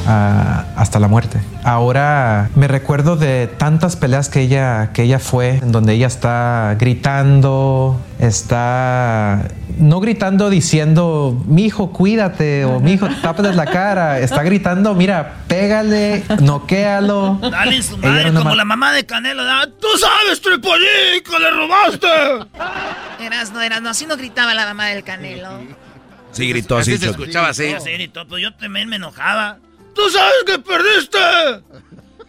[0.07, 1.41] ah, hasta la muerte.
[1.65, 6.77] Ahora me recuerdo de tantas peleas que ella, que ella fue, en donde ella está
[6.79, 9.49] gritando, está
[9.79, 14.19] no gritando diciendo, mi hijo, cuídate, o mi hijo, tápate la cara.
[14.21, 17.39] Está gritando, mira, pégale, noquéalo.
[17.51, 19.43] Dale en su madre, como ma- la mamá de Canelo.
[19.81, 22.07] ¡Tú sabes, Tripolin, que le robaste!
[23.25, 25.49] Eras, no, eras, no, así no gritaba la mamá del Canelo.
[26.35, 26.99] Sí, gritó así.
[26.99, 27.75] se escuchaba así.
[27.83, 29.59] Sí, gritó, pues yo también me enojaba.
[29.95, 31.19] ¡Tú sabes que perdiste!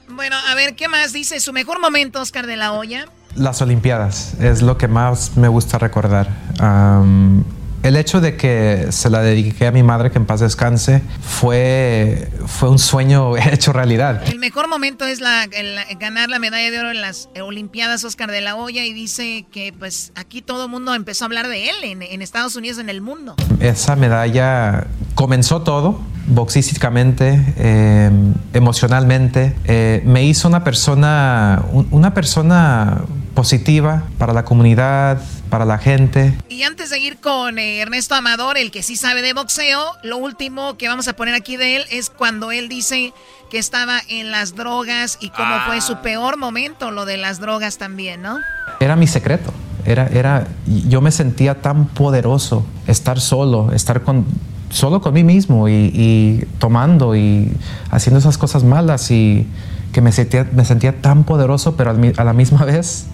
[0.10, 1.40] Bueno, a ver, ¿qué más dice?
[1.40, 3.08] Su mejor momento, Oscar de la Hoya.
[3.36, 6.30] Las Olimpiadas es lo que más me gusta recordar.
[6.60, 7.44] Am,
[7.86, 12.30] el hecho de que se la dediqué a mi madre, que en paz descanse, fue,
[12.48, 14.22] fue un sueño hecho realidad.
[14.28, 18.32] El mejor momento es la, el- ganar la medalla de oro en las Olimpiadas Oscar
[18.32, 21.70] de la Hoya y dice que pues aquí todo el mundo empezó a hablar de
[21.70, 23.36] él en, en Estados Unidos, en el mundo.
[23.60, 28.10] Esa medalla comenzó todo, boxísticamente, eh,
[28.54, 29.56] emocionalmente.
[29.66, 33.02] Eh, me hizo una persona, un- una persona
[33.36, 36.36] positiva para la comunidad, para la gente.
[36.50, 40.18] Y antes de ir con eh, Ernesto Amador, el que sí sabe de boxeo, lo
[40.18, 43.14] último que vamos a poner aquí de él es cuando él dice
[43.52, 47.78] que estaba en las drogas y cómo fue su peor momento, lo de las drogas
[47.78, 48.40] también, ¿no?
[48.80, 49.54] Era mi secreto.
[49.86, 54.26] Era, era, yo me sentía tan poderoso estar solo, estar con,
[54.72, 57.52] solo con mí mismo y, y tomando y
[57.92, 59.46] haciendo esas cosas malas y
[59.94, 63.06] que me sentía, me sentía tan poderoso, pero a la misma vez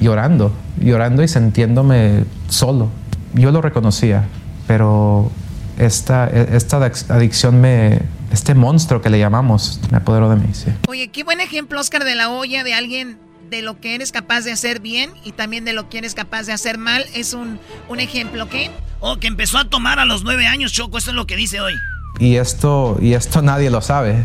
[0.00, 2.88] llorando, llorando y sintiéndome solo.
[3.34, 4.24] Yo lo reconocía,
[4.66, 5.30] pero
[5.78, 8.00] esta, esta adic- adicción me,
[8.32, 10.48] este monstruo que le llamamos, me apoderó de mí.
[10.52, 10.70] Sí.
[10.88, 13.18] Oye, qué buen ejemplo, Oscar de la Hoya, de alguien
[13.50, 16.44] de lo que eres capaz de hacer bien y también de lo que eres capaz
[16.44, 17.04] de hacer mal.
[17.14, 17.58] Es un,
[17.88, 18.70] un ejemplo, ¿qué?
[19.00, 20.98] Oh, que empezó a tomar a los nueve años, Choco.
[20.98, 21.74] Eso es lo que dice hoy.
[22.18, 24.24] y esto, y esto nadie lo sabe,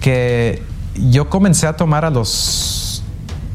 [0.00, 0.62] que
[1.10, 2.87] yo comencé a tomar a los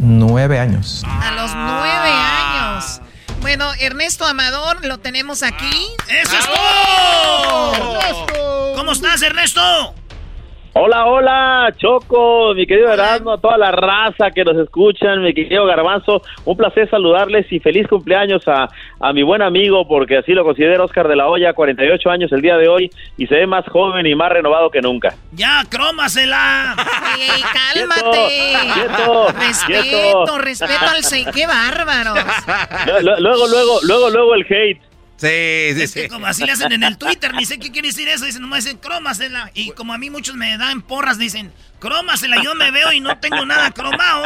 [0.03, 1.03] nueve años.
[1.05, 3.01] A los nueve años.
[3.41, 5.87] Bueno, Ernesto Amador, lo tenemos aquí.
[6.07, 8.75] ¡Eso es todo!
[8.75, 9.95] ¿Cómo estás, Ernesto?
[10.75, 15.67] Hola, hola, Choco, mi querido Erasmo, a toda la raza que nos escuchan, mi querido
[15.67, 18.67] Garbanzo, un placer saludarles y feliz cumpleaños a,
[18.99, 22.41] a mi buen amigo, porque así lo considero Oscar de la Hoya, 48 años el
[22.41, 25.13] día de hoy, y se ve más joven y más renovado que nunca.
[25.33, 26.75] ¡Ya, crómasela!
[27.19, 28.57] ¡Ey, cálmate!
[28.73, 30.37] Quieto, respeto, quieto.
[30.39, 31.23] respeto al se...
[31.31, 32.17] ¡Qué bárbaros!
[32.87, 34.81] Lu- lu- Luego, luego, luego, luego el hate.
[35.23, 37.87] Sí, sí, Es que como así le hacen en el Twitter, ni sé qué quiere
[37.87, 38.25] decir eso.
[38.25, 39.51] Dicen, nomás dicen, crómasela.
[39.53, 42.37] Y como a mí muchos me dan porras, dicen, crómasela.
[42.43, 44.25] Yo me veo y no tengo nada cromado.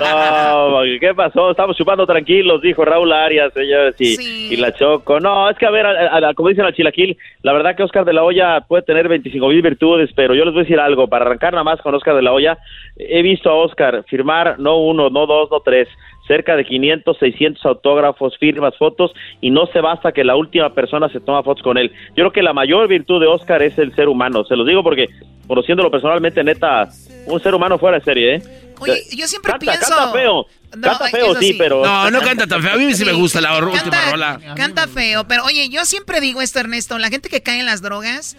[0.00, 1.50] No, ¿qué pasó?
[1.50, 4.48] Estamos chupando tranquilos, dijo Raúl Arias, señores, y, Sí.
[4.52, 5.20] y la Choco.
[5.20, 7.82] No, es que a ver, a- a- a- como dicen al Chilaquil, la verdad que
[7.82, 10.80] Oscar de la Hoya puede tener 25 mil virtudes, pero yo les voy a decir
[10.80, 12.58] algo, para arrancar nada más con Oscar de la Hoya,
[12.96, 15.88] he visto a Oscar firmar no uno, no dos, no tres,
[16.30, 21.08] cerca de 500, 600 autógrafos, firmas, fotos, y no se basta que la última persona
[21.08, 21.90] se toma fotos con él.
[22.10, 24.84] Yo creo que la mayor virtud de Oscar es el ser humano, se los digo
[24.84, 25.08] porque,
[25.48, 26.88] conociéndolo personalmente, neta,
[27.26, 28.42] un ser humano fuera de serie, ¿eh?
[28.78, 29.88] Oye, yo siempre Canta, pienso...
[29.88, 30.46] canta feo.
[30.76, 31.54] No, canta feo, sí, sí.
[31.58, 31.84] pero.
[31.84, 32.74] No, no canta tan feo.
[32.74, 34.40] A mí sí me gusta la última rola.
[34.56, 37.82] Canta feo, pero oye, yo siempre digo esto, Ernesto, la gente que cae en las
[37.82, 38.36] drogas,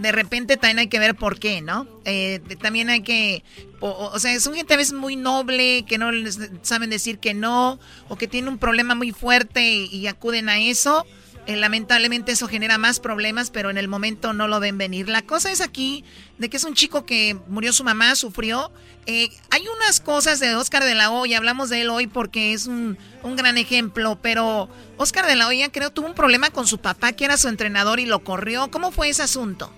[0.00, 1.86] de repente también hay que ver por qué, ¿no?
[2.04, 3.44] Eh, también hay que,
[3.80, 7.34] o, o- sea, son gente a veces muy noble, que no les saben decir que
[7.34, 7.78] no,
[8.08, 11.06] o que tienen un problema muy fuerte y, y acuden a eso.
[11.46, 15.08] Eh, lamentablemente eso genera más problemas, pero en el momento no lo ven venir.
[15.08, 16.04] La cosa es aquí
[16.38, 18.70] de que es un chico que murió su mamá, sufrió.
[19.06, 22.66] Eh, hay unas cosas de Oscar de la Hoya, hablamos de él hoy porque es
[22.66, 24.68] un, un gran ejemplo, pero
[24.98, 28.00] Oscar de la Hoya creo tuvo un problema con su papá que era su entrenador
[28.00, 28.70] y lo corrió.
[28.70, 29.72] ¿Cómo fue ese asunto?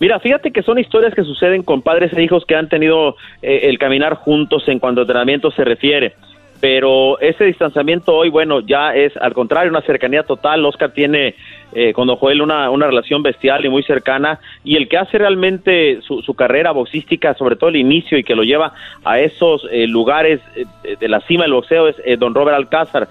[0.00, 3.60] Mira, fíjate que son historias que suceden con padres e hijos que han tenido eh,
[3.64, 6.14] el caminar juntos en cuanto a entrenamiento se refiere.
[6.60, 10.64] Pero ese distanciamiento hoy, bueno, ya es al contrario, una cercanía total.
[10.64, 11.36] Oscar tiene
[11.72, 14.40] eh, con Don Joel una, una relación bestial y muy cercana.
[14.64, 18.34] Y el que hace realmente su, su carrera boxística, sobre todo el inicio y que
[18.34, 18.72] lo lleva
[19.04, 23.08] a esos eh, lugares eh, de la cima del boxeo, es eh, Don Robert Alcázar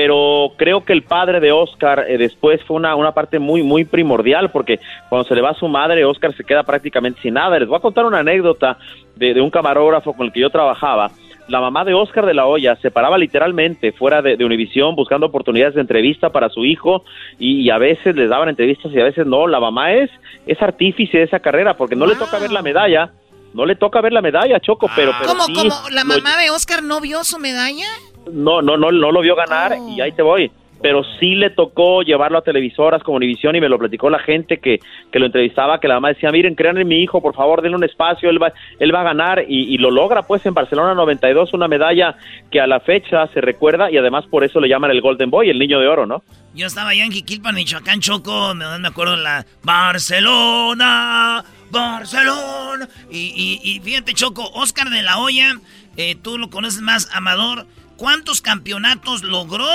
[0.00, 3.84] pero creo que el padre de Oscar eh, después fue una, una parte muy, muy
[3.84, 7.58] primordial, porque cuando se le va a su madre, Oscar se queda prácticamente sin nada.
[7.58, 8.78] Les voy a contar una anécdota
[9.16, 11.10] de, de un camarógrafo con el que yo trabajaba.
[11.48, 15.26] La mamá de Oscar de la Hoya se paraba literalmente fuera de, de Univisión buscando
[15.26, 17.02] oportunidades de entrevista para su hijo
[17.40, 19.48] y, y a veces les daban entrevistas y a veces no.
[19.48, 20.10] La mamá es,
[20.46, 23.10] es artífice de esa carrera porque no le toca ver la medalla.
[23.54, 25.74] No le toca ver la medalla, Choco, pero, pero ¿Cómo, sí cómo?
[25.90, 27.86] ¿La lo- mamá de Oscar no vio su medalla?
[28.32, 30.50] No, no, no, no lo vio ganar y ahí te voy.
[30.80, 34.58] pero sí le tocó llevarlo a televisoras como Univisión y me lo platicó la gente
[34.58, 34.78] que,
[35.10, 37.76] que lo entrevistaba, que la mamá decía, miren, crean en mi hijo, por favor, denle
[37.76, 40.94] un espacio, él va, él va a ganar y, y lo logra pues en Barcelona
[40.94, 42.14] 92, una medalla
[42.50, 45.50] que a la fecha se recuerda y además por eso le llaman el Golden Boy,
[45.50, 46.22] el niño de oro, ¿no?
[46.54, 52.88] Yo estaba allá en Jiquilpan, Michoacán, Choco, me, me acuerdo la Barcelona, Barcelona.
[53.10, 53.32] Y,
[53.64, 55.54] y, y fíjate, Choco, Oscar de la Hoya,
[55.96, 57.66] eh, tú lo conoces más, Amador.
[57.98, 59.66] ¿Cuántos campeonatos logró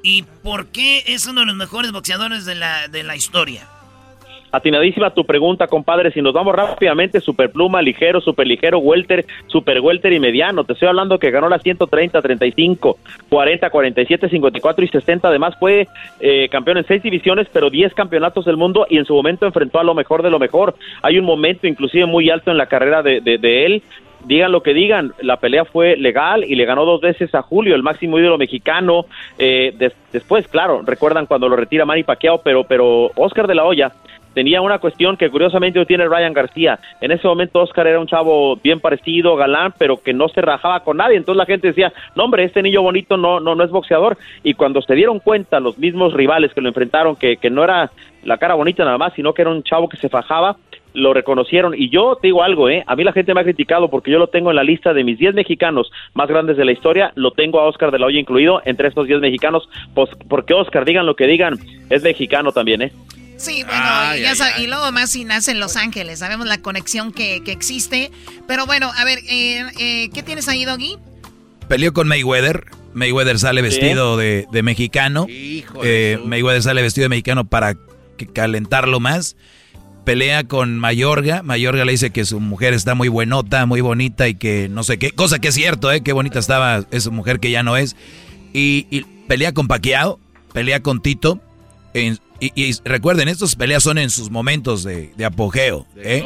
[0.00, 3.66] y por qué es uno de los mejores boxeadores de la, de la historia?
[4.52, 6.12] Atinadísima tu pregunta, compadre.
[6.12, 10.62] Si nos vamos rápidamente, superpluma, ligero, super ligero, welter, super welter y mediano.
[10.62, 12.96] Te estoy hablando que ganó las 130, 35,
[13.28, 15.26] 40, 47, 54 y 60.
[15.26, 15.88] Además fue
[16.20, 19.80] eh, campeón en seis divisiones, pero 10 campeonatos del mundo y en su momento enfrentó
[19.80, 20.76] a lo mejor de lo mejor.
[21.02, 23.82] Hay un momento inclusive muy alto en la carrera de, de él
[24.24, 27.74] digan lo que digan, la pelea fue legal y le ganó dos veces a Julio,
[27.74, 29.06] el máximo ídolo mexicano.
[29.38, 33.64] Eh, des, después, claro, recuerdan cuando lo retira Manny Pacquiao, pero, pero Oscar de la
[33.64, 33.92] Hoya
[34.34, 36.78] tenía una cuestión que curiosamente no tiene Ryan García.
[37.00, 40.80] En ese momento Oscar era un chavo bien parecido, galán, pero que no se rajaba
[40.80, 41.16] con nadie.
[41.16, 44.18] Entonces la gente decía, no hombre, este niño bonito no, no, no es boxeador.
[44.42, 47.90] Y cuando se dieron cuenta los mismos rivales que lo enfrentaron, que, que no era
[48.24, 50.56] la cara bonita nada más, sino que era un chavo que se fajaba,
[50.94, 51.74] lo reconocieron.
[51.76, 52.84] Y yo te digo algo, ¿eh?
[52.86, 55.04] A mí la gente me ha criticado porque yo lo tengo en la lista de
[55.04, 57.12] mis 10 mexicanos más grandes de la historia.
[57.16, 59.68] Lo tengo a Oscar de la Hoya incluido entre estos 10 mexicanos.
[59.94, 61.58] Pues porque Oscar, digan lo que digan,
[61.90, 62.92] es mexicano también, ¿eh?
[63.36, 64.64] Sí, bueno, ay, y, ay, ay.
[64.64, 66.20] y, luego más si nace en Los Ángeles.
[66.20, 68.12] Sabemos la conexión que, que existe.
[68.46, 70.96] Pero bueno, a ver, eh, eh, ¿qué tienes ahí, Doggy?
[71.68, 72.66] Peleó con Mayweather.
[72.92, 75.26] Mayweather sale vestido de, de, mexicano.
[75.28, 77.74] Eh, Mayweather sale vestido de mexicano para
[78.32, 79.36] calentarlo más
[80.04, 81.42] pelea con Mayorga.
[81.42, 84.98] Mayorga le dice que su mujer está muy buenota, muy bonita y que no sé
[84.98, 85.10] qué.
[85.10, 86.02] Cosa que es cierto, ¿eh?
[86.02, 87.96] Qué bonita estaba esa mujer que ya no es.
[88.52, 90.20] Y, y pelea con Paquiao,
[90.52, 91.40] pelea con Tito.
[91.94, 95.86] En, y, y, recuerden, estas peleas son en sus momentos de, de apogeo.
[95.94, 96.24] De ¿eh?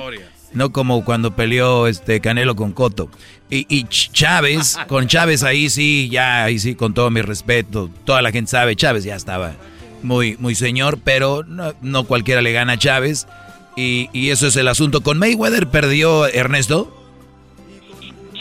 [0.53, 3.11] No como cuando peleó este Canelo con Coto.
[3.51, 7.91] Y, y Chávez, con Chávez ahí sí, ya, ahí sí, con todo mi respeto.
[8.05, 9.55] Toda la gente sabe, Chávez ya estaba
[10.03, 13.27] muy, muy señor, pero no, no cualquiera le gana a Chávez.
[13.81, 15.03] Y, y, eso es el asunto.
[15.03, 16.93] ¿Con Mayweather perdió Ernesto?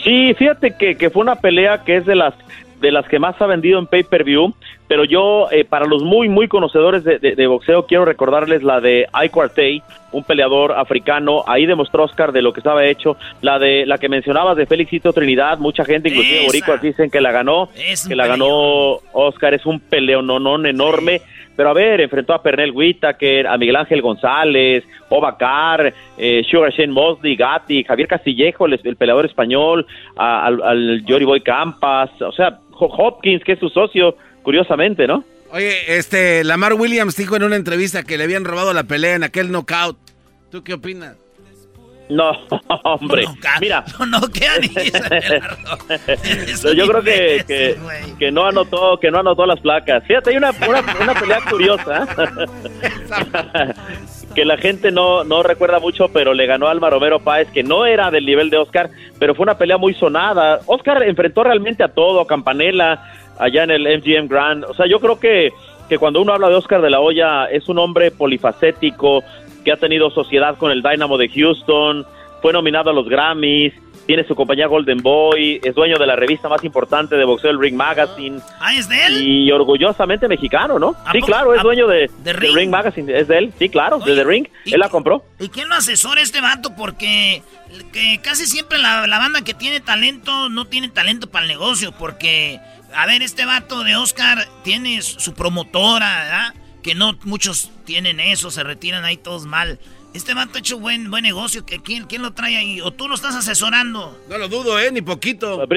[0.04, 2.34] Sí, fíjate que, que, fue una pelea que es de las
[2.82, 4.54] de las que más ha vendido en pay-per-view,
[4.88, 8.80] pero yo, eh, para los muy, muy conocedores de, de, de, boxeo, quiero recordarles la
[8.80, 9.82] de Ike Quartey,
[10.12, 14.10] un peleador africano, ahí demostró Oscar de lo que estaba hecho, la de la que
[14.10, 18.28] mencionabas de Félixito Trinidad, mucha gente, inclusive boricuas, dicen que la ganó, es que la
[18.28, 21.26] ganó Oscar, es un peleononón enorme, sí.
[21.58, 26.94] Pero a ver, enfrentó a Pernell Whitaker, a Miguel Ángel González, Obacar, eh, Sugar Shane
[26.94, 29.86] Mosley, Gatti, Javier Castillejo, el, el peleador español,
[30.16, 35.24] al, al Jory Boy Campas, o sea, Hopkins, que es su socio, curiosamente, ¿no?
[35.52, 39.24] Oye, este, Lamar Williams dijo en una entrevista que le habían robado la pelea en
[39.24, 39.98] aquel knockout.
[40.52, 41.18] ¿Tú qué opinas?
[42.10, 42.32] No,
[42.84, 43.24] hombre.
[43.24, 43.84] No, Mira.
[44.00, 44.20] No, no
[46.74, 47.78] Yo creo que, que,
[48.18, 50.04] que, no anotó, que no anotó las placas.
[50.06, 52.08] Fíjate, hay una, una, una pelea curiosa.
[54.36, 57.64] que la gente no, no recuerda mucho, pero le ganó a Alma Romero Páez, que
[57.64, 58.90] no era del nivel de Oscar,
[59.20, 60.62] pero fue una pelea muy sonada.
[60.66, 63.02] Oscar enfrentó realmente a todo, a Campanella,
[63.40, 64.64] allá en el MGM Grand.
[64.66, 65.52] O sea, yo creo que,
[65.90, 69.24] que cuando uno habla de Oscar de la Hoya, es un hombre polifacético,
[69.68, 72.06] que ha tenido sociedad con el Dynamo de Houston,
[72.42, 73.74] fue nominado a los Grammys,
[74.06, 77.60] tiene su compañía Golden Boy, es dueño de la revista más importante de boxeo, el
[77.60, 78.40] Ring Magazine.
[78.62, 79.28] Ah, ¿es de él?
[79.28, 80.96] Y orgullosamente mexicano, ¿no?
[81.12, 82.54] Sí, claro, es dueño de, de, Ring?
[82.54, 82.72] de, Ring?
[82.72, 85.26] Magazine, es de él, sí, claro, Oye, de The Ring, él la compró.
[85.38, 86.74] ¿Y quién lo asesora este vato?
[86.78, 87.42] Porque
[87.92, 91.92] que casi siempre la, la banda que tiene talento no tiene talento para el negocio,
[91.92, 92.62] porque,
[92.96, 96.67] a ver, este vato de Oscar tiene su promotora, ¿verdad?
[96.88, 99.78] Que no muchos tienen eso, se retiran ahí todos mal.
[100.14, 101.66] Este vato ha hecho buen, buen negocio.
[101.66, 102.80] ¿Quién, ¿Quién lo trae ahí?
[102.80, 104.18] ¿O tú lo estás asesorando?
[104.30, 104.90] No lo dudo, ¿eh?
[104.90, 105.68] Ni poquito.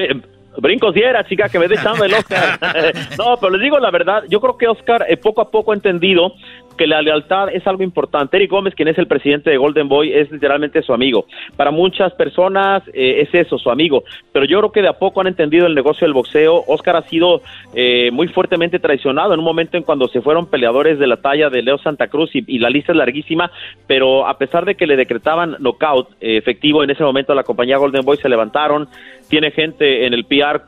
[0.57, 2.57] Brincos y era, chica, que me dé el Oscar.
[3.17, 5.75] no, pero les digo la verdad, yo creo que Oscar eh, poco a poco ha
[5.75, 6.31] entendido
[6.77, 8.37] que la lealtad es algo importante.
[8.37, 11.25] Eric Gómez, quien es el presidente de Golden Boy, es literalmente su amigo.
[11.55, 14.03] Para muchas personas eh, es eso, su amigo.
[14.31, 16.63] Pero yo creo que de a poco han entendido el negocio del boxeo.
[16.67, 17.41] Oscar ha sido
[17.73, 21.49] eh, muy fuertemente traicionado en un momento en cuando se fueron peleadores de la talla
[21.49, 23.51] de Leo Santa Cruz y, la lista es larguísima,
[23.87, 27.43] pero a pesar de que le decretaban knockout eh, efectivo en ese momento a la
[27.43, 28.87] compañía Golden Boy se levantaron,
[29.29, 30.61] tiene gente en el PR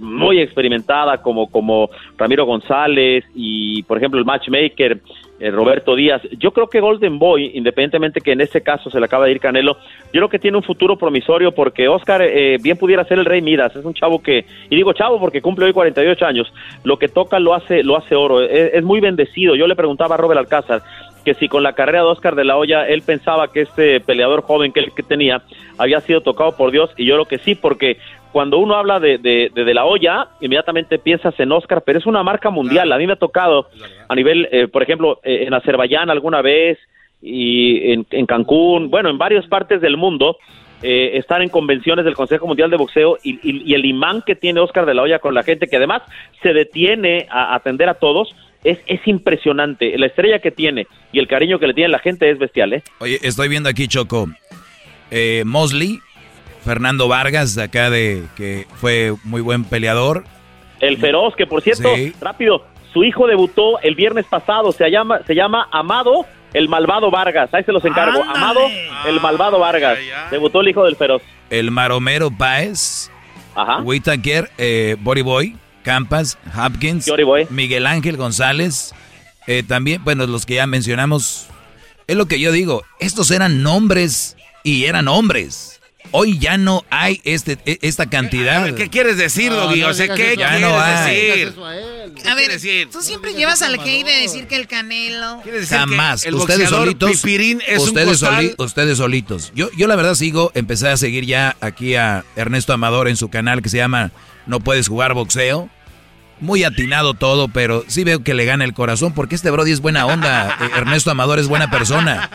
[0.00, 4.98] muy experimentada como, como Ramiro González y, por ejemplo, el matchmaker
[5.38, 6.22] eh, Roberto Díaz.
[6.38, 9.40] Yo creo que Golden Boy, independientemente que en este caso se le acaba de ir
[9.40, 9.76] Canelo,
[10.12, 13.42] yo creo que tiene un futuro promisorio porque Oscar eh, bien pudiera ser el Rey
[13.42, 13.76] Midas.
[13.76, 16.52] Es un chavo que, y digo chavo porque cumple hoy 48 años,
[16.84, 18.42] lo que toca lo hace, lo hace oro.
[18.42, 19.54] Es, es muy bendecido.
[19.54, 20.82] Yo le preguntaba a Robert Alcázar
[21.24, 24.42] que si con la carrera de Oscar de la Hoya él pensaba que este peleador
[24.42, 25.42] joven que él que tenía
[25.78, 27.98] había sido tocado por Dios y yo creo que sí porque
[28.32, 32.06] cuando uno habla de, de, de, de la olla, inmediatamente piensas en Oscar, pero es
[32.06, 32.92] una marca mundial.
[32.92, 33.68] A mí me ha tocado
[34.08, 36.78] a nivel, eh, por ejemplo, eh, en Azerbaiyán alguna vez
[37.22, 40.36] y en, en Cancún, bueno, en varias partes del mundo,
[40.82, 44.34] eh, estar en convenciones del Consejo Mundial de Boxeo y, y- y el imán que
[44.34, 46.02] tiene Oscar de la Hoya con la gente, que además
[46.42, 48.34] se detiene a atender a todos,
[48.64, 49.98] es, es impresionante.
[49.98, 52.82] La estrella que tiene y el cariño que le tiene la gente es bestial, ¿eh?
[53.00, 54.28] Oye, estoy viendo aquí, Choco,
[55.10, 55.98] eh, Mosley,
[56.64, 60.24] Fernando Vargas, de acá de que fue muy buen peleador.
[60.80, 62.14] El feroz, que por cierto, Sí.
[62.20, 67.48] rápido, su hijo debutó el viernes pasado, se llama, se llama Amado el Malvado Vargas,
[67.52, 68.60] ahí se los encargo, Amado
[69.06, 69.98] el Malvado Vargas,
[70.30, 71.22] debutó el hijo del feroz.
[71.48, 73.10] El Maromero Páez,
[73.84, 77.10] Whitaker, eh, Body Boy, Campas, Hopkins,
[77.50, 78.92] Miguel Ángel González,
[79.46, 81.46] eh, también, bueno, los que ya mencionamos,
[82.06, 85.69] es lo que yo digo, estos eran nombres y eran hombres.
[86.12, 88.74] Hoy ya no hay este, e- esta cantidad.
[88.74, 89.84] ¿Qué quieres decir, Doggy?
[89.84, 91.14] O sea, ¿qué Ya quieres no hay.
[91.16, 91.54] decir?
[92.28, 92.50] A ver,
[92.90, 95.40] tú siempre llevas al hate de decir que el Canelo.
[95.68, 96.24] Jamás.
[96.24, 97.10] el ustedes solitos.
[97.12, 99.52] Pipirín es un ustedes, soli- ustedes solitos.
[99.54, 103.28] Yo, yo la verdad sigo, empecé a seguir ya aquí a Ernesto Amador en su
[103.30, 104.10] canal que se llama
[104.46, 105.70] No puedes jugar boxeo.
[106.40, 109.80] Muy atinado todo, pero sí veo que le gana el corazón porque este Brody es
[109.80, 110.56] buena onda.
[110.60, 112.30] Eh, Ernesto Amador es buena persona.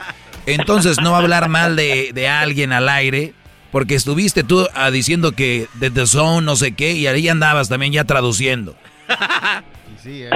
[0.45, 3.33] Entonces no hablar mal de, de alguien al aire.
[3.75, 7.67] Porque estuviste tú ah, diciendo que de The Zone, no sé qué, y ahí andabas
[7.67, 8.73] también ya traduciendo.
[9.97, 10.29] Sí, ¿eh?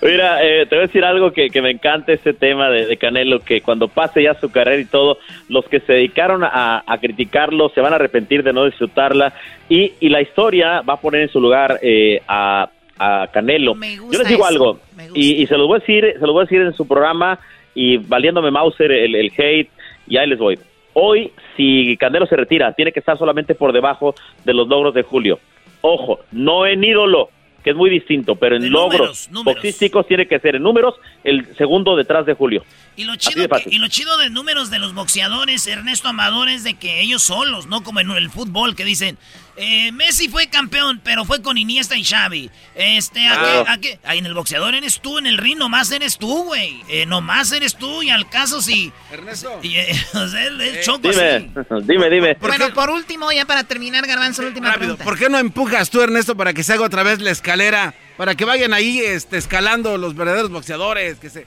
[0.00, 2.96] Mira, eh, te voy a decir algo que, que me encanta este tema de, de
[2.96, 5.18] Canelo, que cuando pase ya su carrera y todo,
[5.50, 9.34] los que se dedicaron a, a criticarlo se van a arrepentir de no disfrutarla
[9.68, 13.74] y, y la historia va a poner en su lugar eh, a, a Canelo.
[13.74, 14.80] gusta Yo les digo eso, algo
[15.14, 17.38] y, y se los voy a decir, se los voy a decir en su programa
[17.74, 19.68] y valiéndome Mauser el, el hate
[20.08, 20.58] y ahí les voy.
[20.98, 24.14] Hoy, si Canelo se retira, tiene que estar solamente por debajo
[24.46, 25.38] de los logros de Julio.
[25.82, 27.28] Ojo, no en ídolo,
[27.62, 31.96] que es muy distinto, pero en logros boxísticos tiene que ser en números el segundo
[31.96, 32.62] detrás de Julio.
[32.96, 36.64] Y lo, chido que- y lo chido de números de los boxeadores, Ernesto Amador, es
[36.64, 39.18] de que ellos solos, no como en el fútbol que dicen,
[39.58, 42.50] eh, Messi fue campeón, pero fue con Iniesta y Xavi.
[42.74, 43.64] Este, ¿a Claro.
[43.64, 43.98] qué- a qué?
[44.04, 46.82] Ahí en el boxeador eres tú, en el ring nomás eres tú, güey.
[46.88, 48.92] Eh, nomás eres tú y al caso sí.
[49.10, 49.50] Ernesto.
[49.62, 51.18] Y, eh, o sea, él es choco así.
[51.20, 51.50] Dime,
[51.86, 52.36] dime, dime.
[52.40, 55.04] Bueno, por último, ya para terminar, Garbanzo, la última pregunta.
[55.04, 57.94] ¿Por qué no empujas tú, Ernesto, para que se haga otra vez la escalera?
[58.16, 61.46] Para que vayan ahí este, escalando los verdaderos boxeadores, que se...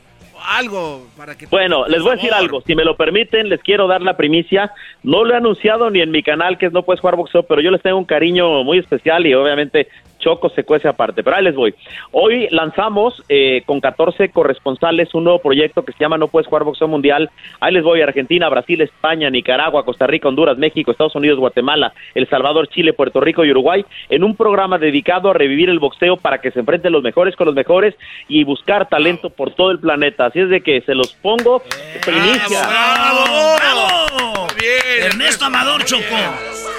[0.49, 1.45] Algo para que...
[1.45, 2.61] Bueno, les voy a decir algo.
[2.61, 4.71] Si me lo permiten, les quiero dar la primicia.
[5.03, 7.61] No lo he anunciado ni en mi canal, que es No Puedes Jugar Boxeo, pero
[7.61, 9.89] yo les tengo un cariño muy especial y obviamente
[10.19, 11.23] Choco se cuece aparte.
[11.23, 11.73] Pero ahí les voy.
[12.11, 16.63] Hoy lanzamos eh, con 14 corresponsales un nuevo proyecto que se llama No Puedes Jugar
[16.63, 17.29] Boxeo Mundial.
[17.59, 18.01] Ahí les voy.
[18.01, 23.19] Argentina, Brasil, España, Nicaragua, Costa Rica, Honduras, México, Estados Unidos, Guatemala, El Salvador, Chile, Puerto
[23.19, 26.91] Rico y Uruguay en un programa dedicado a revivir el boxeo para que se enfrenten
[26.91, 27.95] los mejores con los mejores
[28.27, 30.27] y buscar talento por todo el planeta.
[30.27, 31.61] Así es de que se los pongo
[32.05, 32.67] primicia.
[32.67, 33.55] ¡Bravo!
[33.57, 34.48] ¡Bravo!
[34.63, 36.03] Ernesto Amador Choco.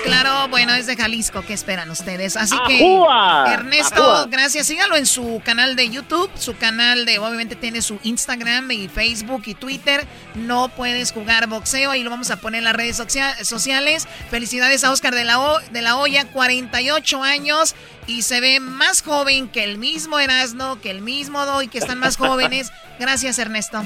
[0.05, 1.43] Claro, bueno, es de Jalisco.
[1.43, 2.37] ¿Qué esperan ustedes?
[2.37, 3.45] Así que, ¡Ajúa!
[3.53, 4.27] Ernesto, ¡Ajúa!
[4.31, 4.67] gracias.
[4.67, 9.43] Sígalo en su canal de YouTube, su canal de, obviamente tiene su Instagram y Facebook
[9.47, 10.07] y Twitter.
[10.35, 11.91] No puedes jugar boxeo.
[11.91, 14.09] Ahí lo vamos a poner en las redes socia- sociales.
[14.31, 17.75] Felicidades a Oscar de la, O- de la Hoya, 48 años.
[18.07, 21.99] Y se ve más joven que el mismo Erasno, que el mismo Doy, que están
[21.99, 22.73] más jóvenes.
[22.99, 23.83] Gracias, Ernesto.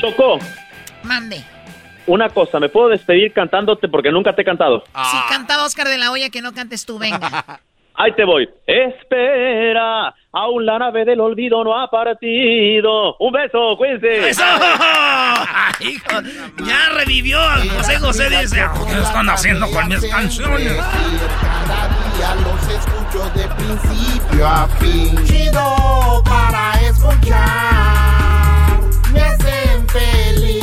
[0.00, 0.38] Choco,
[1.02, 1.44] Mande.
[2.10, 4.82] Una cosa, ¿me puedo despedir cantándote porque nunca te he cantado?
[4.86, 7.60] Si cantaba Oscar de la Hoya, que no cantes tú, venga.
[7.94, 8.48] Ahí te voy.
[8.66, 13.16] Espera, aún la nave del olvido no ha partido.
[13.18, 14.30] Un beso, cuídense.
[14.30, 14.42] ¡Eso!
[15.80, 16.22] Hijo,
[16.64, 18.30] ya revivió a José José.
[18.30, 20.76] Dice, ¿qué están haciendo con mis canciones?
[22.18, 25.24] Ya los escucho de principio a fin.
[25.26, 28.80] Chido para escuchar.
[29.12, 30.59] Me hacen feliz.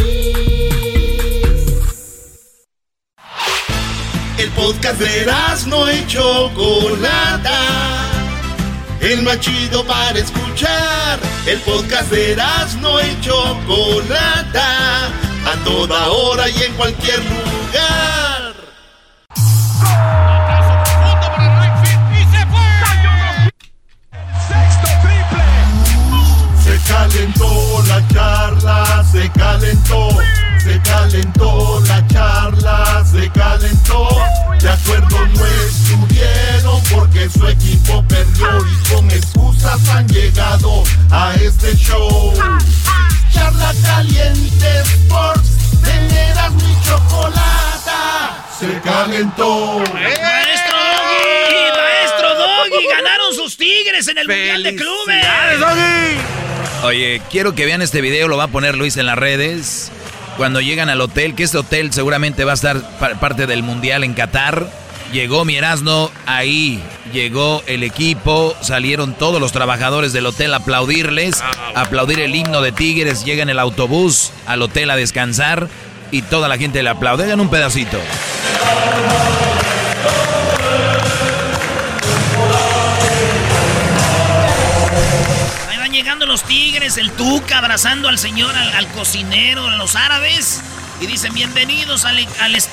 [4.37, 5.25] El podcast de
[5.65, 7.59] no y Chocolata.
[9.01, 11.19] El más chido para escuchar.
[11.47, 12.37] El podcast de
[12.79, 15.07] no y Chocolata.
[15.07, 18.53] A toda hora y en cualquier lugar.
[26.63, 30.09] Se calentó la charla, se calentó
[31.87, 34.07] la charla se calentó.
[34.59, 41.75] De acuerdo no estuvieron porque su equipo perdió y con excusas han llegado a este
[41.75, 42.33] show.
[43.33, 45.49] Charla caliente Sports,
[45.83, 48.45] teneras mi chocolata.
[48.59, 49.79] Se calentó.
[49.93, 51.77] ¡Maestro Doggy!
[51.77, 52.87] ¡Maestro Doggy!
[52.89, 55.25] ¡Ganaron sus tigres en el Mundial de Clubes!
[56.83, 59.91] Oye, quiero que vean este video, lo va a poner Luis en las redes.
[60.37, 64.03] Cuando llegan al hotel, que este hotel seguramente va a estar pa- parte del Mundial
[64.03, 64.67] en Qatar.
[65.11, 66.83] Llegó mi Erasmo, ahí
[67.13, 72.61] llegó el equipo, salieron todos los trabajadores del hotel a aplaudirles, a aplaudir el himno
[72.61, 75.69] de Tigres, llega en el autobús al hotel a descansar
[76.11, 77.23] y toda la gente le aplaude.
[77.23, 77.97] Hagan un pedacito.
[86.15, 90.63] Los tigres, el Tuca abrazando al señor, al, cocinero, a los árabes.
[91.01, 92.17] Y dicen, bienvenidos al,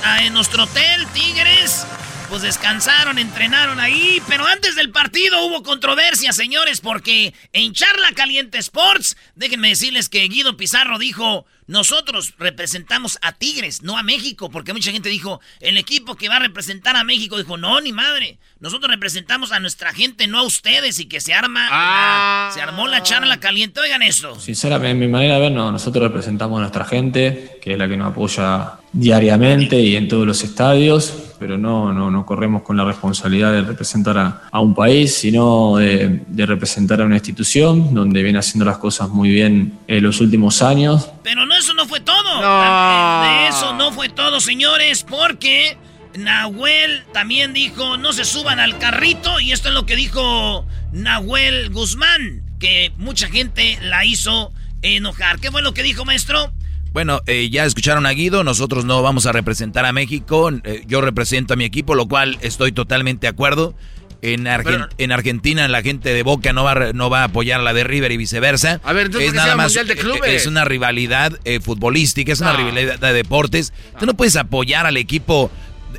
[0.04, 1.84] a nuestro hotel, tigres.
[2.28, 8.58] Pues descansaron, entrenaron ahí, pero antes del partido hubo controversia, señores, porque en Charla Caliente
[8.58, 14.72] Sports, déjenme decirles que Guido Pizarro dijo, nosotros representamos a Tigres, no a México, porque
[14.72, 18.38] mucha gente dijo, el equipo que va a representar a México, dijo, no, ni madre,
[18.60, 22.86] nosotros representamos a nuestra gente, no a ustedes, y que se arma, la- se armó
[22.86, 24.38] la charla caliente, oigan esto.
[24.38, 27.88] Sinceramente, en mi manera de ver, no, nosotros representamos a nuestra gente, que es la
[27.88, 32.76] que nos apoya diariamente y en todos los estadios, pero no, no, no corremos con
[32.76, 37.92] la responsabilidad de representar a, a un país, sino de, de representar a una institución
[37.92, 41.10] donde viene haciendo las cosas muy bien en los últimos años.
[41.24, 42.14] Pero no, eso no fue todo.
[42.14, 45.76] De eso no fue todo, señores, porque
[46.16, 51.70] Nahuel también dijo, no se suban al carrito, y esto es lo que dijo Nahuel
[51.70, 54.52] Guzmán, que mucha gente la hizo
[54.82, 55.40] enojar.
[55.40, 56.52] ¿Qué fue lo que dijo, maestro?
[56.94, 61.00] Bueno, eh, ya escucharon a Guido, nosotros no vamos a representar a México, eh, yo
[61.00, 63.74] represento a mi equipo, lo cual estoy totalmente de acuerdo.
[64.22, 67.60] En, Argen- Pero- en Argentina la gente de Boca no va, no va a apoyar
[67.60, 68.80] a la de River y viceversa.
[68.84, 70.32] A ver, entonces, es ¿por qué se llama Mundial de eh, Clubes?
[70.32, 72.58] es una rivalidad eh, futbolística, es una No.
[72.58, 73.72] rivalidad de deportes.
[73.98, 75.50] Tú no puedes apoyar al equipo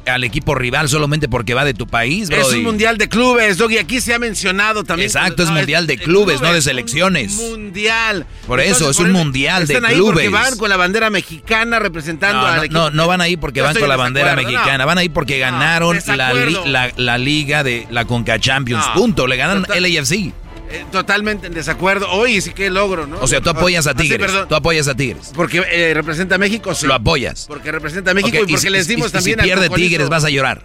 [0.07, 2.57] al equipo rival solamente porque va de tu país, Es brody.
[2.59, 3.77] un mundial de clubes, Doggy.
[3.77, 5.07] Aquí se ha mencionado también.
[5.07, 7.33] Exacto, es No, mundial de clubes, no de un selecciones.
[7.35, 8.25] mundial.
[8.47, 10.31] Por eso, es un mundial de están ahí porque clubes.
[10.31, 12.79] van con la bandera mexicana representando No, al no, equipo.
[12.79, 15.99] no, no van ahí porque Yo van con la bandera mexicana, van ahí porque ganaron
[16.07, 18.85] la, li- la, la liga de la Conca Champions.
[18.93, 20.31] Punto, le ganan Total- LAFC.
[20.81, 22.09] Eh, totalmente en desacuerdo.
[22.11, 23.19] Oye, sí que logro, ¿no?
[23.19, 24.31] O sea, tú apoyas a Ah, sí, Tigres.
[24.49, 25.31] tú apoyas a Tigres.
[25.33, 26.85] Porque eh, representa a México, sí.
[26.87, 27.45] Lo apoyas.
[27.47, 29.69] Porque representa a México y porque si- les y- dimos y también Si al pierde.
[29.75, 30.63] Tigres, vas a llorar.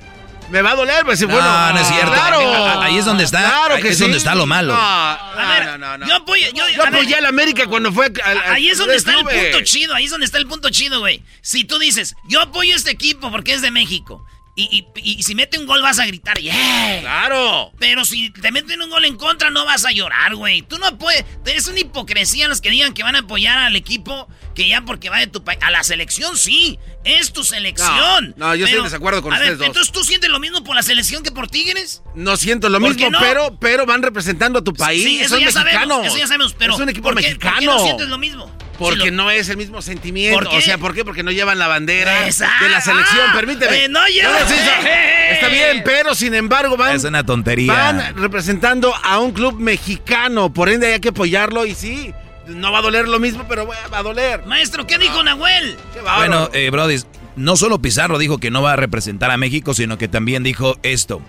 [0.50, 1.72] Me va a doler, pues No, bueno.
[1.72, 2.12] no es cierto.
[2.12, 2.80] Claro.
[2.82, 4.02] Ahí es donde está- Claro ahí que es sí.
[4.02, 4.72] donde está lo malo.
[4.72, 6.08] No, A ver, no, no, no.
[6.08, 8.94] yo apoyo, yo, Yo apoyé a la América cuando fue al- al- Ahí es donde
[8.94, 11.22] al está el punto chido, ahí es donde está el punto chido, güey.
[11.40, 14.24] Si tú dices, yo apoyo este equipo porque es de México,
[14.70, 16.98] y, y- y si mete un gol vas a gritar, ¡yeah!
[17.00, 17.72] ¡Claro!
[17.78, 20.62] Pero si te meten un gol en contra no vas a llorar, güey.
[20.62, 24.28] Tú no puedes, es una hipocresía los que digan que van a apoyar al equipo
[24.54, 25.58] que ya porque va de tu país.
[25.62, 28.34] A la selección sí, es tu selección.
[28.36, 29.66] No, no, yo estoy en desacuerdo con a ustedes ver, dos.
[29.68, 32.02] Entonces tú sientes lo mismo por la selección que por Tigres.
[32.14, 33.18] No siento lo ¿Por mismo, no?
[33.20, 35.04] pero, pero van representando a tu país.
[35.04, 35.72] Sí, eso son ya mexicanos.
[35.88, 37.52] sabemos, eso ya sabemos, pero es un equipo ¿por qué- mexicano.
[37.54, 38.50] ¿por qué no sientes lo mismo?
[38.80, 40.38] Porque Si lo- no es el mismo sentimiento.
[40.38, 40.56] ¿Por qué?
[40.56, 41.04] O sea, ¿por qué?
[41.04, 42.64] Porque no llevan la bandera Exacto.
[42.64, 43.26] de la selección.
[43.28, 43.84] Ah, Permíteme.
[43.84, 44.42] eh, no llevan-.
[45.30, 47.72] Está bien, pero sin embargo van, Es una tontería.
[47.72, 50.52] van representando a un club mexicano.
[50.52, 52.12] Por ende hay que apoyarlo y sí,
[52.48, 54.44] no va a doler lo mismo, pero va a doler.
[54.46, 55.76] Maestro, ¿qué dijo Nahuel?
[56.16, 56.96] Bueno, eh, Brody,
[57.36, 60.78] no solo Pizarro dijo que no va a representar a México, sino que también dijo
[60.82, 61.22] esto.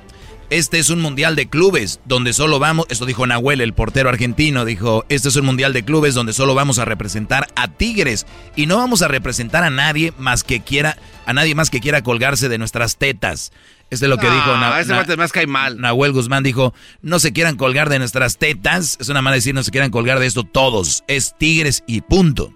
[0.52, 4.66] Este es un mundial de clubes donde solo vamos, esto dijo Nahuel, el portero argentino,
[4.66, 8.26] dijo, este es un mundial de clubes donde solo vamos a representar a Tigres
[8.58, 12.04] y no vamos a representar a nadie más que quiera, a nadie más que quiera
[12.04, 13.54] colgarse de nuestras tetas.
[13.90, 15.80] Este es lo que No, dijo Na- ese Na- guate más cae mal.
[15.80, 19.64] Nahuel Guzmán dijo, no se quieran colgar de nuestras tetas, es una de decir no
[19.64, 22.54] se quieran colgar de esto todos, es Tigres y punto.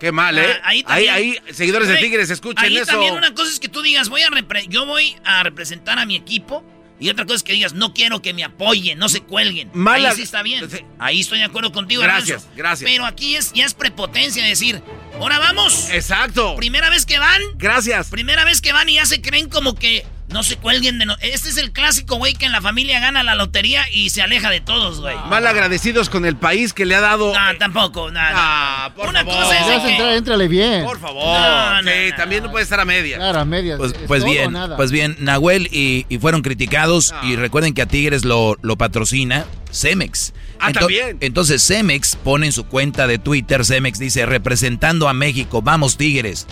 [0.00, 0.44] Qué mal, ¿eh?
[0.44, 2.86] Ah, ahí ahí, también- ahí, seguidores de Tigres, escuchen ahí eso.
[2.86, 4.28] también una cosa es que tú digas, voy a
[4.68, 6.64] yo voy a representar a mi equipo.
[7.00, 9.70] Y otra cosa es que digas, no quiero que me apoyen, no se cuelguen.
[9.72, 10.68] Mala- Ahí sí está bien.
[10.98, 12.90] Ahí estoy de acuerdo contigo, Gracias, gracias.
[12.90, 14.82] Pero aquí es, ya es prepotencia decir,
[15.20, 15.90] ahora vamos.
[15.90, 16.56] Exacto.
[16.56, 17.40] Primera vez que van.
[17.56, 18.08] Gracias.
[18.08, 21.16] Primera vez que van y ya se creen como que no se cuelguen de no.
[21.20, 24.50] Este es el clásico, güey, que en la familia gana la lotería y se aleja
[24.50, 25.16] de todos, güey.
[25.28, 27.32] Mal agradecidos con el país que le ha dado.
[27.32, 28.30] No, tampoco, nada.
[28.34, 29.42] Ah, por Una favor.
[29.44, 30.84] cosa es que- entrar, éntrale bien.
[30.84, 31.24] Por favor.
[31.24, 33.18] No, no, sí, no, también no puede estar a medias.
[33.18, 33.78] Claro, a medias.
[33.78, 34.76] Pues, ¿Es pues bien, nada?
[34.76, 37.22] pues bien, Nahuel y, y fueron criticados Ah.
[37.24, 40.32] y recuerden que a Tigres lo, lo patrocina Cemex.
[40.60, 41.16] Ah, también.
[41.20, 46.46] Entonces Cemex pone en su cuenta de Twitter, Cemex dice, representando a México, vamos Tigres.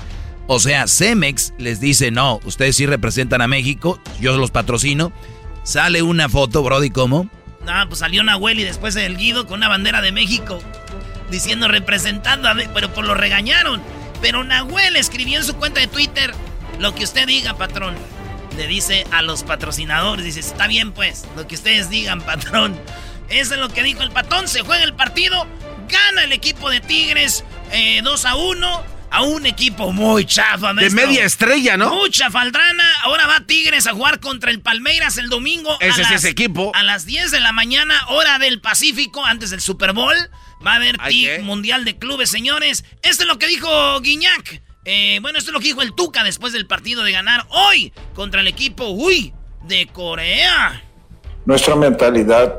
[0.48, 5.12] O sea, Cemex les dice, no, ustedes sí representan a México, yo los patrocino.
[5.64, 7.28] Sale una foto, Brody, ¿cómo?
[7.64, 10.60] No, pues salió Nahuel y después el Guido con una bandera de México.
[11.30, 13.82] Diciendo representando a pero por lo regañaron.
[14.22, 16.32] Pero Nahuel escribió en su cuenta de Twitter
[16.78, 17.96] lo que usted diga, patrón.
[18.56, 22.78] Le dice a los patrocinadores, dice, está bien pues, lo que ustedes digan, patrón.
[23.28, 25.48] Eso es lo que dijo el patón, se juega el partido,
[25.88, 27.44] gana el equipo de Tigres
[28.04, 31.94] 2 eh, a 1 a un equipo muy chafa, De media estrella, ¿no?
[31.94, 32.84] Mucha faldrana.
[33.02, 35.76] Ahora va Tigres a jugar contra el Palmeiras el domingo.
[35.80, 36.72] Ese es ese equipo.
[36.74, 40.16] A las 10 de la mañana, hora del Pacífico, antes del Super Bowl.
[40.66, 42.84] Va a haber TIG Mundial de Clubes, señores.
[43.02, 44.62] Esto es lo que dijo Guiñac.
[44.84, 47.92] Eh, bueno, esto es lo que dijo el Tuca después del partido de ganar hoy
[48.14, 49.34] contra el equipo, uy,
[49.64, 50.82] de Corea.
[51.44, 52.54] Nuestra mentalidad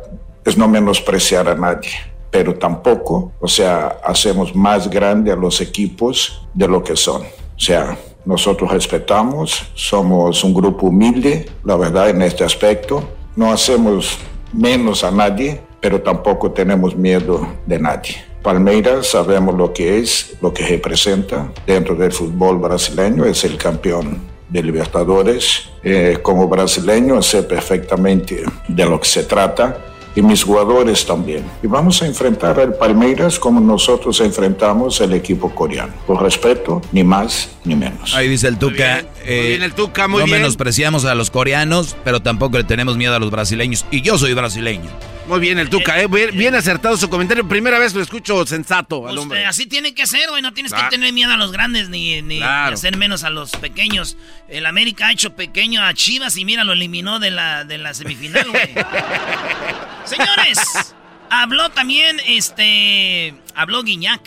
[0.46, 6.48] es no menospreciar a nadie pero tampoco, o sea, hacemos más grande a los equipos
[6.54, 7.24] de lo que son.
[7.24, 13.04] O sea, nosotros respetamos, somos un grupo humilde, la verdad, en este aspecto.
[13.36, 14.20] No hacemos
[14.54, 18.18] menos a nadie, pero tampoco tenemos miedo de nadie.
[18.44, 24.20] Palmeiras sabemos lo que es, lo que representa dentro del fútbol brasileño, es el campeón
[24.48, 25.72] de Libertadores.
[25.82, 29.87] Eh, como brasileño sé perfectamente de lo que se trata
[30.18, 31.46] y mis jugadores también.
[31.62, 35.94] Y vamos a enfrentar al Palmeiras como nosotros enfrentamos el equipo coreano.
[36.08, 38.16] Por respeto, ni más ni menos.
[38.16, 39.06] Ahí dice el Tuca.
[39.24, 43.20] Eh, el Tuca, muy no menospreciamos a los coreanos, pero tampoco le tenemos miedo a
[43.20, 43.86] los brasileños.
[43.92, 44.90] Y yo soy brasileño.
[45.28, 47.46] Muy bien el Tuca, eh, bien, acertado su comentario.
[47.46, 49.46] Primera vez lo escucho sensato al hombre.
[49.46, 50.42] así tiene que ser, güey.
[50.42, 54.18] No tienes que tener miedo a los grandes ni, ni hacer menos a los pequeños.
[54.48, 57.94] El América ha hecho pequeño a Chivas y mira, lo eliminó de la, de la
[57.94, 58.74] semifinal, güey.
[60.06, 60.96] Señores,
[61.30, 64.22] habló también, este, habló Guiñac.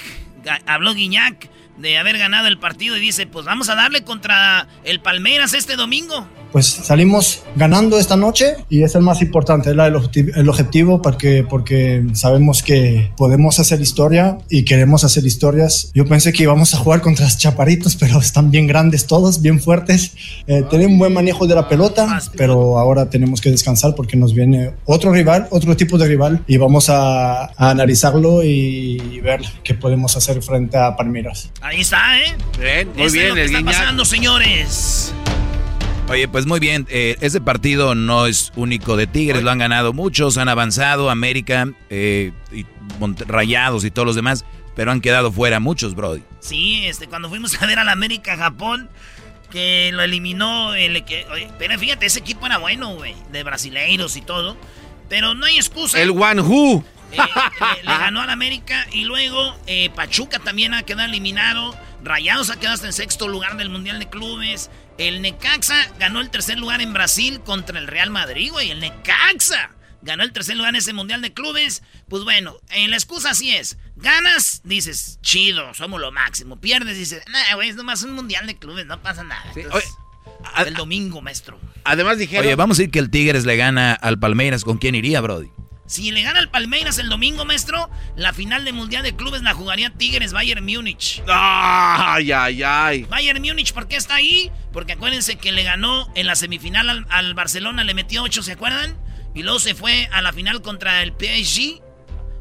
[0.66, 1.48] Habló Guiñac
[1.78, 5.76] de haber ganado el partido y dice, pues vamos a darle contra el Palmeiras este
[5.76, 11.44] domingo pues salimos ganando esta noche y es el más importante, el, el objetivo porque,
[11.48, 15.90] porque sabemos que podemos hacer historia y queremos hacer historias.
[15.94, 19.60] Yo pensé que íbamos a jugar contra los chaparitos, pero están bien grandes todos, bien
[19.60, 20.12] fuertes.
[20.46, 24.34] Eh, tienen un buen manejo de la pelota, pero ahora tenemos que descansar porque nos
[24.34, 30.16] viene otro rival, otro tipo de rival y vamos a, analizarlo y ver qué podemos
[30.16, 31.50] hacer frente a Palmeiras.
[31.60, 32.34] Ahí está, ¿eh?
[32.58, 33.24] Bien, muy bien.
[33.24, 35.12] Es lo que está pasando, señores.
[36.10, 39.92] Oye, pues muy bien, eh, ese partido no es único de Tigres, lo han ganado
[39.92, 42.66] muchos, han avanzado, América, eh, y
[43.28, 46.24] Rayados y todos los demás, pero han quedado fuera muchos, Brody.
[46.40, 48.90] Sí, este, cuando fuimos a ver al América Japón,
[49.52, 51.24] que lo eliminó el que,
[51.60, 54.56] pero fíjate, ese equipo era bueno, güey, de brasileiros y todo,
[55.08, 56.02] pero no hay excusa.
[56.02, 56.84] El One Who.
[57.12, 57.16] Eh,
[57.84, 59.56] le, ganó al América y luego
[59.94, 61.76] Pachuca también ha quedado eliminado.
[62.02, 64.70] Rayados ha quedado hasta en sexto lugar del Mundial de Clubes.
[65.00, 68.70] El Necaxa ganó el tercer lugar en Brasil contra el Real Madrid, güey.
[68.70, 69.70] El Necaxa
[70.02, 71.82] ganó el tercer lugar en ese Mundial de Clubes.
[72.10, 73.78] Pues bueno, en la excusa así es.
[73.96, 76.60] Ganas, dices, chido, somos lo máximo.
[76.60, 79.42] Pierdes, dices, nah, güey, es nomás un Mundial de Clubes, no pasa nada.
[80.66, 81.58] el domingo, maestro.
[81.84, 82.44] Además dijeron...
[82.44, 84.64] Oye, vamos a decir que el Tigres le gana al Palmeiras.
[84.64, 85.48] ¿Con quién iría, Brody?
[85.90, 89.54] Si le gana al Palmeiras el domingo, maestro, la final de Mundial de Clubes la
[89.54, 91.20] jugaría Tigres Bayern Múnich.
[91.26, 93.02] Ay, ay, ay.
[93.10, 94.52] Bayern Múnich, ¿por qué está ahí?
[94.72, 98.96] Porque acuérdense que le ganó en la semifinal al, Barcelona, le metió 8, ¿se acuerdan?
[99.34, 101.82] Y luego se fue a la final contra el PSG,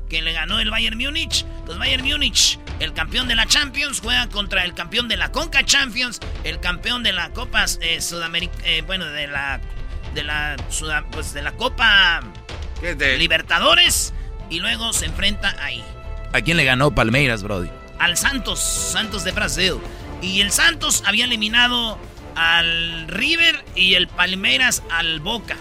[0.07, 1.43] que le ganó el Bayern Múnich.
[1.65, 5.65] Pues Bayern Múnich, el campeón de la Champions, juega contra el campeón de la Conca
[5.65, 9.59] Champions, el campeón de la Copa eh, Sudamérica, eh, bueno, de la,
[10.13, 10.55] de la,
[11.11, 12.21] pues de la Copa
[13.17, 14.13] Libertadores
[14.49, 15.83] y luego se enfrenta ahí.
[16.33, 17.69] ¿A quién le ganó Palmeiras, Brody?
[17.99, 19.75] Al Santos, Santos de Brasil.
[20.21, 21.97] Y el Santos había eliminado
[22.35, 25.57] al River y el Palmeiras al Boca.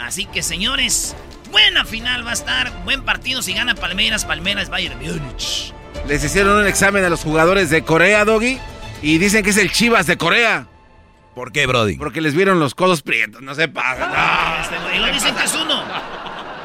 [0.00, 1.14] Así que señores,
[1.50, 5.72] buena final va a estar, buen partido si gana Palmeiras, Palmeiras Bayern Múnich.
[6.08, 8.58] Les hicieron un examen a los jugadores de Corea, Doggy,
[9.02, 10.66] y dicen que es el Chivas de Corea.
[11.34, 11.96] ¿Por qué, Brody?
[11.96, 14.60] Porque les vieron los codos prietos, no se pasa.
[14.62, 15.82] Este, y lo dicen que es uno.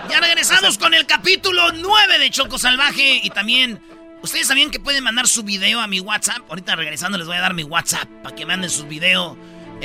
[0.09, 3.79] Ya regresamos con el capítulo 9 de Choco Salvaje y también
[4.23, 6.39] ustedes sabían que pueden mandar su video a mi WhatsApp.
[6.49, 9.37] Ahorita regresando les voy a dar mi WhatsApp para que manden sus videos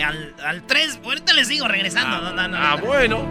[0.02, 1.00] al, al 3.
[1.04, 2.16] Ahorita les digo regresando.
[2.16, 3.28] Ah, ah bueno.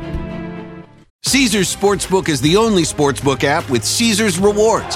[1.24, 4.96] Caesar's Sportsbook is the only sportsbook app with Caesar's rewards.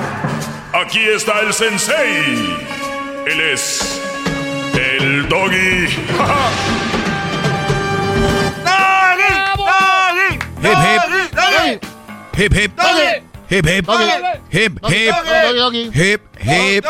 [0.81, 2.57] Aquí está el sensei.
[3.27, 4.01] Él es
[4.73, 5.87] el doggy.
[10.61, 11.01] Hip hip.
[12.37, 12.71] Hip hip.
[13.49, 13.87] Hip hip.
[14.51, 15.13] Hip hip.
[15.93, 16.85] Hip hip.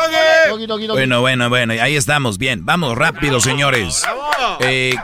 [0.88, 1.74] Bueno, bueno, bueno.
[1.74, 2.38] Ahí estamos.
[2.38, 2.64] Bien.
[2.64, 4.04] Vamos rápido, señores.
[4.60, 4.94] Eh,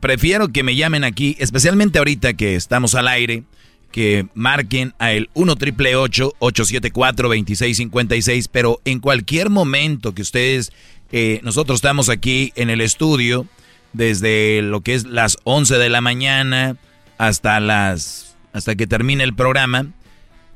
[0.00, 3.44] prefiero que me llamen aquí, especialmente ahorita que estamos al aire,
[3.90, 10.72] que marquen a el 1 triple 874 2656, pero en cualquier momento que ustedes,
[11.12, 13.46] eh, nosotros estamos aquí en el estudio,
[13.92, 16.76] desde lo que es las 11 de la mañana
[17.16, 19.86] hasta las, hasta que termine el programa,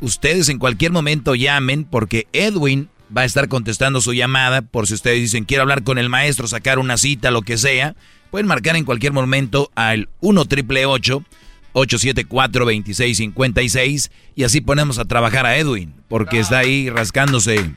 [0.01, 4.95] ustedes en cualquier momento llamen porque Edwin va a estar contestando su llamada por si
[4.95, 7.95] ustedes dicen quiero hablar con el maestro, sacar una cita, lo que sea.
[8.31, 11.42] Pueden marcar en cualquier momento al 1 triple 874
[11.75, 17.75] 2656 y así ponemos a trabajar a Edwin porque está ahí rascándose.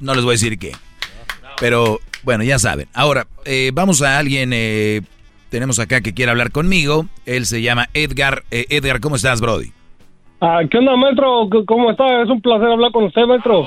[0.00, 0.72] No les voy a decir qué.
[1.60, 2.88] Pero bueno, ya saben.
[2.94, 4.50] Ahora, eh, vamos a alguien.
[4.52, 5.02] Eh,
[5.50, 7.06] tenemos acá que quiere hablar conmigo.
[7.26, 8.44] Él se llama Edgar.
[8.50, 9.72] Eh, Edgar, ¿cómo estás, Brody?
[10.40, 11.48] Ah, ¿Qué onda, maestro?
[11.66, 12.22] ¿Cómo está?
[12.22, 13.66] Es un placer hablar con usted, maestro.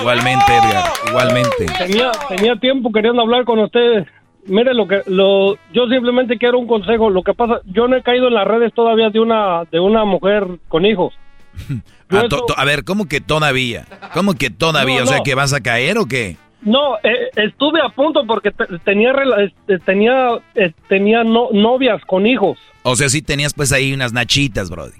[0.00, 0.84] Igualmente, Edgar.
[1.08, 1.66] Igualmente.
[1.78, 4.06] Tenía, tenía tiempo queriendo hablar con usted.
[4.48, 7.10] Mire, lo que, lo, yo simplemente quiero un consejo.
[7.10, 10.04] Lo que pasa, yo no he caído en las redes todavía de una, de una
[10.04, 11.14] mujer con hijos.
[12.10, 13.84] Ah, to- to- a ver, ¿cómo que todavía?
[14.14, 14.96] ¿Cómo que todavía?
[15.00, 15.22] No, o sea, no.
[15.24, 16.38] ¿que vas a caer o qué?
[16.62, 19.12] No, eh, estuve a punto porque te- tenía,
[19.44, 22.56] este, tenía, eh, tenía no- novias con hijos.
[22.82, 24.96] O sea, sí tenías pues ahí unas nachitas, Brody.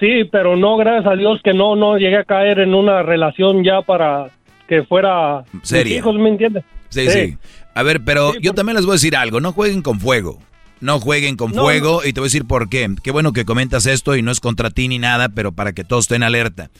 [0.00, 3.62] Sí, pero no, gracias a Dios que no, no llegué a caer en una relación
[3.62, 4.26] ya para
[4.66, 5.98] que fuera Seria.
[5.98, 6.64] hijos, ¿me entiendes?
[6.88, 7.38] Sí, sí.
[7.74, 9.40] A ver, pero yo también les voy a decir algo.
[9.40, 10.38] No jueguen con fuego.
[10.80, 12.92] No jueguen con No, fuego y te voy a decir por qué.
[13.02, 15.84] Qué bueno que comentas esto y no es contra ti ni nada, pero para que
[15.84, 16.70] todos estén alerta.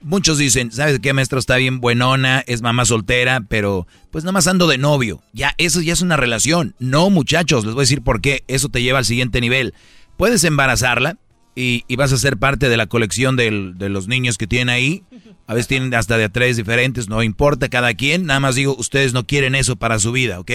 [0.00, 1.38] Muchos dicen, ¿sabes qué, maestro?
[1.38, 5.22] Está bien buenona, es mamá soltera, pero pues nada más ando de novio.
[5.32, 6.74] Ya, eso ya es una relación.
[6.78, 8.44] No, muchachos, les voy a decir por qué.
[8.48, 9.72] Eso te lleva al siguiente nivel.
[10.16, 11.16] Puedes embarazarla
[11.54, 14.68] y, y vas a ser parte de la colección del- de los niños que tienen
[14.70, 15.02] ahí.
[15.46, 18.26] A veces tienen hasta de a tres diferentes, no importa cada quien.
[18.26, 20.50] Nada más digo, ustedes no quieren eso para su vida, ¿ok?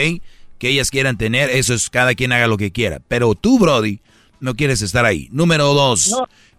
[0.58, 3.00] Que ellas quieran tener, eso es cada quien haga lo que quiera.
[3.08, 4.02] Pero tú, Brody,
[4.42, 5.30] no quieres estar ahí.
[5.32, 6.14] Número dos.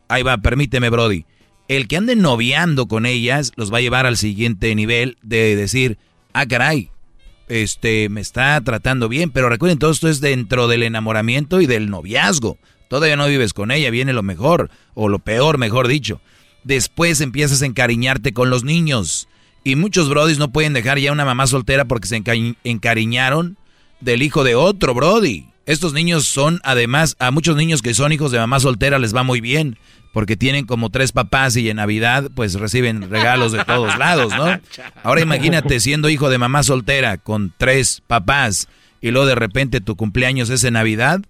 [0.08, 1.24] Ahí va, permíteme, Brody.
[1.68, 5.98] El que ande noviando con ellas los va a llevar al siguiente nivel de decir,
[6.32, 6.90] ah, caray,
[7.48, 11.90] este, me está tratando bien, pero recuerden, todo esto es dentro del enamoramiento y del
[11.90, 12.58] noviazgo.
[12.90, 16.20] Todavía no vives con ella, viene lo mejor, o lo peor, mejor dicho.
[16.64, 19.28] Después empiezas a encariñarte con los niños.
[19.62, 23.56] Y muchos brodis no pueden dejar ya una mamá soltera porque se enca- encariñaron
[24.00, 25.46] del hijo de otro brody.
[25.66, 29.22] Estos niños son, además, a muchos niños que son hijos de mamá soltera les va
[29.22, 29.78] muy bien,
[30.12, 34.58] porque tienen como tres papás y en Navidad pues reciben regalos de todos lados, ¿no?
[35.04, 38.66] Ahora imagínate siendo hijo de mamá soltera con tres papás
[39.00, 41.20] y luego de repente tu cumpleaños es en Navidad,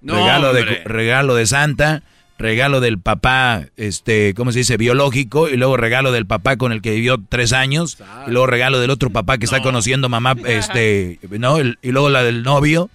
[0.00, 2.02] No, regalo de regalo de Santa,
[2.38, 4.76] regalo del papá, este, ¿cómo se dice?
[4.76, 8.78] Biológico y luego regalo del papá con el que vivió tres años y luego regalo
[8.78, 11.58] del otro papá que está conociendo mamá, este, ¿no?
[11.58, 12.90] El- y luego la del novio.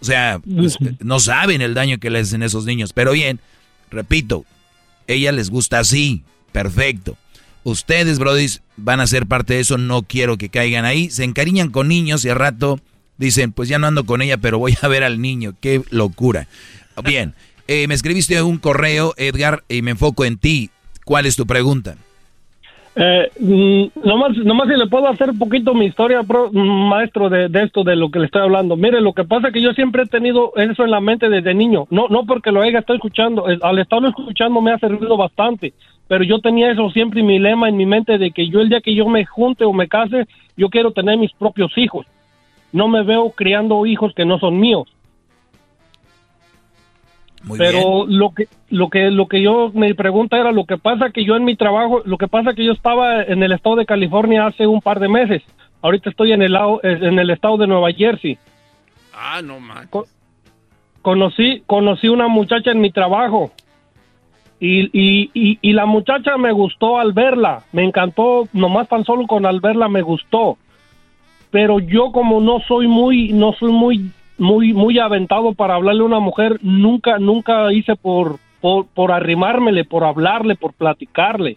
[0.00, 2.92] O sea, pues, no saben el daño que le hacen esos niños.
[2.92, 3.40] Pero bien,
[3.90, 4.44] repito,
[5.06, 6.22] ella les gusta así,
[6.52, 7.16] perfecto.
[7.62, 11.08] Ustedes, brodis, van a ser parte de eso, no quiero que caigan ahí.
[11.10, 12.78] Se encariñan con niños y al rato
[13.18, 15.52] dicen, pues ya no ando con ella, pero voy a ver al niño.
[15.60, 16.46] Qué locura.
[17.04, 17.34] Bien,
[17.68, 20.70] eh, me escribiste un correo, Edgar, y me enfoco en ti.
[21.04, 21.96] ¿Cuál es tu pregunta?
[22.96, 27.48] Eh, mm, nomás, nomás si le puedo hacer un poquito mi historia, pro- maestro, de,
[27.64, 28.76] esto, de lo que le estoy hablando.
[28.76, 31.54] Mire, lo que pasa es que yo siempre he tenido eso en la mente desde
[31.54, 31.86] niño.
[31.90, 33.50] No, no porque lo haya estado escuchando.
[33.50, 35.72] eh, Al estarlo escuchando me ha servido bastante.
[36.06, 38.80] Pero yo tenía eso siempre mi lema, en mi mente, de que yo el día
[38.80, 40.26] que yo me junte o me case,
[40.56, 42.06] yo quiero tener mis propios hijos.
[42.74, 44.88] No me veo criando hijos que no son míos.
[47.56, 51.24] Pero lo que lo que lo que yo me pregunta era lo que pasa que
[51.24, 54.46] yo en mi trabajo, lo que pasa que yo estaba en el estado de California
[54.46, 55.42] hace un par de meses.
[55.82, 58.38] Ahorita estoy en el lado- en el estado de Nueva Jersey.
[59.14, 59.88] Ah, no man.
[61.02, 63.52] conocí conocí una muchacha en mi trabajo
[64.58, 69.26] y, y, y, y la muchacha me gustó al verla, me encantó, nomás tan solo
[69.26, 70.56] con al verla me gustó.
[71.54, 76.06] Pero yo como no soy muy, no soy muy, muy, muy aventado para hablarle a
[76.06, 81.56] una mujer, nunca, nunca hice por, por, por arrimármele, por hablarle, por platicarle.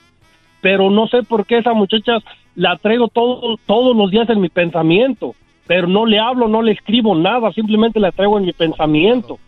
[0.61, 2.19] Pero no sé por qué esa muchacha
[2.53, 5.33] la traigo todo, todos los días en mi pensamiento.
[5.65, 9.39] Pero no le hablo, no le escribo nada, simplemente la traigo en mi pensamiento.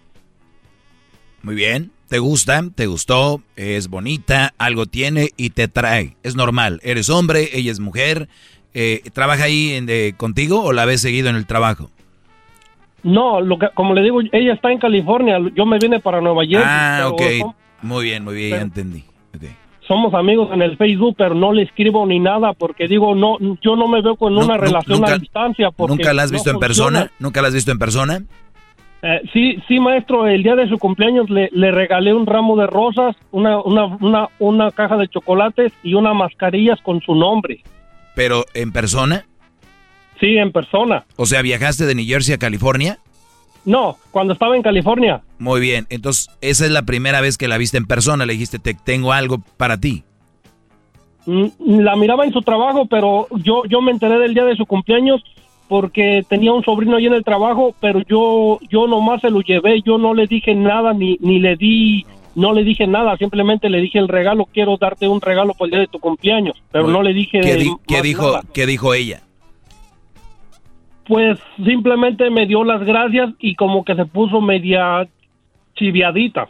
[1.44, 1.92] Muy bien.
[2.08, 2.64] ¿Te gusta?
[2.74, 3.44] ¿Te gustó?
[3.56, 6.18] Es bonita, algo tiene y te trae.
[6.24, 6.80] Es normal.
[6.82, 8.28] Eres hombre, ella es mujer.
[8.74, 11.90] Eh, ¿Trabaja ahí en- de- contigo o la ves seguido en el trabajo?
[13.04, 16.44] No, lo que, como le digo, ella está en California, yo me vine para Nueva
[16.44, 16.64] Jersey.
[16.66, 17.22] Ah, ok.
[17.82, 19.04] Muy bien, muy bien, ya entendí.
[19.88, 23.76] Somos amigos en el Facebook, pero no le escribo ni nada porque digo, no, yo
[23.76, 25.72] no me veo con una relación nunca- a distancia.
[25.72, 27.00] Porque ¿Nunca la has no visto en funciona.
[27.00, 27.12] persona?
[27.20, 28.22] ¿Nunca la has visto en persona?
[29.02, 32.68] Eh, sí, sí, maestro, el día de su cumpleaños le, le regalé un ramo de
[32.68, 37.64] rosas, una, una, una, una caja de chocolates y unas mascarillas con su nombre.
[38.16, 39.26] ¿Pero en persona?
[40.20, 41.06] Sí, en persona.
[41.16, 43.00] O sea, ¿viajaste de New Jersey a California?
[43.66, 45.22] No, cuando estaba en California.
[45.38, 45.86] Muy bien.
[45.90, 48.26] Entonces, esa es la primera vez que la viste en persona.
[48.26, 50.04] Le dijiste, te tengo algo para ti.
[51.26, 54.66] Mm, La miraba en su trabajo, pero yo, yo me enteré del día de su
[54.66, 55.22] cumpleaños
[55.68, 59.84] porque tenía un sobrino ahí en el trabajo, pero yo, yo nomás se lo llevé,
[59.86, 63.82] yo no le dije nada, ni, ni le di, no le dije nada, simplemente le
[63.82, 67.02] dije el regalo, quiero darte un regalo por el día de tu cumpleaños, pero no
[67.04, 68.44] le dije ¿Qué, di- qué dijo, nada.
[68.54, 69.22] ¿Qué dijo ella?
[71.08, 75.08] Pues simplemente me dio las gracias y como que se puso media
[75.76, 76.48] chiviadita.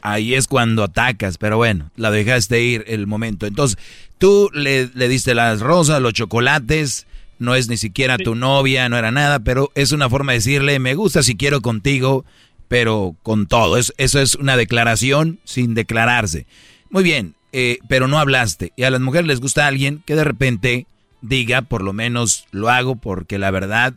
[0.00, 3.46] Ahí es cuando atacas, pero bueno, la dejaste ir el momento.
[3.46, 3.76] Entonces,
[4.18, 7.08] tú le, le diste las rosas, los chocolates,
[7.40, 10.78] no es ni siquiera tu novia, no era nada, pero es una forma de decirle,
[10.78, 12.24] me gusta si quiero contigo,
[12.68, 13.76] pero con todo.
[13.76, 16.46] Es- eso es una declaración sin declararse.
[16.90, 18.72] Muy bien, eh, pero no hablaste.
[18.76, 20.86] Y a las mujeres les gusta alguien que de repente
[21.22, 23.94] diga, por lo menos lo hago porque la verdad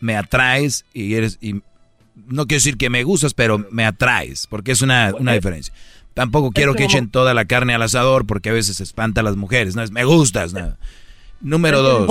[0.00, 1.38] me atraes y eres...
[1.40, 1.54] Y
[2.26, 5.72] no quiero decir que me gustas, pero me atraes, porque es una, una diferencia.
[6.14, 9.36] Tampoco quiero que echen toda la carne al asador porque a veces espanta a las
[9.36, 10.76] mujeres, no es me gustas, nada.
[11.40, 12.06] Número dos.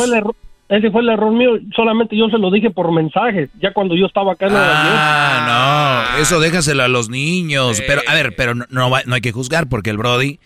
[0.72, 3.50] Fue el error- ese fue el error mío, solamente yo se lo dije por mensajes,
[3.62, 4.96] ya cuando yo estaba acá en Nueva York.
[4.98, 7.82] Ah, no, eso déjaselo a los niños.
[7.86, 10.40] Pero, a ver, pero no, no, no hay que juzgar porque el Brody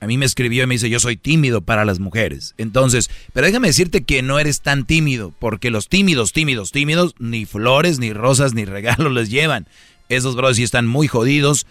[0.00, 2.54] a mí me escribió y me dice, yo soy tímido para las mujeres.
[2.58, 7.46] Entonces, pero déjame decirte que no eres tan tímido, porque los tímidos, tímidos, tímidos, ni
[7.46, 9.66] flores, ni rosas, ni regalos les llevan.
[10.08, 11.66] Esos Brody sí están muy jodidos,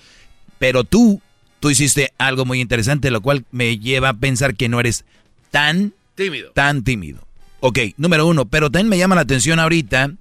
[0.60, 1.22] pero tú,
[1.60, 5.06] tú hiciste algo muy interesante, lo cual me lleva a pensar que no eres
[5.52, 6.52] tan Tímido.
[6.54, 7.25] Tan tímido.
[7.68, 10.12] Ok, número uno, pero también me llama la atención ahorita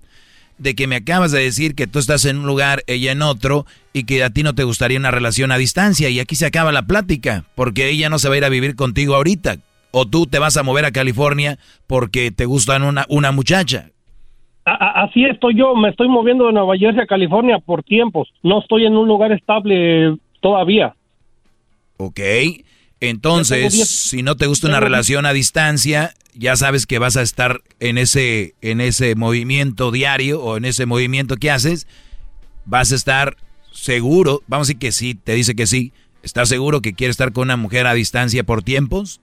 [0.57, 3.66] de que me acabas de decir que tú estás en un lugar, ella en otro,
[3.93, 6.73] y que a ti no te gustaría una relación a distancia, y aquí se acaba
[6.73, 9.59] la plática, porque ella no se va a ir a vivir contigo ahorita,
[9.91, 13.91] o tú te vas a mover a California porque te gusta una, una muchacha.
[14.65, 18.33] Así estoy yo, me estoy moviendo de Nueva Jersey a California por tiempos.
[18.43, 20.95] No estoy en un lugar estable todavía.
[21.99, 22.21] Ok,
[23.09, 27.60] entonces, si no te gusta una relación a distancia, ya sabes que vas a estar
[27.81, 31.86] en ese, en ese movimiento diario o en ese movimiento que haces,
[32.64, 33.36] vas a estar
[33.72, 37.32] seguro, vamos a decir que sí, te dice que sí, ¿estás seguro que quieres estar
[37.32, 39.20] con una mujer a distancia por tiempos?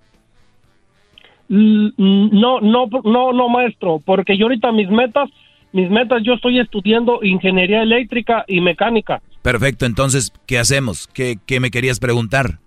[1.49, 5.29] L- No, no, no, no, maestro, porque yo ahorita mis metas,
[5.73, 9.21] mis metas, yo estoy estudiando ingeniería eléctrica y mecánica.
[9.41, 11.07] Perfecto, entonces, ¿qué hacemos?
[11.13, 12.59] ¿Qué, qué me querías preguntar?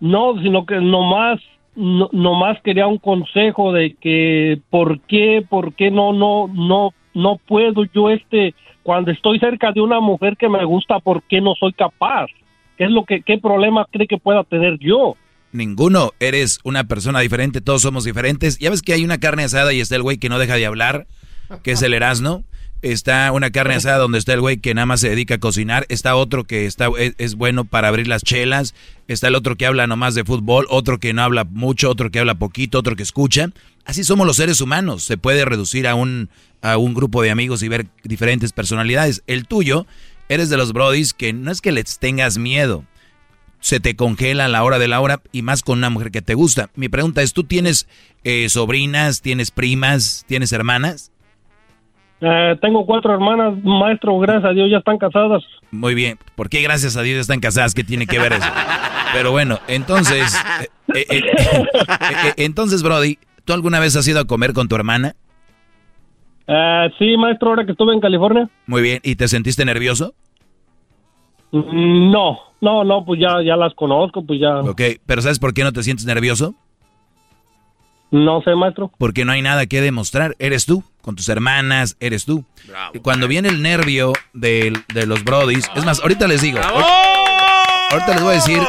[0.00, 1.40] No, sino que nomás,
[1.74, 7.40] no, nomás quería un consejo de que por qué, por qué no, no, no, no
[7.46, 11.54] puedo yo este, cuando estoy cerca de una mujer que me gusta, ¿por qué no
[11.58, 12.26] soy capaz?
[12.76, 15.16] ¿Qué es lo que, qué problema cree que pueda tener yo?
[15.52, 18.58] Ninguno, eres una persona diferente, todos somos diferentes.
[18.58, 20.66] Ya ves que hay una carne asada y está el güey que no deja de
[20.66, 21.06] hablar,
[21.62, 22.44] que es el Erasmo.
[22.82, 25.86] Está una carne asada donde está el güey que nada más se dedica a cocinar.
[25.88, 28.74] Está otro que está, es, es bueno para abrir las chelas.
[29.08, 30.66] Está el otro que habla nomás de fútbol.
[30.68, 31.90] Otro que no habla mucho.
[31.90, 32.78] Otro que habla poquito.
[32.78, 33.50] Otro que escucha.
[33.84, 35.04] Así somos los seres humanos.
[35.04, 36.28] Se puede reducir a un,
[36.62, 39.22] a un grupo de amigos y ver diferentes personalidades.
[39.26, 39.86] El tuyo,
[40.28, 42.84] eres de los brodis que no es que les tengas miedo
[43.66, 46.22] se te congela a la hora de la hora y más con una mujer que
[46.22, 46.70] te gusta.
[46.76, 47.88] Mi pregunta es, ¿tú tienes
[48.22, 51.10] eh, sobrinas, tienes primas, tienes hermanas?
[52.20, 55.42] Eh, tengo cuatro hermanas, maestro, gracias a Dios, ya están casadas.
[55.70, 56.18] Muy bien.
[56.34, 57.74] ¿Por qué gracias a Dios están casadas?
[57.74, 58.48] ¿Qué tiene que ver eso?
[59.12, 60.34] Pero bueno, entonces,
[60.94, 61.22] eh, eh,
[62.36, 65.14] entonces, Brody, ¿tú alguna vez has ido a comer con tu hermana?
[66.98, 68.48] sí, maestro, ahora que estuve en California.
[68.66, 69.00] Muy bien.
[69.02, 70.14] ¿Y te sentiste nervioso?
[71.50, 74.60] Mm, no, no, no, pues ya, ya las conozco, pues ya.
[74.60, 76.54] Ok, pero ¿sabes por qué no te sientes nervioso?
[78.10, 78.92] No sé, maestro.
[78.98, 80.36] Porque no hay nada que demostrar.
[80.38, 82.44] Eres tú, con tus hermanas, eres tú.
[83.02, 86.58] Cuando viene el nervio de, de los brodis, es más, ahorita les digo.
[87.90, 88.60] Ahorita les voy a decir,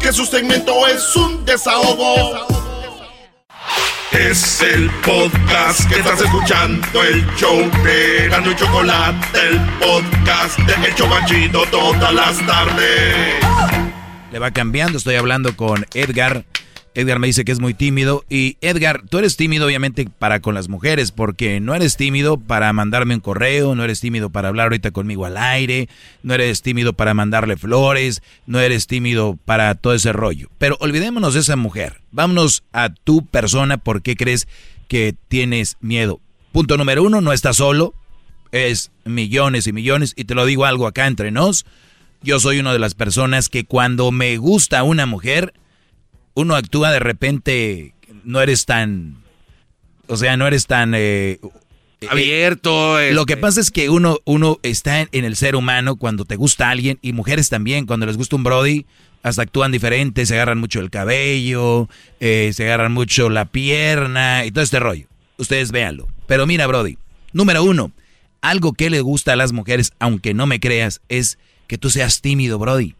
[0.00, 2.46] Que su segmento es un desahogo.
[4.12, 10.94] Es el podcast que estás escuchando, el show de y Chocolate, el podcast de El
[10.94, 13.42] Chocachito todas las tardes.
[14.30, 16.44] Le va cambiando, estoy hablando con Edgar
[16.94, 18.24] Edgar me dice que es muy tímido.
[18.28, 22.72] Y Edgar, tú eres tímido obviamente para con las mujeres, porque no eres tímido para
[22.72, 25.88] mandarme un correo, no eres tímido para hablar ahorita conmigo al aire,
[26.22, 30.50] no eres tímido para mandarle flores, no eres tímido para todo ese rollo.
[30.58, 32.00] Pero olvidémonos de esa mujer.
[32.10, 34.46] Vámonos a tu persona, ¿por qué crees
[34.88, 36.20] que tienes miedo?
[36.52, 37.94] Punto número uno, no estás solo,
[38.50, 41.64] es millones y millones, y te lo digo algo acá entre nos.
[42.22, 45.54] Yo soy una de las personas que cuando me gusta una mujer,
[46.34, 47.94] uno actúa de repente,
[48.24, 49.22] no eres tan,
[50.06, 50.94] o sea, no eres tan...
[50.94, 51.38] Eh,
[52.02, 52.98] eh, Abierto.
[53.12, 53.40] Lo que este.
[53.40, 57.12] pasa es que uno, uno está en, el ser humano cuando te gusta alguien y
[57.12, 58.86] mujeres también, cuando les gusta un Brody,
[59.22, 61.88] hasta actúan diferente, se agarran mucho el cabello,
[62.18, 65.06] eh, se agarran mucho la pierna y todo este rollo.
[65.38, 66.08] Ustedes véanlo.
[66.26, 66.98] Pero mira, Brody,
[67.32, 67.92] número uno,
[68.40, 71.38] algo que le gusta a las mujeres, aunque no me creas, es
[71.68, 72.96] que tú seas tímido, Brody.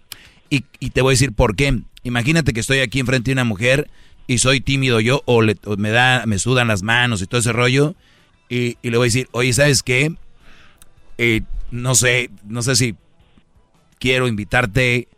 [0.49, 1.81] Y, y te voy a decir por qué.
[2.05, 3.89] Imagínate que estoy aquí enfrente de una mujer
[4.27, 5.43] y soy tímido yo o,
[5.77, 7.95] me da me sudan las manos y todo ese rollo
[8.49, 10.15] y, le voy a decir, oye, ¿sabes qué?
[11.17, 12.97] Eh, no sé, no sé si
[13.99, 15.09] quiero invitarte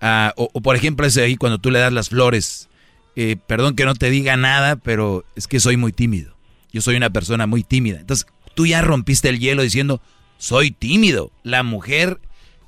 [0.00, 2.68] a, o, por ejemplo ese ahí cuando tú le das las flores,
[3.16, 6.34] eh, perdón que no te diga nada, pero es que soy muy tímido.
[6.72, 8.00] Yo soy una persona muy tímida.
[8.00, 10.00] Entonces tú ya rompiste el hielo diciendo,
[10.38, 11.30] soy tímido.
[11.42, 12.20] La mujer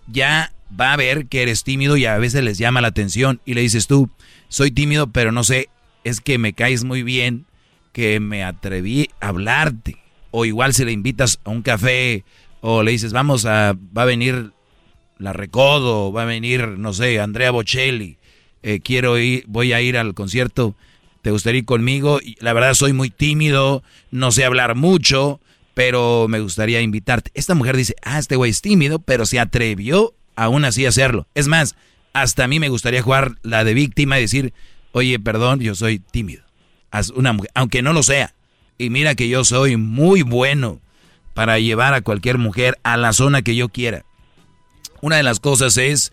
[0.07, 3.55] ya va a ver que eres tímido y a veces les llama la atención y
[3.55, 4.11] le dices tú,
[4.49, 5.69] soy tímido, pero no sé,
[6.05, 7.47] es que me caes muy bien,
[7.93, 9.97] que me atreví a hablarte.
[10.31, 12.25] O igual si le invitas a un café
[12.61, 14.53] o le dices, vamos a, va a venir
[15.19, 18.17] la Recodo, va a venir, no sé, Andrea Bocelli,
[18.63, 20.75] eh, quiero ir, voy a ir al concierto,
[21.21, 22.19] ¿te gustaría ir conmigo?
[22.41, 25.41] La verdad soy muy tímido, no sé hablar mucho,
[25.75, 27.31] pero me gustaría invitarte.
[27.35, 31.27] Esta mujer dice, ah, este güey es tímido, pero se atrevió aún así hacerlo.
[31.35, 31.77] Es más,
[32.13, 34.53] hasta a mí me gustaría jugar la de víctima y decir,
[34.93, 36.43] oye, perdón, yo soy tímido.
[37.15, 38.35] Una mujer, aunque no lo sea.
[38.79, 40.81] Y mira que yo soy muy bueno
[41.35, 44.05] para llevar a cualquier mujer a la zona que yo quiera.
[45.01, 46.13] Una de las cosas es,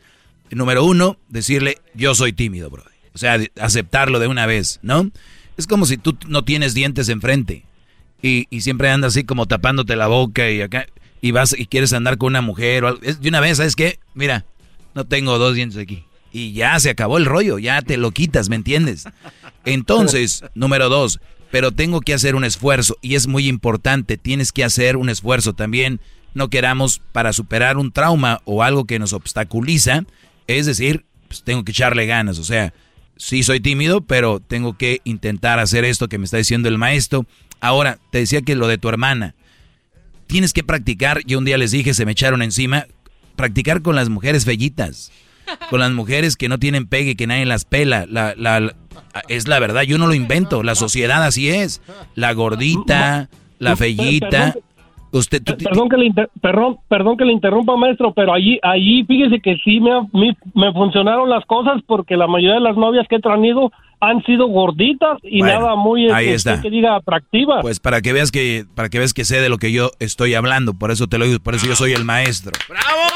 [0.49, 2.83] número uno, decirle, yo soy tímido, bro.
[3.13, 5.11] O sea, aceptarlo de una vez, ¿no?
[5.57, 7.65] Es como si tú no tienes dientes enfrente
[8.21, 10.85] y, y siempre andas así como tapándote la boca y acá
[11.21, 13.99] y vas y quieres andar con una mujer o algo, de una vez, ¿sabes qué?
[14.13, 14.45] Mira,
[14.95, 16.05] no tengo dos dientes aquí.
[16.31, 19.05] Y ya se acabó el rollo, ya te lo quitas, ¿me entiendes?
[19.65, 21.19] Entonces, número dos,
[21.51, 25.53] pero tengo que hacer un esfuerzo y es muy importante, tienes que hacer un esfuerzo
[25.53, 25.99] también.
[26.33, 30.03] No queramos para superar un trauma o algo que nos obstaculiza,
[30.47, 32.73] es decir, pues tengo que echarle ganas, o sea,
[33.17, 37.25] sí soy tímido, pero tengo que intentar hacer esto que me está diciendo el maestro.
[37.59, 39.35] Ahora, te decía que lo de tu hermana,
[40.30, 42.85] tienes que practicar, yo un día les dije, se me echaron encima,
[43.35, 45.11] practicar con las mujeres fellitas,
[45.72, 48.76] con las mujeres que no tienen pegue, que nadie las pela, la, la,
[49.27, 51.81] es la verdad, yo no lo invento, la sociedad así es,
[52.14, 53.27] la gordita,
[53.57, 54.53] la fellita.
[55.11, 59.57] Usted, perdón, que le perdón, perdón que le interrumpa, maestro, pero allí, allí fíjese que
[59.64, 63.19] sí me, me, me funcionaron las cosas porque la mayoría de las novias que he
[63.19, 66.61] traído han sido gorditas y nada muy ahí este, está.
[66.61, 67.61] que diga atractiva.
[67.61, 70.34] Pues para que veas que para que veas que sé de lo que yo estoy
[70.35, 72.53] hablando, por eso te lo digo, por eso yo soy el maestro.
[72.67, 73.09] Bravo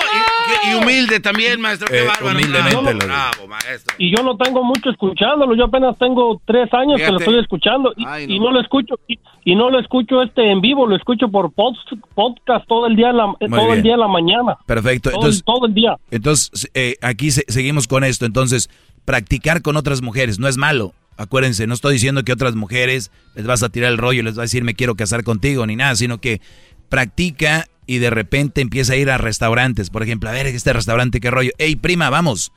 [0.70, 3.96] y, humilde también, maestro, qué eh, Humildemente Bravo, maestro.
[3.98, 7.94] Y yo no tengo mucho escuchándolo, yo apenas tengo tres años que lo estoy escuchando
[7.96, 8.52] y, no.
[8.52, 12.96] lo escucho y, no lo escucho este en vivo, lo escucho por podcast todo el
[12.96, 14.58] día la, todo el día en la mañana.
[14.66, 15.98] Perfecto, todo, entonces todo el día.
[16.12, 18.70] Entonces eh, aquí seguimos con esto, entonces
[19.06, 20.94] practicar con otras mujeres no es malo.
[21.18, 24.40] Acuérdense, no estoy diciendo que otras mujeres les vas a tirar el rollo les vas
[24.40, 26.42] a decir me quiero casar contigo ni nada, sino que
[26.90, 29.90] practica y de repente empieza a ir a restaurantes.
[29.90, 31.52] Por ejemplo, a ver, este restaurante, qué rollo.
[31.58, 32.52] Ey, prima, vamos.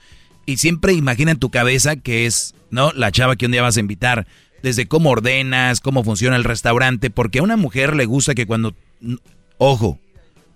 [0.45, 2.93] Y siempre imagina en tu cabeza que es, ¿no?
[2.93, 4.27] La chava que un día vas a invitar.
[4.63, 7.11] Desde cómo ordenas, cómo funciona el restaurante.
[7.11, 8.75] Porque a una mujer le gusta que cuando,
[9.59, 9.99] ojo,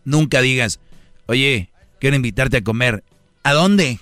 [0.04, 0.78] nunca digas,
[1.26, 3.02] oye, quiero invitarte a comer.
[3.42, 3.98] ¿A dónde?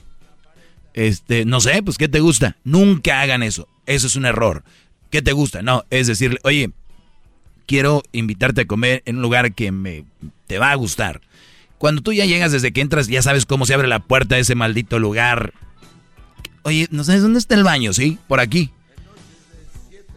[0.94, 2.56] Este, no sé, pues, ¿qué te gusta?
[2.65, 3.69] Nunca hagan eso.
[3.86, 4.65] Eso es un error.
[5.10, 5.62] ¿Qué te gusta?
[5.62, 6.70] No, es decirle, oye,
[7.66, 10.05] quiero invitarte a comer en un lugar que me
[10.47, 11.20] te va a gustar.
[11.78, 14.40] Cuando tú ya llegas desde que entras, ya sabes cómo se abre la puerta de
[14.40, 15.52] ese maldito lugar.
[16.62, 17.93] Oye, ¿no sabes dónde está el baño?
[17.93, 18.70] Sí, por aquí.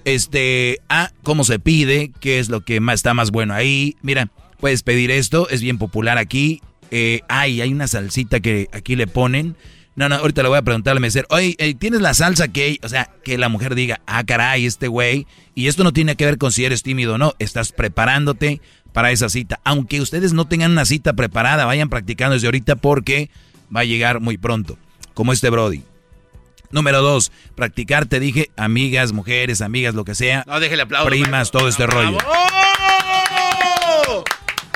[0.03, 3.95] Este, ah, cómo se pide, qué es lo que más está más bueno ahí.
[4.01, 4.29] Mira,
[4.59, 6.61] puedes pedir esto, es bien popular aquí.
[6.89, 9.55] Eh, ay, hay una salsita que aquí le ponen.
[9.95, 11.27] No, no, ahorita le voy a preguntar al mesero.
[11.29, 12.79] Oye, eh, ¿tienes la salsa que...?
[12.83, 15.27] O sea, que la mujer diga, ah, caray, este güey.
[15.53, 17.33] Y esto no tiene que ver con si eres tímido o no.
[17.39, 18.61] Estás preparándote
[18.93, 19.59] para esa cita.
[19.63, 23.29] Aunque ustedes no tengan una cita preparada, vayan practicando desde ahorita porque
[23.75, 24.77] va a llegar muy pronto.
[25.13, 25.83] Como este Brody.
[26.71, 30.45] Número dos, practicar, te dije, amigas, mujeres, amigas, lo que sea.
[30.47, 31.09] No, déjele aplauso.
[31.09, 32.17] Primas, todo este rollo.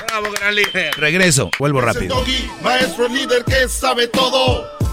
[0.08, 0.94] Bravo, gran líder.
[0.98, 2.18] Regreso, vuelvo rápido.
[2.18, 4.85] Doggy, maestro líder que sabe todo.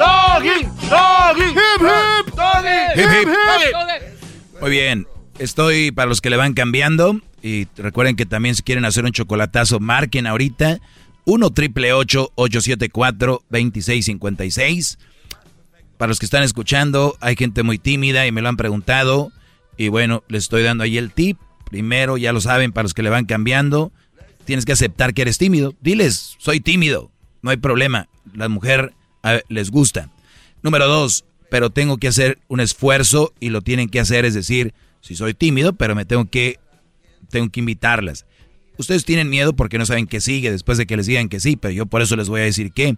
[0.00, 3.28] doggy, doggy, hip hip, doggy, Hip, hip.
[3.28, 4.60] hip.
[4.60, 5.06] Muy bien,
[5.38, 7.20] estoy para los que le van cambiando.
[7.42, 10.78] Y recuerden que también si quieren hacer un chocolatazo, marquen ahorita
[11.24, 14.98] 1 triple 874 2656
[15.96, 19.32] Para los que están escuchando, hay gente muy tímida y me lo han preguntado.
[19.76, 21.38] Y bueno, les estoy dando ahí el tip.
[21.70, 23.92] Primero, ya lo saben, para los que le van cambiando,
[24.44, 25.74] tienes que aceptar que eres tímido.
[25.80, 27.10] Diles, soy tímido.
[27.42, 28.08] No hay problema.
[28.34, 28.92] La mujer
[29.48, 30.10] les gusta.
[30.62, 34.74] Número dos, pero tengo que hacer un esfuerzo y lo tienen que hacer, es decir,
[35.00, 36.58] si soy tímido, pero me tengo que,
[37.30, 38.26] tengo que invitarlas.
[38.76, 41.56] Ustedes tienen miedo porque no saben qué sigue después de que les digan que sí,
[41.56, 42.96] pero yo por eso les voy a decir que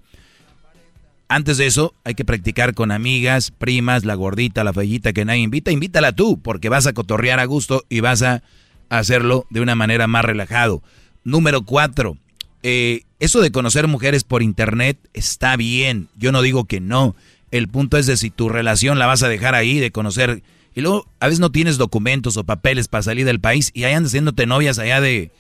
[1.28, 5.40] antes de eso hay que practicar con amigas, primas, la gordita, la fellita que nadie
[5.40, 8.43] invita, invítala tú, porque vas a cotorrear a gusto y vas a
[8.90, 10.82] hacerlo de una manera más relajado.
[11.24, 12.19] Número cuatro,
[12.62, 17.14] eh, eso de conocer mujeres por internet está bien, yo no digo que no.
[17.51, 20.43] El punto es de si tu relación la vas a dejar ahí, de conocer.
[20.74, 23.93] Y luego, a veces no tienes documentos o papeles para salir del país y ahí
[23.93, 25.30] andas haciéndote novias allá de,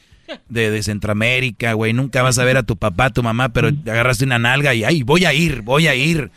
[0.48, 1.92] de, de Centroamérica, güey.
[1.92, 5.02] Nunca vas a ver a tu papá, tu mamá, pero agarraste una nalga y ay,
[5.02, 6.30] voy a ir, voy a ir.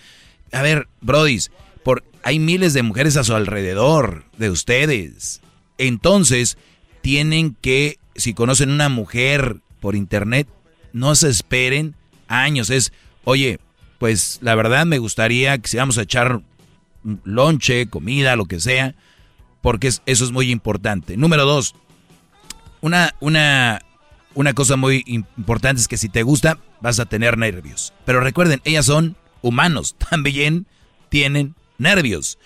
[0.51, 1.51] A ver, brodis,
[1.83, 5.41] por, hay miles de mujeres a su alrededor de ustedes.
[5.77, 6.57] Entonces,
[7.01, 10.47] tienen que, si conocen una mujer por internet,
[10.95, 11.93] no se esperen
[12.27, 12.69] años.
[12.69, 12.93] Es,
[13.25, 13.59] oye,
[13.99, 16.41] pues la verdad me gustaría que si vamos a echar
[17.23, 18.95] lonche, comida, lo que sea,
[19.61, 21.17] porque es- eso es muy importante.
[21.17, 21.75] Número dos,
[22.81, 23.81] una, una,
[24.35, 27.93] una cosa muy importante es que si te gusta, vas a tener nervios.
[28.05, 30.65] Pero recuerden, ellas son humanos, también
[31.09, 32.37] tienen nervios.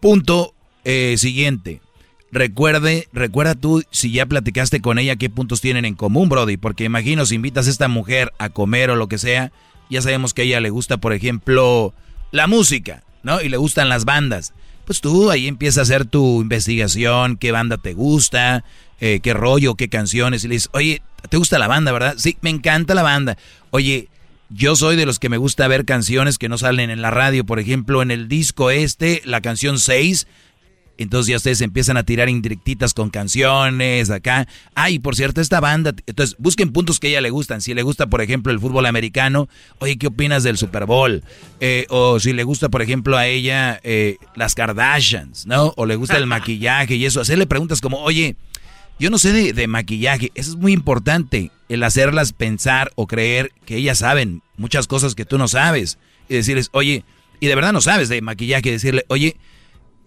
[0.00, 0.54] Punto
[0.84, 1.80] eh, siguiente.
[2.30, 6.84] Recuerde, recuerda tú si ya platicaste con ella qué puntos tienen en común, Brody, porque
[6.84, 9.50] imagino si invitas a esta mujer a comer o lo que sea,
[9.88, 11.94] ya sabemos que a ella le gusta, por ejemplo,
[12.30, 13.40] la música, ¿no?
[13.40, 14.52] Y le gustan las bandas.
[14.84, 18.64] Pues tú ahí empiezas a hacer tu investigación, qué banda te gusta,
[19.00, 22.14] eh, qué rollo, qué canciones, y le dices, oye, ¿te gusta la banda, verdad?
[22.18, 23.38] Sí, me encanta la banda.
[23.70, 24.08] Oye,
[24.50, 27.44] yo soy de los que me gusta ver canciones que no salen en la radio,
[27.44, 30.26] por ejemplo, en el disco este, la canción 6,
[30.98, 34.48] entonces ya ustedes empiezan a tirar indirectitas con canciones acá.
[34.74, 35.94] Ay, por cierto, esta banda.
[36.06, 37.60] Entonces busquen puntos que a ella le gustan.
[37.60, 39.48] Si le gusta, por ejemplo, el fútbol americano,
[39.78, 41.22] oye, ¿qué opinas del Super Bowl?
[41.60, 45.72] Eh, o si le gusta, por ejemplo, a ella eh, las Kardashians, ¿no?
[45.76, 47.20] O le gusta el maquillaje y eso.
[47.20, 48.34] Hacerle preguntas como, oye,
[48.98, 50.32] yo no sé de, de maquillaje.
[50.34, 51.52] Eso es muy importante.
[51.68, 55.98] El hacerlas pensar o creer que ellas saben muchas cosas que tú no sabes.
[56.28, 57.04] Y decirles, oye,
[57.38, 58.72] y de verdad no sabes de maquillaje.
[58.72, 59.36] Decirle, oye,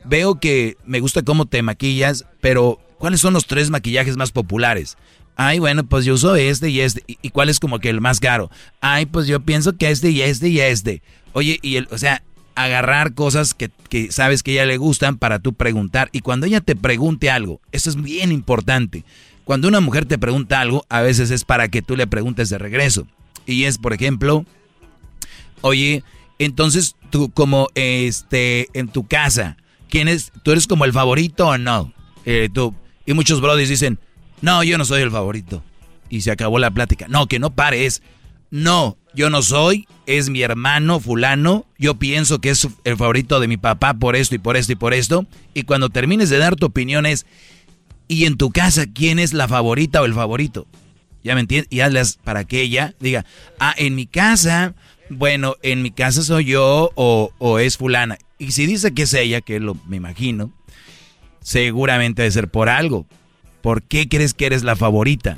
[0.06, 4.98] veo que me gusta cómo te maquillas, pero ¿cuáles son los tres maquillajes más populares?
[5.36, 7.04] Ay, bueno, pues yo uso este y este.
[7.08, 8.52] ¿Y, cuál es como que el más caro?
[8.80, 11.02] Ay, pues yo pienso que este y este y este.
[11.34, 12.22] Oye, y el, o sea,
[12.56, 16.10] agarrar cosas que, que sabes que a ella le gustan para tú preguntar.
[16.12, 19.04] Y cuando ella te pregunte algo, eso es bien importante.
[19.44, 22.58] Cuando una mujer te pregunta algo, a veces es para que tú le preguntes de
[22.58, 23.08] regreso.
[23.46, 24.46] Y es, por ejemplo,
[25.62, 26.04] oye,
[26.40, 29.58] entonces tú como este en tu casa,
[29.92, 30.32] ¿quién es?
[30.42, 31.94] ¿Tú eres como el favorito o no?
[32.26, 32.50] Eh.
[33.06, 34.00] Y muchos brothers dicen,
[34.42, 35.64] no, yo no soy el favorito.
[36.10, 37.08] Y se acabó la plática.
[37.08, 38.02] No, que no pares.
[38.50, 43.48] No, yo no soy, es mi hermano fulano, yo pienso que es el favorito de
[43.48, 45.26] mi papá por esto y por esto y por esto.
[45.54, 47.26] Y cuando termines de dar tu opinión es,
[48.10, 50.68] ¿y en tu casa quién es la favorita o el favorito?
[51.24, 51.68] ¿Ya me entiendes?
[51.72, 53.26] Y hazlas para que ella diga,
[53.60, 54.74] ah, en mi casa,
[55.10, 58.18] bueno, en mi casa soy yo o es fulana.
[58.42, 60.52] Y si dice que es ella, que lo me imagino,
[61.44, 63.06] seguramente debe ser por algo.
[63.62, 65.38] ¿Por qué crees que eres la favorita?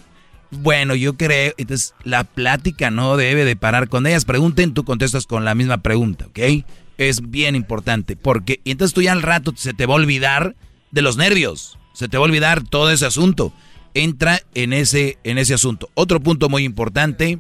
[0.52, 3.90] Bueno, yo creo, entonces la plática no debe de parar.
[3.90, 6.64] Cuando ellas pregunten, tú contestas con la misma pregunta, ¿ok?
[6.98, 10.56] Es bien importante, porque y entonces tú ya al rato se te va a olvidar
[10.92, 13.52] de los nervios, se te va a olvidar todo ese asunto.
[13.96, 15.90] Entra en ese, en ese asunto.
[15.94, 17.40] Otro punto muy importante,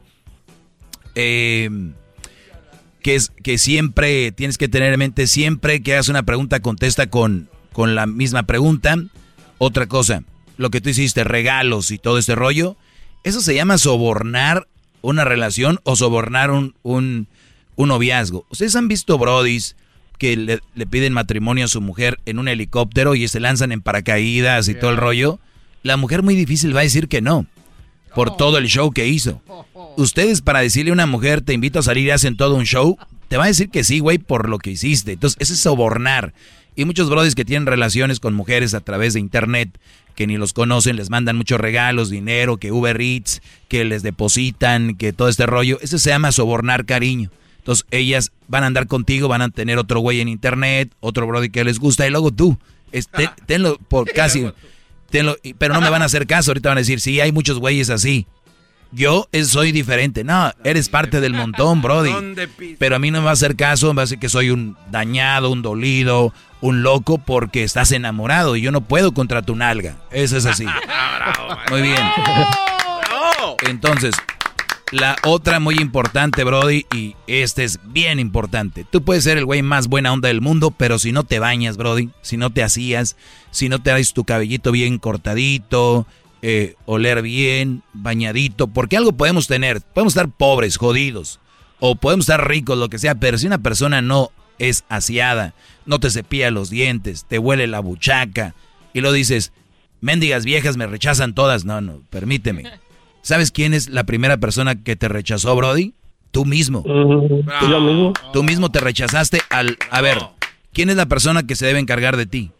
[1.15, 1.69] eh,
[3.03, 7.07] que es que siempre tienes que tener en mente, siempre que hagas una pregunta, contesta
[7.07, 8.97] con, con la misma pregunta.
[9.59, 10.23] Otra cosa,
[10.57, 12.77] lo que tú hiciste, regalos y todo este rollo,
[13.23, 14.67] eso se llama sobornar
[15.01, 17.27] una relación o sobornar un, un,
[17.77, 18.45] noviazgo.
[18.49, 19.75] Ustedes han visto brodis
[20.17, 23.81] que le, le, piden matrimonio a su mujer en un helicóptero y se lanzan en
[23.81, 25.39] paracaídas y todo el rollo.
[25.83, 27.45] La mujer muy difícil va a decir que no,
[28.15, 29.41] por todo el show que hizo.
[29.97, 32.97] Ustedes para decirle a una mujer, te invito a salir y hacen todo un show,
[33.27, 35.13] te va a decir que sí, güey, por lo que hiciste.
[35.13, 36.33] Entonces, ese es sobornar.
[36.75, 39.69] Y muchos brodis que tienen relaciones con mujeres a través de internet
[40.15, 44.95] que ni los conocen, les mandan muchos regalos, dinero, que Uber Eats, que les depositan,
[44.95, 45.79] que todo este rollo.
[45.81, 47.31] Eso se llama sobornar cariño.
[47.57, 51.49] Entonces ellas van a andar contigo, van a tener otro güey en internet, otro brody
[51.49, 52.57] que les gusta, y luego tú,
[52.91, 54.51] este, tenlo por casi,
[55.13, 57.59] tenlo, pero no me van a hacer caso, ahorita van a decir, sí, hay muchos
[57.59, 58.25] güeyes así.
[58.91, 60.23] Yo soy diferente.
[60.23, 62.11] No, eres parte del montón, Brody.
[62.79, 64.49] Pero a mí no me va a hacer caso, me va a decir que soy
[64.49, 69.55] un dañado, un dolido, un loco porque estás enamorado y yo no puedo contra tu
[69.55, 69.97] nalga.
[70.11, 70.65] Eso es así.
[71.69, 72.01] Muy bien.
[73.67, 74.15] Entonces,
[74.93, 78.85] la otra muy importante, Brody, y este es bien importante.
[78.89, 81.77] Tú puedes ser el güey más buena onda del mundo, pero si no te bañas,
[81.77, 83.17] Brody, si no te hacías,
[83.51, 86.05] si no te das tu cabellito bien cortadito,
[86.43, 91.39] eh, oler bien, bañadito, porque algo podemos tener, podemos estar pobres, jodidos,
[91.79, 95.55] o podemos estar ricos, lo que sea, pero si una persona no es aseada,
[95.85, 98.53] no te cepilla los dientes, te huele la buchaca,
[98.93, 99.53] y lo dices,
[100.01, 102.63] mendigas viejas me rechazan todas, no, no, permíteme.
[103.23, 105.93] ¿Sabes quién es la primera persona que te rechazó, Brody?
[106.31, 106.83] Tú mismo.
[106.85, 108.13] Yo mismo.
[108.33, 109.77] Tú mismo te rechazaste al...
[109.89, 110.19] A ver,
[110.73, 112.51] ¿quién es la persona que se debe encargar de ti?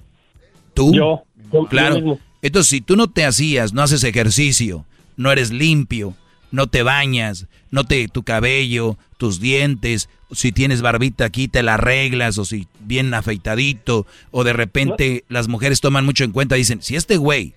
[0.73, 0.93] ¿Tú?
[0.93, 1.23] Yo.
[1.69, 1.99] Claro.
[1.99, 2.17] Yo.
[2.41, 4.85] Entonces, si tú no te hacías, no haces ejercicio,
[5.17, 6.15] no eres limpio,
[6.49, 11.75] no te bañas, no te tu cabello, tus dientes, si tienes barbita aquí te la
[11.75, 16.81] arreglas o si bien afeitadito o de repente las mujeres toman mucho en cuenta dicen,
[16.81, 17.53] si este güey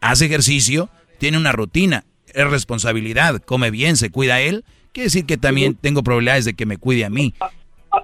[0.00, 0.90] hace ejercicio,
[1.22, 2.02] tiene una rutina,
[2.34, 6.54] es responsabilidad, come bien, se cuida a él, quiere decir que también tengo probabilidades de
[6.54, 7.32] que me cuide a mí.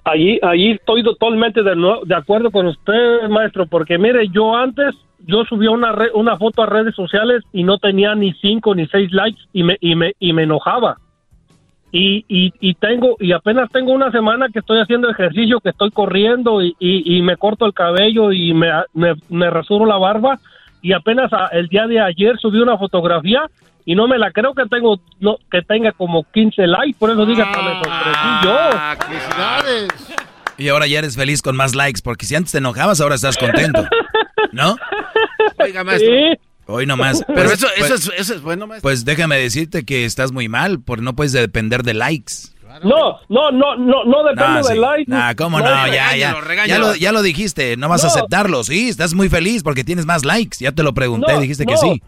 [0.04, 1.74] Allí, allí estoy totalmente de,
[2.04, 4.94] de acuerdo con usted, maestro, porque mire, yo antes
[5.26, 8.86] yo subí una re, una foto a redes sociales y no tenía ni cinco ni
[8.86, 10.98] seis likes y me y me y me enojaba
[11.90, 15.90] y, y, y tengo y apenas tengo una semana que estoy haciendo ejercicio que estoy
[15.90, 20.38] corriendo y, y, y me corto el cabello y me, me, me rasuro la barba
[20.82, 23.42] y apenas a, el día de ayer subí una fotografía
[23.84, 27.24] y no me la creo que tengo no, que tenga como 15 likes por eso
[27.26, 30.14] diga que me sorprendí yo felicidades
[30.58, 33.36] y ahora ya eres feliz con más likes porque si antes te enojabas ahora estás
[33.38, 33.86] contento
[34.52, 34.76] ¿No?
[35.58, 36.10] Oiga, maestro.
[36.10, 36.38] ¿Sí?
[36.66, 37.22] Hoy nomás.
[37.26, 38.82] Pero Pues- eso, eso, pues- es, eso es bueno, maestro.
[38.88, 42.32] Pues déjame decirte que estás muy mal, porque no puedes depender de likes.
[42.82, 44.74] No no no no no depende No, sí.
[44.74, 45.64] de likes Nah, ¿cómo no?
[45.86, 46.34] Ya, ya.
[46.66, 48.62] Ya lo, ya lo dijiste, no vas a aceptarlo.
[48.64, 50.58] Sí, estás muy feliz porque tienes más likes.
[50.60, 52.02] Ya te lo pregunté, No, dijiste no, que sí.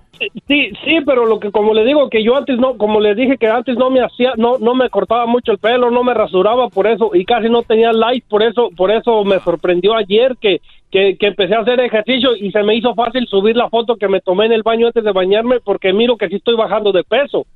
[0.46, 3.38] Sí, sí, pero lo que como le digo que yo antes no, como le dije
[3.38, 6.68] que antes no me hacía, no, no me cortaba mucho el pelo, no me rasuraba
[6.68, 10.60] por eso y casi no tenía likes, por eso, por eso me sorprendió ayer que,
[10.90, 14.08] que, que empecé a hacer ejercicio y se me hizo fácil subir la foto que
[14.08, 17.02] me tomé en el baño antes de bañarme porque miro que sí estoy bajando de
[17.02, 17.46] peso.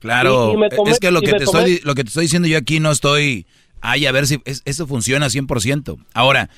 [0.00, 2.08] Claro, Y- y me tomé- es que lo que, te tomé- estoy, lo que te
[2.08, 3.46] estoy diciendo yo aquí no estoy...
[3.80, 5.98] Ay, a ver si es- eso funciona 100%.
[6.14, 6.50] Ahora,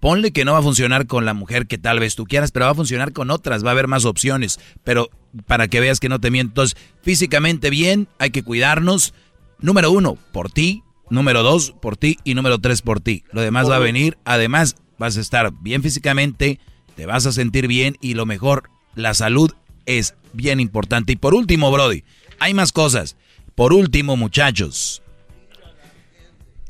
[0.00, 2.64] ponle que no va a funcionar con la mujer que tal vez tú quieras, pero
[2.66, 4.58] va a funcionar con otras, va a haber más opciones.
[4.84, 5.10] Pero
[5.46, 6.50] para que veas que no te miento.
[6.52, 9.14] Entonces, físicamente bien, hay que cuidarnos.
[9.60, 13.22] Número uno, por ti, número dos por ti y número tres por ti.
[13.32, 14.18] Lo demás va a venir.
[14.24, 16.58] Además, vas a estar bien físicamente,
[16.96, 19.52] te vas a sentir bien y lo mejor, la salud
[19.86, 21.12] es bien importante.
[21.12, 22.02] Y por último, Brody,
[22.42, 23.16] hay más cosas.
[23.54, 25.02] Por último, muchachos,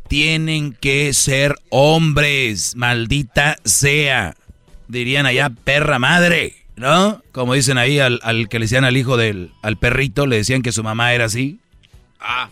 [0.09, 4.37] tienen que ser hombres, maldita sea.
[4.89, 7.23] Dirían allá, perra madre, ¿no?
[7.33, 8.21] Como dicen ahí al,
[8.51, 11.61] que le decían al hijo del al perrito, le decían que su mamá era así.
[12.21, 12.51] Ah.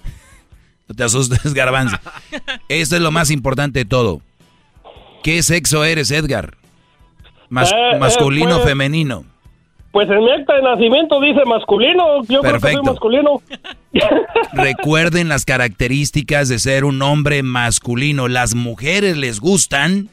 [0.89, 1.99] No te asustes, garbanzo.
[2.69, 4.23] Esto es lo más importante de todo.
[5.23, 6.57] ¿Qué sexo eres, Edgar?
[6.57, 9.27] Eh, eh, ¿Masculino o pues, femenino?
[9.93, 12.23] Pues en mi acta de nacimiento dice masculino.
[12.29, 13.43] Yo creo que soy masculino.
[14.53, 18.29] Recuerden las características de ser un hombre masculino.
[18.29, 20.09] Las mujeres les gustan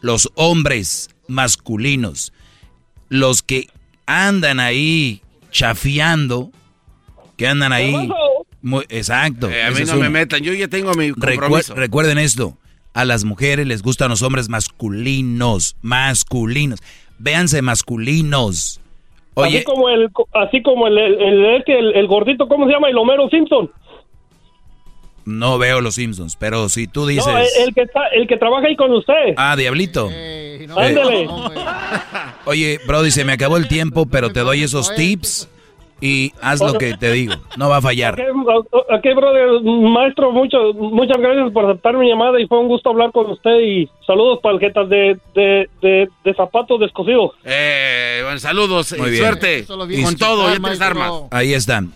[0.00, 2.32] los hombres masculinos.
[3.08, 3.68] Los que
[4.06, 5.20] andan ahí
[5.50, 6.50] chafiando,
[7.36, 8.08] que andan ahí.
[8.88, 9.50] exacto.
[9.50, 11.74] Eh, a mí no me metan, yo ya tengo mi compromiso.
[11.74, 12.56] recuerden esto
[12.94, 16.80] a las mujeres les gustan los hombres masculinos, masculinos.
[17.18, 18.80] Véanse masculinos.
[19.34, 22.88] Oye, así como el, así como el, el, gordito, ¿cómo se llama?
[22.88, 23.70] El Homero Simpson.
[25.24, 27.26] No veo los Simpsons, pero si tú dices...
[27.26, 29.34] No, el, que está, el que trabaja ahí con usted.
[29.36, 30.10] Ah, Diablito.
[30.76, 31.28] Ándale.
[32.44, 35.48] Oye, Brody, se me acabó el tiempo, pero te doy esos tips
[36.00, 38.14] y haz lo que te digo, no va a fallar.
[38.90, 43.12] Aquí, brother, maestro, muchas muchas gracias por aceptar mi llamada y fue un gusto hablar
[43.12, 47.32] con usted y saludos paljetas de, de, de, de zapatos descosidos.
[47.44, 51.22] Eh, bueno, saludos y suerte con todo, ya armas.
[51.30, 51.92] Ahí están.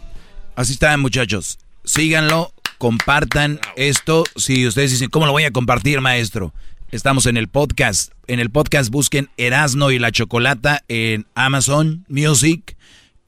[0.57, 1.59] Así están, muchachos.
[1.85, 4.25] Síganlo, compartan esto.
[4.37, 6.53] Si ustedes dicen, ¿cómo lo voy a compartir, maestro?
[6.91, 8.13] Estamos en el podcast.
[8.27, 12.77] En el podcast busquen Erasno y la Chocolata en Amazon Music